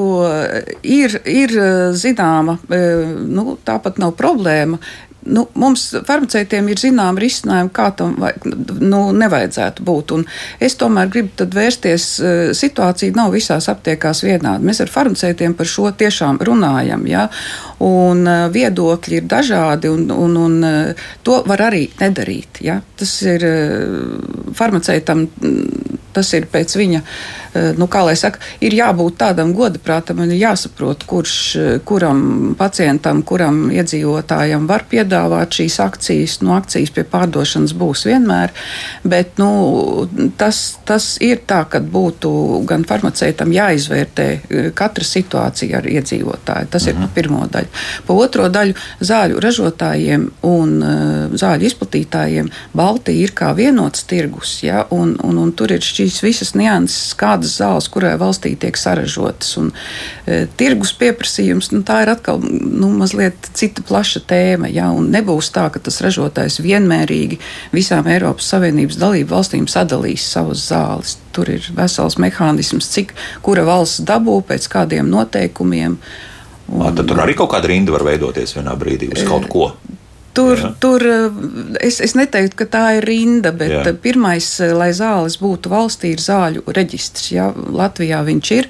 ir, 0.83 1.21
ir 1.25 1.49
zināma, 1.93 2.57
eh, 2.69 3.05
nu, 3.27 3.57
tāpat 3.65 3.97
nav 3.99 4.11
problēma. 4.15 4.77
Nu, 5.28 5.47
mums 5.53 5.89
farmaceitiem 6.07 6.70
ir 6.72 6.80
zināma 6.80 7.20
risinājuma, 7.20 7.72
kā 7.76 7.89
tam 7.99 8.13
vai, 8.22 8.32
nu, 8.80 9.01
nevajadzētu 9.20 9.84
būt. 9.84 10.13
Un 10.15 10.24
es 10.63 10.78
tomēr 10.80 11.11
gribu 11.11 11.47
vērsties, 11.55 12.05
eh, 12.24 12.39
situācija 12.55 13.15
nav 13.17 13.34
visās 13.36 13.67
aptiekās 13.72 14.24
vienāda. 14.24 14.63
Mēs 14.63 14.80
ar 14.80 14.88
farmaceitiem 14.88 15.53
par 15.59 15.67
šo 15.67 15.91
tiešām 15.91 16.39
runājam, 16.39 17.03
ja? 17.07 17.28
un 17.84 18.24
eh, 18.28 18.47
viedokļi 18.55 19.20
ir 19.20 19.28
dažādi, 19.28 19.91
un, 19.91 20.07
un, 20.11 20.38
un 20.38 20.63
eh, 20.63 21.05
to 21.24 21.43
var 21.45 21.67
arī 21.67 21.89
nedarīt. 21.99 22.63
Ja? 22.63 22.80
Tas 22.95 23.22
ir 23.28 23.43
farmaceitam, 24.55 25.28
mm, 25.28 25.99
tas 26.15 26.32
ir 26.34 26.47
pēc 26.51 26.74
viņa, 26.76 26.99
nu, 27.78 27.86
kā 27.88 28.01
lai 28.03 28.15
saka, 28.17 28.41
ir 28.65 28.74
jābūt 28.76 29.15
tādam 29.22 29.53
godaprātam 29.55 30.20
un 30.24 30.34
jāsaprot, 30.34 31.05
kurš, 31.07 31.36
kuram 31.88 32.55
pacientam, 32.59 33.22
kuram 33.24 33.70
iedzīvotājam 33.72 34.67
var 34.67 34.84
piedāvāt 34.89 35.09
šīs 35.28 35.80
akcijas. 35.84 36.39
Nu, 36.43 36.53
akcijas 36.55 36.93
pie 36.95 37.03
pārdošanas 37.09 37.74
būs 37.78 38.05
vienmēr, 38.07 38.53
bet 39.03 39.39
nu, 39.41 40.07
tas, 40.38 40.80
tas 40.86 41.17
ir 41.24 41.41
tā, 41.47 41.63
ka 41.70 41.82
būtu 41.82 42.32
gan 42.70 42.86
farmaceitam 42.88 43.51
jāizvērtē 43.55 44.28
eh, 44.30 44.70
katra 44.76 45.05
situācija 45.05 45.80
ar 45.80 45.89
iedzīvotāju. 45.89 46.72
Tas 46.72 46.88
ir 46.88 46.97
pa 46.99 47.09
pirmo 47.15 47.45
daļu. 47.51 47.72
Pa 48.07 48.13
otro 48.13 48.47
daļu 48.49 48.76
zāļu 48.99 49.39
ražotājiem 49.43 50.26
un 50.45 50.76
uh, 50.84 51.38
zāļu 51.39 51.67
izplatītājiem 51.70 52.49
Baltija 52.76 53.26
ir 53.26 53.34
kā 53.36 53.49
vienots 53.57 54.03
tirgus, 54.09 54.59
ja, 54.63 54.84
un, 54.93 55.15
un, 55.26 55.39
un 55.41 55.51
tur 55.55 55.74
ir 55.74 55.84
šīs 55.84 56.20
visas 56.24 56.53
nianses, 56.57 57.13
kādas 57.20 57.57
zāles, 57.59 57.89
kurai 57.91 58.15
valstī 58.20 58.53
tiek 58.59 58.78
saražotas. 58.80 59.55
Un, 59.59 59.72
e, 60.26 60.43
tirgus 60.59 60.93
pieprasījums, 60.99 61.72
nu, 61.74 61.82
tā 61.88 62.03
ir 62.03 62.13
atkal 62.13 62.41
nu, 62.43 62.91
mazliet 62.99 63.49
cita 63.57 63.84
plaša 63.86 64.24
tēma, 64.30 64.70
ja, 64.74 64.89
un 64.99 65.09
nebūs 65.13 65.51
tā, 65.55 65.67
ka 65.73 65.81
tas 65.83 65.99
ražotājs 66.05 66.59
vienmērīgi 66.63 67.39
visām 67.75 68.07
Eiropas 68.11 68.49
Savienības 68.53 68.99
dalību 69.01 69.33
valstīm 69.33 69.67
sadalīs 69.71 70.25
savas 70.33 70.67
zāles. 70.69 71.17
Tur 71.35 71.51
ir 71.55 71.69
vesels 71.75 72.19
mehānisms, 72.21 72.89
cik 72.93 73.15
kura 73.45 73.65
valsts 73.67 74.03
dabū 74.07 74.39
pēc 74.49 74.67
kādiem 74.71 75.09
noteikumiem. 75.11 75.97
Un, 76.69 76.91
tad 76.93 77.07
tur 77.09 77.23
arī 77.23 77.33
kaut 77.37 77.51
kāda 77.55 77.71
rinda 77.71 77.95
var 77.95 78.05
veidoties 78.05 78.53
vienā 78.57 78.75
brīdī 78.77 79.09
uz 79.15 79.25
kaut 79.27 79.49
ko. 79.49 79.71
Tur, 80.39 80.55
Jā. 80.61 80.69
tur 80.79 81.03
eh, 81.03 81.39
es, 81.83 81.97
es 82.03 82.13
neteiktu, 82.15 82.55
ka 82.61 82.67
tā 82.71 82.83
ir 82.99 83.07
rinda, 83.09 83.51
bet 83.55 83.73
Jā. 83.73 83.81
Jā. 83.83 83.93
pirmais, 83.99 84.45
eh, 84.63 84.71
lai 84.77 84.89
zāles 84.95 85.35
būtu 85.41 85.71
valstī, 85.71 86.13
ir 86.15 86.21
zāļu 86.23 86.63
reģistrs. 86.75 87.25
Jā, 87.35 87.49
Latvijā 87.75 88.21
viņš 88.27 88.51
ir, 88.55 88.69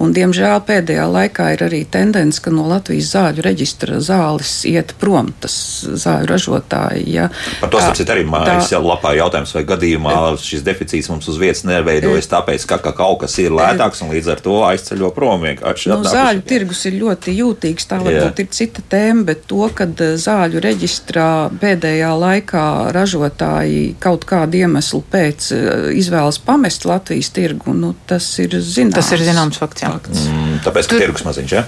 un 0.00 0.14
diemžēl 0.16 0.62
pēdējā 0.68 1.04
laikā 1.12 1.50
ir 1.56 1.64
arī 1.66 1.82
tendence, 1.92 2.40
ka 2.40 2.52
no 2.54 2.64
Latvijas 2.70 3.10
zāļu 3.12 3.44
reģistra 3.44 3.98
zāles 4.04 4.54
iet 4.70 4.94
prom, 5.02 5.28
tas 5.44 5.54
zāļu 5.84 6.30
ražotāji. 6.30 7.04
Jā. 7.18 7.28
Par 7.60 7.72
to 7.74 7.82
Tā- 7.82 7.90
sapcīt 7.90 8.14
arī 8.14 8.24
mājas 8.28 8.72
jau 8.72 8.80
lapā 8.86 9.12
jautājums, 9.18 9.52
vai 9.58 9.64
gadījumā 9.68 10.16
šis 10.40 10.64
deficīts 10.64 11.10
mums 11.12 11.28
uz 11.28 11.36
vietas 11.42 11.66
neveidojas 11.68 12.30
tāpēc, 12.32 12.64
ka, 12.70 12.80
ka 12.80 12.94
kaut 12.96 13.20
kas 13.26 13.36
ir 13.42 13.52
lētāks 13.52 14.00
un 14.06 14.14
līdz 14.14 14.32
ar 14.32 14.40
to 14.40 14.56
aizceļo 14.70 15.12
prom 15.14 15.44
vienkārši. 15.44 15.92
Nu, 15.92 16.00
zāļu 16.08 16.46
tirgus 16.48 16.84
ir 16.88 16.96
ļoti 17.02 17.36
jūtīgs. 17.42 17.88
Tā 17.90 18.00
Jā. 18.00 18.06
varbūt 18.08 18.44
ir 18.44 18.50
cita 18.56 18.82
tēma, 18.88 19.26
bet 19.32 19.44
to, 19.50 19.68
ka 19.74 19.84
zāļu 20.00 20.64
reģistrā 21.10 21.50
pēdējā 21.60 22.10
laikā 22.18 22.92
ražotāji 22.94 23.96
kaut 24.00 24.24
kādu 24.28 24.58
iemeslu 24.60 25.02
pēc 25.10 25.50
eh, 25.52 25.90
izvēlas 25.98 26.38
pamest 26.38 26.84
Latvijas 26.86 27.30
tirgu, 27.34 27.74
nu, 27.74 27.94
tas 28.06 28.26
ir 28.38 28.50
zināms. 28.60 28.94
Tas 28.94 29.12
ir 29.12 29.24
zināms 29.26 29.58
fakts. 29.58 29.82
Jā. 29.82 29.90
Mm, 29.90 30.60
Tāpēc, 30.64 30.88
ka 30.90 31.00
tirgus 31.00 31.24
maziņš, 31.26 31.52
ja? 31.52 31.64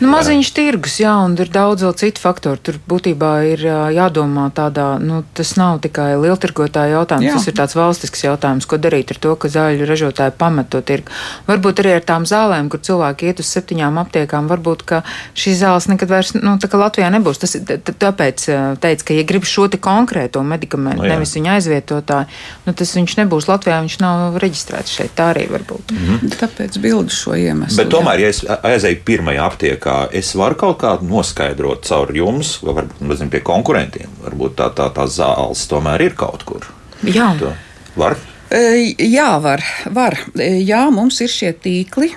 Nu, 0.00 0.08
maziņš 0.12 0.50
tirgus, 0.56 0.98
jā, 1.00 1.12
un 1.24 1.34
ir 1.40 1.50
daudz 1.52 1.84
vēl 1.84 1.94
citu 2.00 2.22
faktoru. 2.22 2.60
Tur 2.60 2.78
būtībā 2.88 3.32
ir 3.50 3.64
jādomā 3.94 4.48
tādā, 4.56 4.94
nu, 5.00 5.22
tas 5.36 5.54
nav 5.60 5.80
tikai 5.84 6.14
lieltirgotāja 6.20 6.94
jautājums, 6.98 7.26
Jā. 7.26 7.34
jā. 7.34 7.38
tas 7.40 7.48
ir 7.50 7.56
tāds 7.58 7.76
valstisks 7.76 8.24
jautājums, 8.24 8.68
ko 8.68 8.78
darīt 8.80 9.12
ar 9.14 9.20
to, 9.20 9.34
ka 9.40 9.50
zāļu 9.52 9.88
ražotāji 9.88 10.36
pamet 10.40 10.70
to 10.72 10.80
tirgu. 10.84 11.12
Varbūt 11.48 11.82
arī 11.82 11.96
ar 11.98 12.06
tām 12.08 12.26
zālēm, 12.28 12.70
kur 12.72 12.80
cilvēki 12.84 13.30
iet 13.30 13.42
uz 13.42 13.50
septiņām 13.52 14.00
aptiekām, 14.04 14.48
varbūt, 14.50 14.86
ka 14.88 15.02
šīs 15.36 15.60
zāles 15.60 15.88
nekad 15.92 16.12
vairs, 16.12 16.32
nu, 16.38 16.56
tā 16.60 16.70
kā 16.70 16.80
Latvijā 16.80 17.10
nebūs. 17.12 17.40
Tas, 17.42 17.56
t- 17.58 17.78
t- 17.80 17.96
tāpēc 18.00 18.46
teica, 18.82 19.06
ka, 19.08 19.16
ja 19.16 19.24
grib 19.28 19.46
šo 19.48 19.68
te 19.70 19.80
konkrēto 19.80 20.42
medikamentu, 20.46 21.00
Nu, 21.00 21.06
jā. 21.06 21.12
no, 21.12 21.20
nevis 21.20 21.32
viņa 21.36 21.52
aizvietotāju, 21.56 22.26
nu, 22.66 22.72
tas 22.76 22.92
viņš 22.96 23.16
nebūs 23.20 23.46
Latvijā, 23.48 23.78
viņš 23.84 23.96
nav 24.02 24.38
reģistrēts 24.42 24.96
šeit. 24.96 25.12
Tā 25.16 25.30
arī 25.34 25.46
var 25.50 25.64
būt. 25.68 25.94
Mhm. 25.94 26.32
Tāpēc 26.40 26.78
bildu 26.82 27.14
šo 27.14 27.36
iemeslu. 27.38 27.78
Bet 27.80 27.92
tomēr, 27.92 28.24
ja 28.24 28.32
es 28.32 28.42
aizēju 28.44 29.02
pirmajā 29.06 29.46
aptiekā, 29.46 29.96
es 30.20 30.32
varu 30.38 30.58
kaut 30.60 30.80
kā 30.82 30.96
noskaidrot 31.04 31.86
caur 31.88 32.12
jums, 32.16 32.58
vai 32.64 32.76
varbūt 32.80 33.04
nezinu, 33.06 33.32
pie 33.32 33.42
konkurentiem. 33.46 34.10
Varbūt 34.24 34.58
tā, 34.60 34.70
tā, 34.76 34.90
tā 34.94 35.06
zāles 35.10 35.66
tomēr 35.70 36.08
ir 36.10 36.18
kaut 36.18 36.44
kur. 36.48 36.66
Jā. 37.06 37.32
To 37.40 37.54
var. 37.96 38.16
Jā, 38.50 39.28
var, 39.38 39.62
var. 39.94 40.16
Jā, 40.34 40.80
mums 40.90 41.20
ir 41.22 41.30
šie 41.30 41.52
tīkli. 41.54 42.08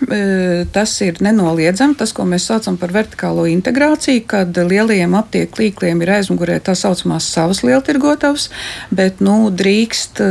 Tas 0.73 0.93
ir 1.05 1.19
nenoliedzami. 1.21 1.93
Tas, 1.99 2.13
ko 2.15 2.25
mēs 2.25 2.47
saucam 2.49 2.77
par 2.81 2.93
vertikālo 2.95 3.45
integrāciju, 3.51 4.23
kad 4.31 4.57
lielajiem 4.57 5.13
aptieku 5.19 5.59
tīkliem 5.59 6.01
ir 6.01 6.13
aizmugurē 6.15 6.57
tā 6.65 6.73
saucamās 6.77 7.27
savas 7.29 7.61
lieltirgotavas, 7.65 8.47
bet, 8.89 9.21
nu, 9.21 9.51
drīkst, 9.53 10.23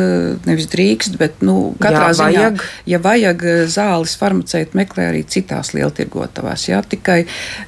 nevis 0.48 0.66
drīkst, 0.72 1.20
bet, 1.20 1.38
nu, 1.46 1.76
katrā 1.82 2.10
Jā, 2.10 2.18
ziņā, 2.18 2.42
vajag. 2.48 2.66
ja 2.90 3.02
vajag 3.02 3.46
zāles, 3.70 4.16
farmaceiti 4.18 4.78
meklē 4.82 5.06
arī 5.12 5.22
citās 5.22 5.70
lieltirgotavās. 5.76 6.66
Jā, 6.72 6.82
tikai 6.82 7.20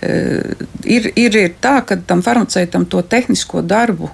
ir, 0.02 1.10
ir, 1.14 1.38
ir 1.46 1.54
tā, 1.62 1.76
ka 1.86 2.00
tam 2.02 2.26
farmaceitam 2.26 2.88
to 2.90 3.04
tehnisko 3.06 3.62
darbu 3.62 4.10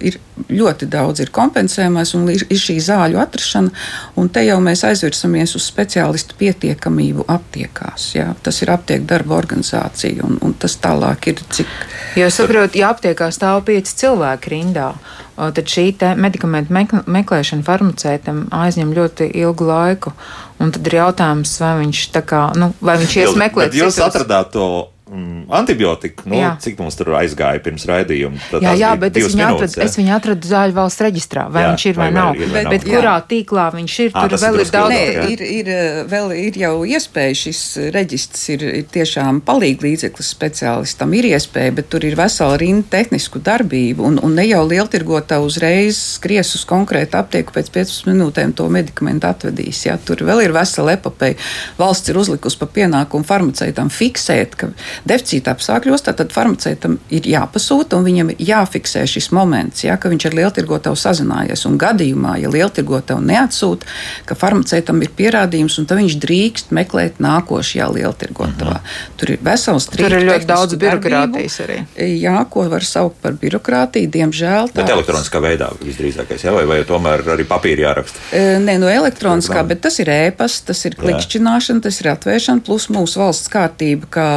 ir 0.00 0.16
ļoti 0.48 0.88
daudz, 0.90 1.22
ir 1.24 1.32
kompensējumais 1.34 2.14
un 2.18 2.28
ir 2.32 2.44
šī 2.62 2.78
zāļu 2.84 3.20
atrašana, 3.22 3.72
un 4.20 4.30
te 4.32 4.44
jau 4.46 4.58
mēs 4.64 4.84
aizvirsamies 4.88 5.54
uz 5.58 5.66
speciālistu 5.68 6.38
pietiekamību 6.40 7.26
aptiekās. 7.28 8.10
Jā. 8.16 8.32
Tas 8.42 8.62
ir 8.62 8.72
aptieku 8.74 9.08
darba 9.08 9.38
organizācija, 9.38 10.24
un, 10.26 10.38
un 10.44 10.54
tas 10.58 10.76
tālāk 10.82 11.30
ir 11.32 11.42
cik. 11.54 11.72
Jo 12.18 12.28
saprotu, 12.32 12.80
ja 12.80 12.92
aptiekā 12.94 13.30
stāv 13.34 13.62
pieci 13.68 13.96
cilvēki 14.02 14.52
rindā, 14.54 14.90
o, 15.36 15.50
tad 15.54 15.70
šī 15.70 15.86
te 16.00 16.12
medikamentu 16.18 16.74
mek- 16.74 17.06
meklēšana 17.06 17.66
farmaceitam 17.66 18.46
aizņem 18.54 18.94
ļoti 18.96 19.32
ilgu 19.42 19.68
laiku. 19.68 20.14
Un 20.58 20.72
tad 20.74 20.86
ir 20.90 20.98
jautājums, 20.98 21.52
vai 21.62 21.74
viņš 21.84 22.04
tā 22.16 22.24
kā, 22.26 22.48
nu, 22.58 22.72
vai 22.82 22.96
viņš 22.98 23.18
ies 23.22 23.36
meklēt 23.38 23.76
Jūs 23.78 24.00
atradāt 24.02 24.50
to 24.56 24.88
mm, 25.10 25.46
antibiotiku, 25.60 26.28
nu, 26.30 26.38
Jā. 26.40 26.52
cik 26.62 26.78
mums 26.82 26.98
tur 26.98 27.12
aizgāja 27.18 27.62
pirms 27.64 27.86
raidījuma. 27.88 28.40
Tad 28.52 28.66
Jā, 28.66 28.74
jā, 28.78 28.92
bet 29.00 29.16
es 29.18 29.28
viņu, 29.30 29.40
minūtes, 29.40 29.74
atradu, 29.74 29.82
ja? 29.82 29.88
es 29.88 29.98
viņu 30.00 30.14
atradu 30.18 30.50
zāļu 30.52 30.76
valsts 30.78 31.04
reģistrā. 31.06 31.46
Vai 31.52 31.62
Jā, 31.62 31.66
jā, 31.66 31.72
viņš 31.74 31.86
ir 31.90 31.98
vai, 31.98 32.08
vai 32.08 32.14
nav? 32.18 32.30
ir 32.36 32.46
vai 32.46 32.52
bet, 32.52 32.64
nav. 32.64 32.72
bet 32.74 32.86
Jā. 32.86 32.92
kurā 32.94 33.14
tīklā 33.32 33.66
viņš 33.74 33.98
ir, 34.04 34.12
Ā, 34.12 34.22
tur 34.22 34.36
ir 34.36 34.42
vēl 34.44 34.60
ir 34.62 34.72
daudz. 34.74 34.94
Nē, 34.94 35.00
jā. 35.08 35.26
ir, 35.34 35.44
ir, 35.58 35.72
vēl 36.12 36.34
ir 36.38 36.60
jau 36.62 36.74
iespēja, 36.88 37.38
šis 37.42 37.62
reģistrs 37.96 38.44
ir, 38.54 38.66
ir 38.82 38.88
tiešām 38.98 39.40
palīdzīgs 39.48 39.86
līdzeklis 39.88 40.30
speciālistam. 40.34 41.14
Ir 41.18 41.30
iespēja, 41.32 41.74
bet 41.78 41.90
tur 41.92 42.04
ir 42.06 42.16
vesela 42.18 42.56
rinda 42.60 42.86
tehnisku 42.98 43.40
darbību, 43.44 44.04
un, 44.08 44.18
un 44.24 44.36
ne 44.38 44.46
jau 44.48 44.62
lieltirgotā 44.68 45.40
uzreiz 45.44 45.98
skries 46.18 46.54
uz 46.58 46.64
konkrētu 46.68 47.18
aptieku 47.20 47.54
pēc 47.56 47.70
15 47.74 48.08
minūtēm 48.10 48.54
to 48.58 48.68
medikamentu 48.72 49.28
atvedīs. 49.30 49.84
Jā. 49.86 49.98
Tur 50.04 50.22
vēl 50.28 50.44
ir 50.46 50.54
vesela 50.56 50.94
epopeja. 50.96 51.38
Valsts 51.78 52.12
ir 52.12 52.18
uzlikusi 52.20 52.60
pa 52.60 52.68
pienākumu 52.78 53.26
farmaceitam 53.28 53.90
fiksēt, 53.92 54.56
ka 54.58 54.70
deficīta 55.08 55.54
apstākļos 55.54 56.06
tad 56.08 56.32
farmaceitam 56.34 56.98
ir 57.14 57.28
jāpasūta 57.28 57.98
un 57.98 58.06
viņam 58.06 58.32
ir 58.34 58.42
jāfiksē 58.48 59.04
šis 59.08 59.30
moments, 59.36 59.84
jā, 59.84 59.96
ka 60.00 60.10
viņš 60.12 60.28
ar 60.30 60.36
lieltirgotavu 60.38 60.98
sazinājies. 60.98 61.64
Un 61.68 61.78
gadījumā, 61.80 62.38
ja 62.42 62.50
lieltirgotavu 62.52 63.22
neatsūta, 63.28 63.86
ka 64.28 64.36
farmaceitam 64.38 65.02
ir 65.04 65.12
pierādījums, 65.18 65.78
un 65.80 65.88
tad 65.88 66.00
viņš 66.00 66.18
drīkst 66.22 66.72
meklēt 66.76 67.20
nākošajā 67.22 67.88
lieltirgotavā. 67.98 68.80
Tur 69.20 69.34
ir 69.34 69.42
vesels 69.44 69.88
Tur 69.88 70.12
ir 70.12 70.26
ļoti 70.28 70.48
daudz 70.48 70.76
birokrātijas 70.80 71.58
arī. 71.64 71.78
Jā, 72.18 72.36
ko 72.50 72.64
var 72.70 72.84
saukt 72.86 73.20
par 73.22 73.36
birokrātiju, 73.40 74.10
diemžēl. 74.14 74.72
Bet 74.74 74.86
tā- 74.86 74.96
elektroniskā 74.96 75.40
veidā 75.42 75.70
visdrīzākais, 75.82 76.44
jā, 76.44 76.52
vai, 76.54 76.64
vai 76.68 76.78
tomēr 76.88 77.24
arī 77.34 77.46
papīri 77.48 77.84
jāraksta? 77.84 78.22
E, 78.32 78.58
Nē, 78.58 78.78
no 78.80 78.88
elektroniskā, 78.90 79.62
bet 79.66 79.80
tas 79.84 79.98
ir 80.02 80.10
ēpasts, 80.12 80.64
tas 80.68 80.84
ir 80.84 80.96
klikšķināšana, 80.98 81.82
tas 81.82 82.00
ir 82.00 82.10
atvēršana, 82.12 82.64
plus 82.64 82.88
mūsu 82.92 83.20
valsts 83.22 83.50
kārtība, 83.52 84.08
kā 84.10 84.28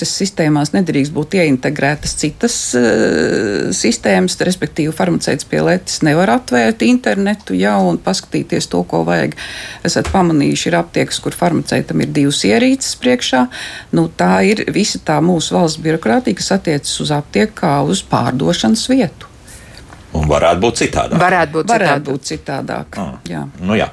kases 0.00 0.16
sistēmās 0.22 0.72
nedrīkst 0.72 1.12
būt 1.12 1.36
ieintegrētas 1.40 2.14
citas 2.20 2.56
uh, 2.78 3.68
sistēmas, 3.76 4.38
respektīvi 4.40 4.94
farmaceits 4.96 5.44
pie 5.48 5.60
letes 5.64 6.00
nevar 6.06 6.32
atvērt 6.38 6.84
internetu 6.86 7.56
jau 7.58 7.90
un 7.90 8.00
paskatīties 8.00 8.70
to, 8.72 8.82
ko 8.88 9.04
vajag. 9.08 9.36
Esat 9.84 10.10
pamanījuši, 10.14 10.68
ir 10.70 10.78
aptiekas, 10.80 11.20
kur 11.20 11.36
farmaceitam 11.36 12.00
ir 12.00 12.12
divas 12.16 12.42
ierīces 12.48 12.96
priekšā. 13.00 13.46
Nu, 13.96 14.08
tā 14.08 14.40
ir 14.48 14.64
visa 14.72 15.00
tā 15.04 15.20
mūsu 15.24 15.56
valsts 15.58 15.82
birokrātija, 15.84 16.38
kas 16.40 16.54
attiecas 16.56 17.00
uz 17.04 17.12
aptieku 17.14 17.60
kā 17.62 17.74
uz 17.84 18.04
pārdošanas 18.08 18.88
vietu. 18.92 19.29
Un 20.18 20.24
varētu 20.26 20.58
būt 20.64 20.78
citādāk. 20.80 21.20
Varētu 21.22 21.52
būt 21.54 21.68
Varētu 21.70 21.90
citādāk. 21.90 22.06
būt 22.10 22.28
citādāk. 22.30 22.96
Ah. 22.98 23.12
Jā. 23.30 23.42
Nu, 23.62 23.76
jā. 23.78 23.86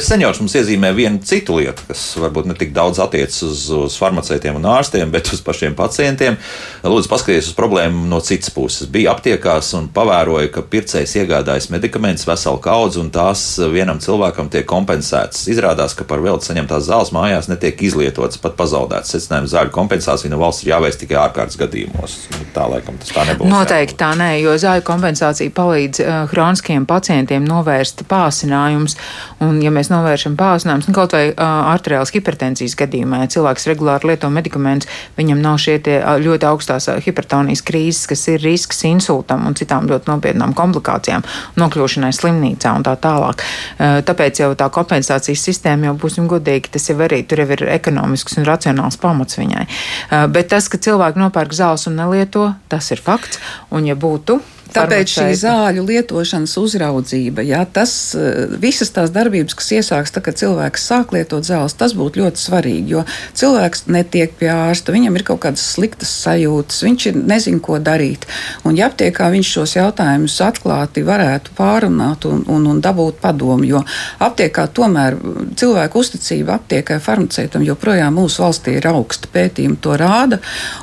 Seniors 0.00 0.40
mums 0.40 0.54
iezīmē 0.56 0.92
vienu 0.96 1.20
citu 1.28 1.58
lietu, 1.58 1.84
kas 1.90 2.04
varbūt 2.16 2.48
ne 2.48 2.54
tik 2.56 2.72
daudz 2.72 3.00
attiecas 3.04 3.42
uz, 3.44 3.66
uz 3.76 3.96
farmaceitiem 4.00 4.56
un 4.56 4.68
ārstiem, 4.72 5.10
bet 5.12 5.28
uz 5.34 5.42
pašiem 5.44 5.74
pacientiem. 5.76 6.38
Lūdzu, 6.86 7.10
paskatieties 7.12 7.50
uz 7.52 7.56
problēmu 7.58 8.06
no 8.08 8.20
citas 8.24 8.48
puses. 8.54 8.88
Bija 8.92 9.12
aptiekās 9.12 9.74
un 9.76 9.90
pavēroja, 9.92 10.48
ka 10.54 10.64
pircējs 10.72 11.16
iegādājas 11.20 11.68
medikamentus 11.74 12.24
veselu 12.28 12.60
kaudzi 12.64 13.02
un 13.02 13.10
tās 13.12 13.44
vienam 13.72 14.00
cilvēkam 14.00 14.48
tiek 14.52 14.64
kompensētas. 14.68 15.44
Izrādās, 15.52 15.92
ka 15.98 16.08
par 16.08 16.24
velti 16.24 16.48
saņemtās 16.48 16.88
zāles 16.88 17.12
mājās 17.12 17.50
netiek 17.52 17.84
izlietotas, 17.84 18.40
pat 18.40 18.56
pazaudētas. 18.56 19.12
Secinājums 19.18 19.52
zāļu 19.52 19.74
kompensācija 19.76 20.32
no 20.32 20.40
valsts 20.40 20.64
ir 20.64 20.72
jāveic 20.72 20.96
tikai 21.04 21.20
ārkārtas 21.26 21.60
gadījumos. 21.60 22.16
Nu, 22.32 22.48
Tā 22.52 22.66
laikam 22.68 22.98
tas 23.00 23.08
tā 23.14 23.22
nebūs. 23.24 23.48
Noteikti 23.48 23.96
tā 23.96 24.10
nē, 24.18 24.26
jo 24.42 24.52
zāļu 24.60 24.82
kompensācija 24.84 25.41
palīdz 25.50 26.02
uh, 26.02 26.12
hroniskiem 26.30 26.86
pacientiem 26.86 27.44
novērst 27.48 28.04
pāsinājumus. 28.10 28.96
Un, 29.42 29.58
ja 29.64 29.72
mēs 29.74 29.90
novēršam 29.92 30.36
pāsinājumus, 30.38 30.88
nu, 30.90 30.94
kaut 30.96 31.16
vai 31.16 31.24
uh, 31.32 31.42
arteriālas 31.72 32.12
hipertenzijas 32.14 32.76
gadījumā, 32.78 33.22
ja 33.24 33.30
cilvēks 33.34 33.66
regulāri 33.70 34.12
lieto 34.12 34.30
medikamentus, 34.32 34.90
viņam 35.18 35.42
nav 35.42 35.58
šie 35.62 35.78
tie, 35.84 35.98
uh, 36.00 36.18
ļoti 36.22 36.48
augstās 36.48 36.88
uh, 36.92 37.00
hipertonijas 37.02 37.64
krīzes, 37.66 38.06
kas 38.10 38.26
ir 38.32 38.42
risks 38.44 38.84
insultam 38.88 39.46
un 39.48 39.58
citām 39.58 39.88
ļoti 39.90 40.10
nopietnām 40.12 40.54
komplikācijām, 40.58 41.26
nokļūšanai 41.58 42.12
slimnīcā 42.16 42.76
un 42.78 42.86
tā 42.86 42.94
tālāk. 43.02 43.42
Uh, 43.42 44.00
tāpēc 44.06 44.42
jau 44.44 44.52
tā 44.58 44.70
kompensācijas 44.72 45.46
sistēma, 45.48 45.90
jau 45.90 45.98
būsim 46.06 46.30
godīgi, 46.30 46.72
tas 46.76 46.90
jau 46.90 46.98
arī 47.02 47.22
tur 47.26 47.42
jau 47.44 47.50
ir 47.56 47.66
ekonomisks 47.74 48.38
un 48.38 48.48
racionāls 48.48 49.00
pamats 49.02 49.40
viņai. 49.40 49.66
Uh, 49.66 50.26
bet 50.32 50.52
tas, 50.52 50.70
ka 50.70 50.80
cilvēki 50.82 51.22
nopērk 51.22 51.54
zāles 51.56 51.88
un 51.90 51.98
nelieto, 51.98 52.52
tas 52.72 52.90
ir 52.94 53.02
fakts. 53.02 53.40
Un 53.72 53.86
ja 53.88 53.96
būtu 53.98 54.40
Tāpēc 54.72 55.12
šī 55.12 55.26
zāļu 55.36 55.84
lietošanas 55.86 56.54
uzraudzība, 56.60 57.44
jā, 57.44 57.62
tas, 57.72 58.14
eh, 58.14 58.46
visas 58.60 58.90
tās 58.94 59.12
darbības, 59.12 59.54
kas 59.58 59.70
iesāks, 59.76 60.12
tad, 60.14 60.24
kad 60.24 60.38
cilvēks 60.40 60.86
sāk 60.88 61.12
lietot 61.12 61.44
zāles, 61.44 61.76
tas 61.76 61.92
būtu 61.92 62.22
ļoti 62.22 62.40
svarīgi. 62.40 62.88
Jo 62.94 63.04
cilvēks 63.34 63.86
netiek 63.92 64.32
pie 64.38 64.48
ārsta, 64.52 64.94
viņam 64.94 65.16
ir 65.16 65.24
kaut 65.28 65.40
kādas 65.44 65.64
sliktas 65.74 66.12
sajūtas, 66.24 66.82
viņš 66.86 67.06
ir 67.10 67.18
nezin, 67.20 67.60
ko 67.60 67.78
darīt. 67.78 68.26
Un, 68.64 68.76
ja 68.76 68.88
aptiekā 68.88 69.28
viņš 69.32 69.52
šos 69.56 69.76
jautājumus 69.76 70.38
atklāti 70.40 71.04
varētu 71.04 71.52
pārunāt 71.58 72.24
un, 72.24 72.44
un, 72.48 72.66
un 72.66 72.80
dabūt 72.80 73.20
padomu, 73.20 73.64
jo 73.68 73.84
aptiekā 74.18 74.68
tomēr 74.72 75.18
cilvēku 75.56 76.00
uzticība 76.00 76.56
aptiekai 76.56 76.98
farmaceitam 77.02 77.64
joprojām 77.66 78.16
mūsu 78.16 78.44
valstī 78.44 78.78
ir 78.80 78.88
augsta. 78.88 79.28
Pētījumi 79.32 79.78
to 79.82 79.96
rāda, 80.00 80.40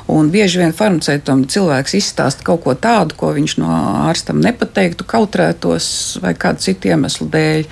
un 0.08 0.30
bieži 0.30 0.62
vien 0.62 0.72
farmaceitam 0.76 1.44
cilvēks 1.50 1.98
izstāsta 1.98 2.46
kaut 2.46 2.62
ko 2.64 2.74
tādu, 2.74 3.16
ko 3.18 3.32
viņš 3.34 3.58
no 3.60 3.79
ārstam 4.10 4.40
nepateiktu, 4.42 5.06
kautrētos 5.08 6.18
vai 6.22 6.32
kādu 6.38 6.64
citu 6.64 6.90
iemeslu 6.90 7.28
dēļ. 7.30 7.66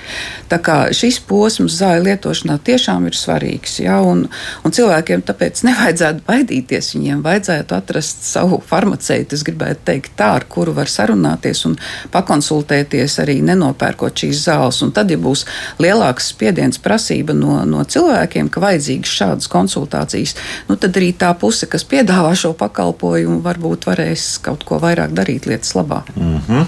Tā 0.51 0.59
kā 0.63 0.77
šis 0.95 1.19
posms 1.29 1.77
zāļu 1.79 2.07
lietošanā 2.07 2.57
tiešām 2.65 3.07
ir 3.09 3.17
svarīgs, 3.17 3.79
ja, 3.83 3.99
un, 4.05 4.25
un 4.65 4.75
cilvēkiem 4.75 5.23
tāpēc 5.27 5.63
nevajadzētu 5.67 6.25
baidīties. 6.27 6.93
Viņiem 6.95 7.23
vajadzētu 7.25 7.77
atrast 7.77 8.25
savu 8.27 8.61
farmaceitu, 8.65 9.37
es 9.37 9.45
gribētu 9.47 9.85
teikt, 9.91 10.13
tā, 10.19 10.31
ar 10.39 10.47
kuru 10.49 10.73
var 10.77 10.91
sarunāties 10.91 11.65
un 11.69 11.77
pakonsultēties 12.13 13.19
arī 13.23 13.39
nenopērkot 13.45 14.25
šīs 14.25 14.45
zāles. 14.47 14.81
Un 14.85 14.93
tad, 14.95 15.11
ja 15.13 15.19
būs 15.21 15.45
lielāks 15.81 16.31
spiediens 16.33 16.81
prasība 16.81 17.35
no, 17.37 17.59
no 17.69 17.83
cilvēkiem, 17.83 18.49
ka 18.53 18.63
vajadzīgas 18.63 19.15
šādas 19.21 19.51
konsultācijas, 19.51 20.35
nu, 20.69 20.79
tad 20.79 20.97
arī 20.99 21.11
tā 21.17 21.33
puse, 21.39 21.69
kas 21.69 21.85
piedāvā 21.89 22.33
šo 22.37 22.53
pakalpojumu, 22.57 23.41
varbūt 23.45 23.89
varēs 23.89 24.31
kaut 24.45 24.65
ko 24.67 24.79
vairāk 24.81 25.13
darīt 25.17 25.49
lietas 25.49 25.75
labā. 25.77 25.98
Mm 26.15 26.41
-hmm. 26.47 26.65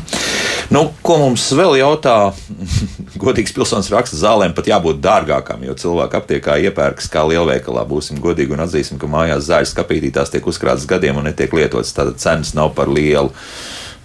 nu, 0.69 0.83
ko 1.01 1.17
mums 1.17 1.51
vēl 1.51 1.77
jautā? 1.79 2.33
Godīgs 3.23 3.53
pilsonis 3.53 3.91
raksta, 3.91 4.17
zālēm 4.17 4.53
pat 4.53 4.67
jābūt 4.67 5.01
dārgākām, 5.01 5.65
jo 5.65 5.73
cilvēki 5.73 6.17
aptiekā 6.17 6.57
iepērkas 6.67 7.09
kā 7.11 7.25
lielveikalā. 7.27 7.85
Būsim 7.87 8.19
godīgi 8.19 8.53
un 8.53 8.65
atzīsim, 8.65 8.97
ka 8.97 9.07
mājās 9.07 9.47
zāļu 9.49 9.69
skapītītās 9.73 10.31
tiek 10.31 10.47
uzkrātas 10.47 10.85
gadiem 10.85 11.17
un 11.17 11.23
netiek 11.23 11.53
lietotas. 11.53 11.93
Tātad 11.93 12.17
cenas 12.17 12.53
nav 12.53 12.73
par 12.73 12.87
lielu. 12.89 13.31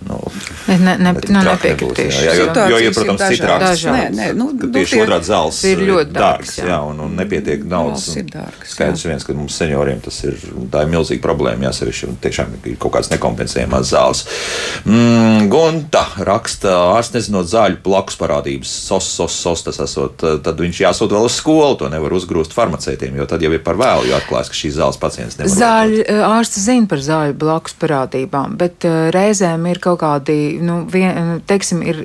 Nu, 0.06 0.20
Ne, 0.66 0.76
ne, 0.82 0.92
ne, 0.98 1.12
nu, 1.14 1.40
nepiekritīšu. 1.46 2.22
Jā, 2.26 2.32
jā, 2.34 2.44
jo, 2.46 2.62
jo, 2.72 2.78
jo, 2.82 2.90
protams, 2.96 3.22
ir 3.22 3.38
citādi 3.38 4.14
nē, 4.16 4.26
nu, 4.34 4.48
tieši 4.58 4.96
tie- 4.96 5.02
otrādi 5.04 5.28
zāles 5.28 5.58
ir 5.70 5.82
ļoti 5.86 6.10
dārgas, 6.10 6.16
dārgas, 6.16 6.54
jā. 6.58 6.64
jā, 6.72 6.78
un, 6.90 7.02
un 7.04 7.12
nepietiek 7.20 7.62
naudas. 7.70 8.06
Ir 8.18 8.32
Skaidrs 8.66 9.04
viens, 9.06 9.26
ka 9.26 9.36
mums 9.38 9.54
senioriem 9.60 10.00
tas 10.02 10.18
ir, 10.26 10.34
tā 10.72 10.82
ir 10.82 10.90
milzīga 10.90 11.22
problēma, 11.22 11.68
jāsevišķi, 11.68 12.08
un 12.10 12.18
tiešām 12.24 12.56
ir 12.58 12.78
kaut 12.82 12.96
kādas 12.96 13.12
nekompensējumās 13.14 13.92
zāles. 13.92 14.24
Mm, 14.86 15.46
Gunta 15.52 16.02
raksta, 16.26 16.74
ārsts 16.96 17.14
nezinot 17.16 17.46
zāļu 17.50 17.78
blakus 17.86 18.18
parādības, 18.18 18.72
sos, 18.88 19.06
sos, 19.20 19.38
sos, 19.46 19.62
tas 19.68 19.78
esot, 19.86 20.26
tad 20.42 20.62
viņš 20.62 20.82
jāsūt 20.82 21.14
vēl 21.14 21.28
uz 21.30 21.38
skolu, 21.38 21.78
to 21.78 21.90
nevar 21.92 22.14
uzgrūst 22.18 22.56
farmaceitiem, 22.56 23.16
jo 23.22 23.28
tad 23.30 23.46
jau 23.46 23.52
ir 23.54 23.62
par 23.66 23.78
vēlu, 23.80 24.10
jo 24.10 24.18
atklājas, 24.18 24.50
ka 24.50 24.60
šīs 24.64 24.76
zāles 24.80 24.98
pacients 25.02 25.38
nevar. 25.38 25.54
Zāļu 25.62 26.02
eh, 26.02 26.22
ārsts 26.26 26.62
zina 26.66 26.90
par 26.90 27.02
zāļu 27.06 27.38
blakus 27.38 27.78
parādībām, 27.78 28.58
bet 28.58 28.86
reizēm 29.14 29.66
ir 29.70 29.80
kaut 29.82 29.95
kādi, 30.00 30.58
nu, 30.62 30.82
vien, 30.92 31.40
teiksim, 31.48 31.82
ir 31.86 32.04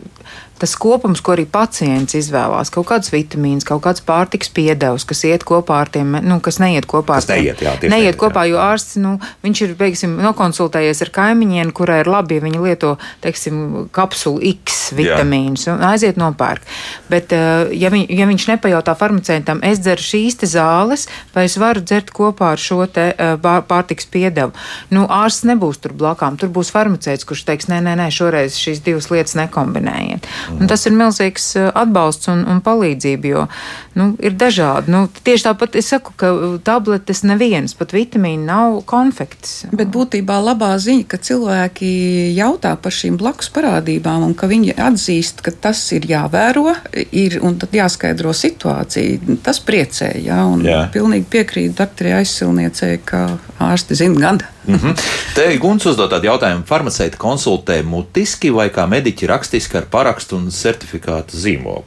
tas 0.62 0.76
kopums, 0.78 1.24
ko 1.26 1.34
arī 1.36 1.48
pacients 1.50 2.16
izvēlās. 2.18 2.70
Kaut 2.74 2.88
kāds 2.92 3.12
vitamīns, 3.14 3.66
kaut 3.68 3.82
kāds 3.86 4.04
pārtiks 4.06 4.52
piedevs, 4.54 5.06
kas 5.10 5.24
iet 5.28 5.46
kopā 5.48 5.82
ar 5.86 5.90
tiem, 5.94 6.20
nu, 6.22 6.38
kas 6.44 6.60
neiet 6.62 6.86
kopā 6.90 7.18
ar 7.18 7.26
tiem. 7.26 7.42
neiet, 7.42 7.64
jā, 7.66 7.74
neiet 7.82 7.94
neiet, 7.96 8.20
kopā, 8.22 8.46
jā. 8.46 8.54
jo 8.54 8.62
ārsts, 8.62 9.00
nu, 9.02 9.16
viņš 9.46 9.64
ir, 9.66 9.74
teiksim, 9.80 10.18
nokonsultējies 10.22 11.02
ar 11.06 11.12
kaimiņiem, 11.16 11.74
kurai 11.76 12.02
ir 12.04 12.12
labi, 12.12 12.38
ja 12.38 12.46
viņi 12.46 12.62
lieto, 12.62 12.94
teiksim, 13.24 13.88
kapsulu 13.96 14.42
X 14.52 14.92
vitamīnus 14.98 15.68
un 15.72 15.82
aiziet 15.88 16.20
nopērk. 16.22 16.66
Bet, 17.12 17.34
eh, 17.36 17.72
ja, 17.82 17.92
viņ, 17.94 18.06
ja 18.12 18.28
viņš 18.30 18.48
nepajautā 18.54 18.96
farmaceitam, 19.00 19.64
es 19.66 19.82
dzeru 19.82 20.06
šīs 20.06 20.40
te 20.42 20.50
zāles, 20.52 21.08
vai 21.36 21.48
es 21.50 21.58
varu 21.62 21.84
dzert 21.84 22.14
kopā 22.16 22.54
ar 22.56 22.62
šo 22.62 22.86
te 22.92 23.12
eh, 23.12 23.36
pārtiks 23.42 24.10
piedevu, 24.12 24.54
nu, 24.94 25.06
ārsts 25.10 25.48
nebūs 25.50 25.82
tur 25.82 25.96
blakām. 25.98 26.38
Tur 26.42 26.52
būs 26.54 26.72
farmaceits, 26.74 27.26
kurš 27.28 27.46
teiks, 27.48 27.70
nē, 27.72 27.82
nē, 27.86 27.98
nē, 28.00 28.10
šoreiz 28.14 28.58
šīs 28.60 28.84
divas 28.86 29.10
lietas 29.14 29.38
nekombinējiet. 29.40 30.28
Un 30.60 30.70
tas 30.70 30.86
ir 30.88 30.96
milzīgs 30.98 31.48
eh, 31.60 31.70
atbalsts 31.84 32.32
un, 32.34 32.44
un 32.50 32.62
palīdzība, 32.66 33.32
jo 33.32 33.46
nu, 33.94 34.12
ir 34.24 34.36
dažādi. 34.40 34.92
Nu, 34.92 35.04
tieši 35.12 35.48
tāpat 35.50 35.76
es 35.80 35.90
saku, 35.92 36.14
ka 36.20 36.32
uh, 36.32 36.56
tabletes 36.64 37.24
nevienas, 37.28 37.74
pat 37.78 37.94
vitamīni 37.96 38.46
nav 38.48 38.80
konfekts. 38.90 39.66
Bet 39.76 39.92
būtībā 39.94 40.38
labā 40.44 40.72
ziņa, 40.82 41.08
ka 41.12 41.20
cilvēki 41.22 41.92
jautā 42.38 42.74
par 42.82 42.96
šīm 42.96 43.20
blakus 43.20 43.52
parādībām, 43.54 44.24
un 44.30 44.36
ka 44.38 44.50
viņi 44.52 44.78
atzīst, 44.80 45.44
ka 45.46 45.52
tas 45.52 45.84
ir 45.96 46.08
jāvēro, 46.10 46.72
ir 47.12 47.40
un 47.44 47.60
tad 47.62 47.76
jāskaidro 47.76 48.34
situācija. 48.36 49.38
Tas 49.44 49.62
priecē, 49.64 50.14
jā, 50.24 50.40
un 50.48 50.66
Jā. 50.66 50.86
pilnīgi 50.94 51.28
piekrīt 51.32 51.76
doktorai 51.78 52.22
aizsilniecei, 52.22 53.00
ka 53.06 53.26
ārsti 53.62 53.98
zina 53.98 54.20
gan. 54.20 54.42
Mm 54.68 54.76
-hmm. 54.76 55.00
Te 55.36 55.58
Guns 55.58 55.86
uzdod 55.86 56.12
tādu 56.12 56.26
jautājumu, 56.26 56.64
farmaceiti 56.66 57.18
konsultē 57.18 57.84
mutiski 57.84 58.50
vai 58.50 58.70
kā 58.70 58.88
mediķi 58.88 59.28
rakstiski 59.28 59.78
ar 59.78 59.86
parakstu 59.92 60.36
un 60.36 60.52
certifikātu 60.52 61.36
zīmogu? 61.36 61.84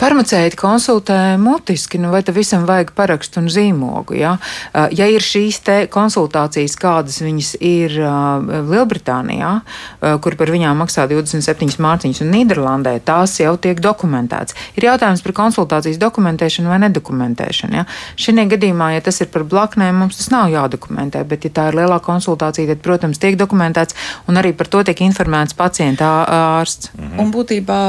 Farmaceiti 0.00 0.56
konsultē 0.56 1.36
mutiski, 1.40 2.00
nu 2.02 2.12
vai 2.14 2.22
tam 2.26 2.36
visam 2.38 2.66
vajag 2.68 2.94
parakstu 2.96 3.42
un 3.42 3.50
zīmogu. 3.52 4.16
Ja, 4.18 4.36
Uh, 4.72 4.88
ja 4.94 5.06
ir 5.10 5.20
šīs 5.20 5.60
konsultācijas, 5.92 6.74
kādas 6.80 7.18
viņas 7.22 7.50
ir 7.60 7.92
uh, 8.00 8.40
Lielbritānijā, 8.70 9.50
uh, 9.60 10.14
kur 10.22 10.36
par 10.40 10.52
viņām 10.52 10.80
maksā 10.80 11.04
27 11.10 11.76
mārciņas, 11.82 12.22
un 12.24 12.32
Nīderlandē, 12.32 12.94
tās 13.04 13.36
jau 13.40 13.52
tiek 13.60 13.80
dokumentētas. 13.82 14.56
Ir 14.78 14.88
jautājums 14.88 15.22
par 15.24 15.36
konsultācijas 15.36 16.00
dokumentēšanu 16.00 16.72
vai 16.72 16.80
nedokumentēšanu. 16.86 17.82
Ja. 17.82 17.84
Šajā 18.16 18.46
gadījumā, 18.54 18.94
ja 18.96 19.04
tas 19.04 19.20
ir 19.20 19.28
par 19.32 19.44
blaknēm, 19.48 20.00
mums 20.04 20.18
tas 20.20 20.30
nav 20.32 20.48
jādokumentē, 20.52 21.24
bet 21.28 21.44
ja 21.48 21.52
tā 21.52 21.68
ir 21.70 21.80
lielā 21.82 22.00
konsultācija, 22.04 22.70
tad, 22.72 22.82
protams, 22.84 23.20
tiek 23.20 23.36
dokumentēts, 23.40 23.98
un 24.32 24.40
arī 24.40 24.54
par 24.56 24.72
to 24.72 24.82
tiek 24.88 25.04
informēts 25.04 25.56
pacienta 25.58 26.10
ārsts. 26.32 26.94
Mm. 26.96 27.20
Un 27.20 27.34
būtībā 27.34 27.80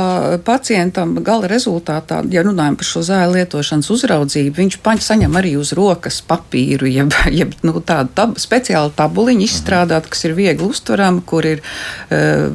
pacientam 0.44 1.16
gala 1.24 1.48
rezultātā, 1.94 2.24
ja 2.32 2.44
runājam 2.44 2.76
par 2.78 2.86
šo 2.88 3.02
zāļu 3.04 3.36
lietošanas 3.38 3.90
uzraudzību, 3.94 4.56
viņš 4.58 4.78
paņ 4.84 5.02
saņem 5.02 5.36
arī 5.36 5.56
uz 5.58 5.74
rokas 5.74 6.22
papīru, 6.22 6.88
jeb, 6.88 7.14
jeb 7.40 7.54
nu, 7.64 7.82
tādu 7.82 8.10
tab, 8.16 8.38
speciālu 8.38 8.92
tabuliņu 8.96 9.46
izstrādāt, 9.46 10.08
kas 10.10 10.26
ir 10.26 10.34
viegli 10.34 10.66
uztverama, 10.66 11.22
kur 11.26 11.46
ir 11.46 11.62
uh, 11.62 12.50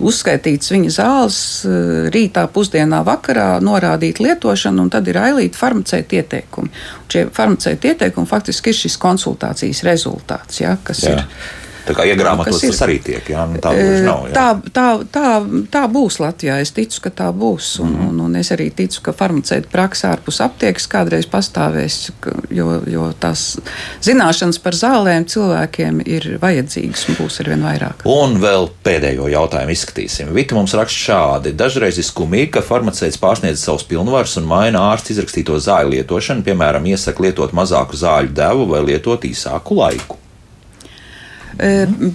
uzskaitīts 0.00 0.72
viņa 0.72 0.90
zāles 0.90 1.40
rītā, 2.12 2.46
pusdienā, 2.52 3.02
vakarā, 3.04 3.60
norādīt 3.60 4.20
lietošanu, 4.20 4.86
un 4.86 4.90
tad 4.90 5.08
ir 5.08 5.20
ailīti 5.20 5.58
farmaceita 5.58 6.20
ieteikumi. 6.20 6.70
Un 6.70 7.10
šie 7.12 7.26
farmaceita 7.34 7.92
ieteikumi 7.92 8.30
faktiski 8.30 8.72
ir 8.72 8.78
šis 8.80 8.96
konsultācijas 9.00 9.84
rezultāts, 9.84 10.62
ja, 10.62 10.78
kas 10.84 11.04
jā. 11.04 11.18
ir 11.18 11.59
Tā 11.86 11.94
kā 11.96 12.04
iegrāmatos 12.08 12.60
tas 12.62 12.82
arī 12.84 12.98
tiek. 13.04 13.24
Jā, 13.32 13.44
nu, 13.48 13.60
tā, 13.62 13.72
nav, 14.04 14.26
jā. 14.28 14.34
tā, 14.36 14.46
tā, 14.74 14.86
tā, 15.12 15.30
tā 15.72 15.82
būs 15.90 16.20
Latvijā. 16.22 16.58
Es 16.62 16.72
ticu, 16.76 17.00
ka 17.06 17.12
tā 17.22 17.28
būs. 17.34 17.72
Un, 17.84 17.94
mm. 17.94 18.08
un, 18.10 18.20
un 18.26 18.38
es 18.40 18.52
arī 18.54 18.68
ticu, 18.76 19.02
ka 19.06 19.14
farmaceita 19.16 19.70
praksa 19.72 20.12
ārpus 20.14 20.40
aptiekas 20.44 20.88
kādreiz 20.90 21.28
pastāvēs, 21.30 21.98
jo, 22.54 22.68
jo 22.90 23.08
tās 23.22 23.46
zināšanas 24.04 24.60
par 24.62 24.76
zālēm 24.78 25.26
cilvēkiem 25.30 26.02
ir 26.06 26.28
vajadzīgas 26.42 27.08
un 27.10 27.20
būs 27.20 27.40
arvien 27.44 27.64
vairāk. 27.66 28.06
Un 28.10 28.38
vēl 28.42 28.70
pēdējo 28.86 29.30
jautājumu 29.32 29.74
izskatīsim. 29.74 30.32
Vita 30.36 30.58
mums 30.58 30.76
raksta 30.78 31.06
šādi. 31.08 31.54
Dažreiz 31.58 32.00
ir 32.00 32.06
skumīgi, 32.06 32.52
ka 32.58 32.64
farmaceits 32.66 33.20
pārsniedz 33.20 33.64
savus 33.64 33.86
pilnvarus 33.88 34.36
un 34.40 34.48
maina 34.50 34.86
ārsts 34.92 35.16
izrakstīto 35.16 35.58
zāļu 35.60 35.96
lietošanu, 35.96 36.46
piemēram, 36.46 36.88
iesaka 36.92 37.26
lietot 37.26 37.56
mazāku 37.56 37.98
zāļu 38.00 38.34
devu 38.36 38.68
vai 38.70 38.84
lietot 38.92 39.26
īsāku 39.28 39.80
laiku. 39.80 40.19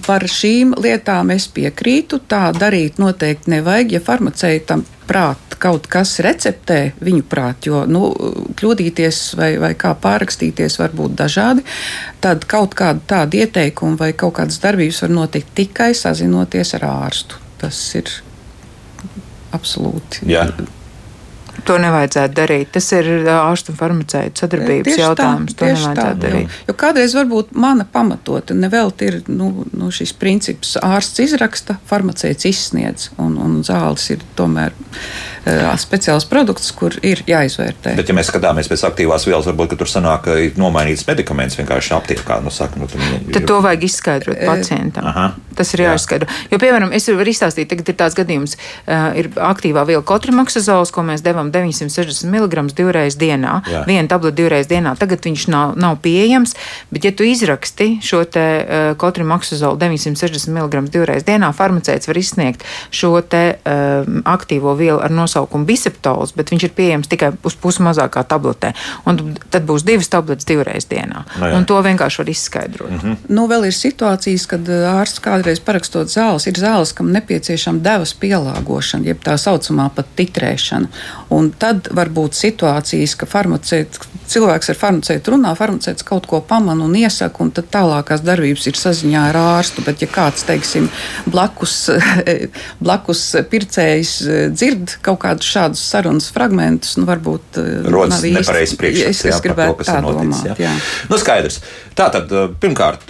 Par 0.06 0.26
šīm 0.30 0.74
lietām 0.82 1.30
es 1.34 1.46
piekrītu. 1.52 2.20
Tā 2.28 2.50
darīt 2.56 3.00
noteikti 3.02 3.52
nevajag. 3.52 3.96
Ja 3.96 4.02
farmaceitam 4.02 4.84
prāt 5.06 5.56
kaut 5.62 5.86
kas 5.90 6.16
receptē, 6.24 6.80
viņu 7.00 7.24
prāt, 7.30 7.68
jo 7.68 7.84
nu, 7.88 8.10
kļūdīties 8.58 9.20
vai, 9.38 9.50
vai 9.62 9.72
kā 9.78 9.94
pārrakstīties 10.02 10.76
var 10.82 10.92
būt 10.98 11.14
dažādi, 11.22 11.64
tad 12.20 12.44
kaut 12.50 12.76
kāda 12.76 13.00
tāda 13.14 13.40
ieteikuma 13.44 13.96
vai 14.02 14.12
kaut 14.18 14.36
kādas 14.40 14.60
darbības 14.60 15.00
var 15.06 15.14
notikt 15.22 15.54
tikai 15.56 15.92
sazinoties 15.96 16.74
ar 16.80 16.88
ārstu. 16.90 17.40
Tas 17.62 17.80
ir 17.96 18.10
absolūti. 19.56 20.26
Jā 20.28 20.50
to 21.66 21.76
nevajadzētu 21.82 22.36
darīt. 22.36 22.72
Tas 22.76 22.88
ir 22.96 23.08
ārstu 23.32 23.72
un 23.72 23.78
farmaceitu 23.80 24.42
sadarbības 24.44 24.90
tieši 24.90 25.02
jautājums. 25.02 25.54
Tā, 25.54 25.58
to 25.60 25.70
nevajadzētu 25.72 26.00
tā, 26.00 26.26
darīt. 26.26 26.50
Jā. 26.50 26.66
Jo 26.68 26.76
kādreiz 26.82 27.16
varbūt 27.16 27.54
mana 27.66 27.86
pamatota 27.92 28.56
nevelti 28.56 29.10
ir 29.10 29.18
nu, 29.30 29.50
nu, 29.76 29.90
šis 29.94 30.14
princips 30.18 30.76
ārsts 30.82 31.22
izraksta, 31.24 31.78
farmaceits 31.88 32.48
izsniedz, 32.48 33.10
un, 33.22 33.36
un 33.42 33.58
zāles 33.66 34.06
ir 34.14 34.22
tomēr 34.38 34.74
uh, 34.74 35.72
speciāls 35.80 36.26
produkts, 36.28 36.72
kur 36.76 36.96
ir 37.06 37.22
jāizvērtē. 37.28 37.96
Bet, 37.98 38.10
ja 38.10 38.16
mēs 38.16 38.30
skatāmies 38.30 38.70
pēc 38.70 38.84
aktīvās 38.90 39.26
vielas, 39.28 39.48
varbūt 39.50 39.76
tur 39.78 39.90
sanāk, 39.90 40.26
ka 40.26 40.38
ir 40.48 40.60
nomainīts 40.60 41.06
medikaments 41.08 41.58
vienkārši 41.60 41.94
aptiekā. 41.96 42.40
Nu, 42.44 42.52
saka, 42.54 42.80
nu, 42.80 42.88
tad, 42.90 43.02
tad 43.34 43.48
to 43.48 43.60
vajag 43.64 43.86
izskaidrot 43.88 44.42
pacientam. 44.46 45.10
Aha. 45.12 45.26
Tas 45.56 45.72
ir 45.72 45.86
jāizskaidro. 45.86 46.28
Jā. 46.28 46.50
Jo, 46.52 46.60
piemēram, 46.60 46.92
es 46.96 47.08
varu 47.08 47.32
izstāstīt, 47.32 47.70
tagad 47.70 47.88
ir 47.88 47.96
tāds 47.98 48.16
gadījums, 48.18 48.56
uh, 48.58 49.08
ir 49.18 49.30
aktīvā 49.34 49.86
viela 49.88 50.04
kotrimoksazāls, 50.06 50.92
ko 50.94 51.06
mēs 51.06 51.24
devam 51.24 51.52
960 51.56 52.30
mg 52.30 52.66
divreiz 52.76 53.16
dienā. 53.18 53.60
Jā. 53.70 53.84
Viena 53.88 54.08
tableta 54.10 54.36
divreiz 54.36 54.68
dienā. 54.70 54.94
Tagad 54.98 55.24
viņš 55.26 55.48
nav, 55.52 55.74
nav 55.80 55.98
pieejams, 56.04 56.54
bet 56.90 57.08
ja 57.08 57.12
tu 57.16 57.26
izraksti 57.26 57.96
šo 58.04 58.22
te 58.24 58.46
uh, 58.60 58.88
kotrimoksazolu 59.00 59.78
960 59.80 60.52
mg 60.52 60.84
divreiz 60.92 61.26
dienā, 61.26 61.52
farmaceits 61.56 62.08
var 62.08 62.20
izsniegt 62.20 62.64
šo 62.94 63.14
te 63.20 63.44
uh, 63.56 64.08
aktīvo 64.28 64.76
vielu 64.78 65.00
ar 65.02 65.14
nosaukumu 65.14 65.66
biseptols, 65.68 66.34
bet 66.36 66.52
viņš 66.52 66.68
ir 66.68 66.74
pieejams 66.76 67.10
tikai 67.10 67.32
uz 67.46 67.56
pusi 67.60 67.84
mazākā 67.86 68.24
tabletē. 68.28 68.72
Un 69.08 69.36
tad 69.50 69.66
būs 69.68 69.84
divas 69.86 70.10
tabletes 70.12 70.48
divreiz 70.48 70.88
dienā. 70.90 71.24
No, 71.36 71.50
jā. 71.50 71.56
un 71.56 71.66
to 71.68 71.78
vienkārši 71.84 72.22
var 72.22 72.32
izskaidrot. 72.32 72.90
Mm 72.90 73.00
-hmm. 73.00 73.16
Nu, 73.28 73.46
vēl 73.50 73.66
ir 73.66 73.74
situācijas, 73.74 74.46
kad 74.46 74.68
ārsts 74.68 75.22
kādreiz 75.22 75.60
parakstot 75.60 76.08
zāles, 76.08 76.46
ir 76.48 76.54
zāles, 76.54 76.94
kam 76.94 77.10
nepieciešama 77.12 77.82
devas 77.82 78.14
pielāgošana, 78.14 79.06
jeb 79.06 79.22
tā 79.24 79.36
saucamā 79.38 79.90
pat 79.94 80.06
titrēšana. 80.16 80.86
Un 81.30 81.45
tad 81.54 81.90
var 81.94 82.10
būt 82.14 82.36
situācijas, 82.38 83.16
ka 83.18 83.28
cilvēks 84.26 84.70
ar 84.72 84.78
farmaceitu 84.78 85.34
runā, 85.34 85.52
farmaceits 85.58 86.04
kaut 86.06 86.26
ko 86.30 86.40
pamana 86.44 86.86
un 86.86 86.94
iesaka, 86.98 87.42
un 87.44 87.52
tad 87.54 87.68
tālākās 87.74 88.24
darbības 88.26 88.66
ir 88.70 88.78
saziņā 88.78 89.22
ar 89.30 89.38
ārstu. 89.40 89.84
Bet, 89.86 90.02
ja 90.02 90.10
kāds, 90.10 90.44
teiksim, 90.48 90.88
blakus, 91.30 91.76
blakus 92.84 93.22
pircējs 93.50 94.14
eh, 94.26 94.44
dzird 94.54 94.98
kaut 95.06 95.20
kādus 95.24 95.50
šādus 95.50 95.84
sarunas 95.86 96.28
fragmentus, 96.34 96.96
nu 97.00 97.06
varbūt 97.08 97.60
eh, 97.62 97.72
rodas 97.92 98.24
nepareizs 98.24 98.76
priekšstats. 98.80 99.24
Es, 99.24 99.34
es 99.34 99.42
gribētu 99.44 99.80
to, 99.80 99.88
tā 99.88 99.98
noticis, 100.04 100.42
domāt. 100.42 100.62
Jā. 100.62 100.70
Jā. 100.70 100.74
Nu, 101.10 101.20
skaidrs. 101.22 101.60
Tātad, 101.96 102.32
eh, 102.32 102.48
pirmkārt, 102.60 103.08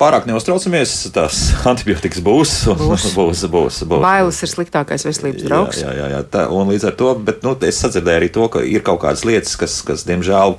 pārāk 0.00 0.26
neuztraucamies, 0.28 0.96
tās 1.14 1.42
antibiotikas 1.72 2.24
būs. 2.26 2.56
Būs, 2.76 3.08
būs, 3.18 3.46
būs, 3.52 3.82
būs. 3.86 4.02
Bailes 4.02 4.42
ir 4.42 4.52
sliktākais 4.52 5.06
veselības 5.08 5.46
draugs. 5.46 5.82
Jā, 5.84 5.94
jā, 5.94 6.10
jā, 6.16 6.22
tā, 6.32 6.46
un 6.52 6.74
līdz 6.74 6.90
ar 6.90 6.98
to, 6.98 7.14
bet, 7.26 7.46
nu, 7.46 7.54
es 7.66 7.75
sadzirdēju 7.84 8.22
arī 8.22 8.28
to, 8.32 8.48
ka 8.52 8.62
ir 8.64 8.84
kaut 8.86 9.02
kādas 9.04 9.24
lietas, 9.28 9.56
kas, 9.60 9.78
kas 9.86 10.04
diemžēl, 10.08 10.56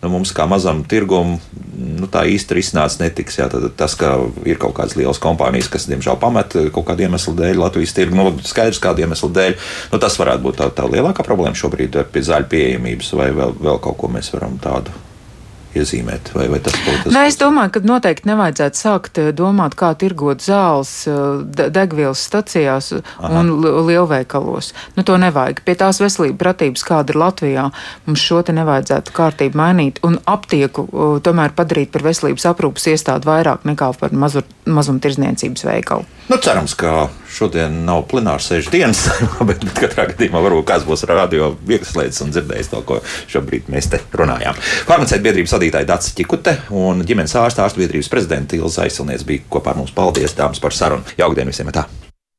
nu, 0.00 0.12
mums 0.12 0.32
kā 0.36 0.46
mazam 0.50 0.82
tirgumam, 0.88 1.36
nu, 1.76 2.08
tā 2.10 2.24
īsti 2.30 2.56
risināts 2.56 3.00
netiks. 3.02 3.40
Jā, 3.40 3.50
tad, 3.52 3.66
tas, 3.78 3.96
ka 3.98 4.14
ir 4.48 4.60
kaut 4.62 4.76
kādas 4.78 4.96
lielas 4.98 5.20
kompānijas, 5.22 5.68
kas, 5.72 5.88
diemžēl, 5.90 6.16
pamet 6.22 6.56
kaut 6.74 6.88
kādu 6.88 7.06
iemeslu 7.06 7.36
dēļ 7.40 7.60
Latvijas 7.64 7.94
tirgu, 7.96 8.16
nu, 8.16 8.32
skaidrs, 8.46 8.80
kādu 8.82 9.04
iemeslu 9.04 9.32
dēļ, 9.36 9.60
nu, 9.92 10.02
tas 10.02 10.18
varētu 10.20 10.46
būt 10.46 10.60
tā, 10.62 10.72
tā 10.80 10.88
lielākā 10.88 11.26
problēma 11.26 11.58
šobrīd 11.58 12.02
pie 12.14 12.24
zaļu 12.30 12.50
pieejamības, 12.54 13.14
vai 13.20 13.30
vēl, 13.36 13.54
vēl 13.60 13.80
kaut 13.84 14.00
ko 14.00 14.12
mēs 14.12 14.32
varam 14.36 14.58
tādu 14.62 15.09
iezīmēt? 15.76 16.32
Vai, 16.34 16.46
vai 16.52 16.60
tas 16.64 16.76
būtu? 16.84 17.12
Nē, 17.14 17.24
es 17.30 17.38
domāju, 17.40 17.74
ka 17.74 17.82
noteikti 17.86 18.28
nevajadzētu 18.30 18.80
sākt 18.80 19.20
eh, 19.22 19.30
domāt, 19.36 19.76
kā 19.78 19.92
tirgot 19.98 20.42
zāles 20.44 20.92
eh, 21.10 21.68
degvielas 21.70 22.22
stacijās 22.26 22.92
Aha. 22.96 23.30
un 23.40 23.52
lielveikalos. 23.88 24.72
Nu, 24.96 25.04
to 25.06 25.18
nevajag. 25.20 25.62
Pie 25.66 25.76
tās 25.78 26.02
veselības 26.02 26.40
pratības, 26.40 26.84
kāda 26.86 27.14
ir 27.14 27.20
Latvijā, 27.20 27.66
mums 28.08 28.24
šo 28.24 28.42
te 28.46 28.54
nevajadzētu 28.56 29.14
kārtību 29.16 29.60
mainīt 29.60 30.02
un 30.06 30.18
aptieku 30.30 30.86
tomēr 31.24 31.54
padarīt 31.56 31.92
par 31.94 32.06
veselības 32.06 32.48
aprūpas 32.50 32.90
iestādi 32.92 33.28
vairāk 33.28 33.66
nekā 33.68 33.92
par 34.00 34.14
mazu, 34.16 34.44
mazumtirdzniecības 34.66 35.66
veikalu. 35.68 36.06
Nu, 36.30 36.38
cerams, 36.42 36.76
ka 36.78 37.08
šodien 37.30 37.80
nav 37.86 38.04
plenārs 38.10 38.50
sēžu 38.50 38.72
dienas, 38.74 39.06
bet, 39.48 39.64
bet 39.64 39.82
katrā 39.86 40.08
gadījumā 40.12 40.42
varbūt 40.44 40.68
kāds 40.70 40.88
būs 40.88 41.06
radio 41.10 41.52
vieglslēdzis 41.68 42.26
un 42.26 42.34
dzirdējis 42.34 42.72
to, 42.74 42.82
ko 42.88 43.00
šobrīd 43.30 43.70
mēs 43.72 43.90
te 43.92 44.02
runājām. 44.16 44.58
Farmaceita 44.90 45.24
biedrības 45.24 45.56
vadītāja 45.56 45.90
Dācis 45.92 46.16
Čikute 46.18 46.58
un 46.74 47.04
ģimenes 47.06 47.36
ārsta 47.40 47.66
ārstu 47.66 47.84
biedrības 47.84 48.12
prezidenta 48.12 48.58
Ilza 48.58 48.86
Aisilnieks 48.86 49.26
bija 49.28 49.46
kopā 49.50 49.74
ar 49.74 49.82
mums. 49.82 49.94
Paldies, 49.96 50.36
dāmas, 50.38 50.62
par 50.62 50.76
sarunu. 50.76 51.18
Jaukdien 51.20 51.50
visiem! 51.50 51.70
Tā. 51.74 51.86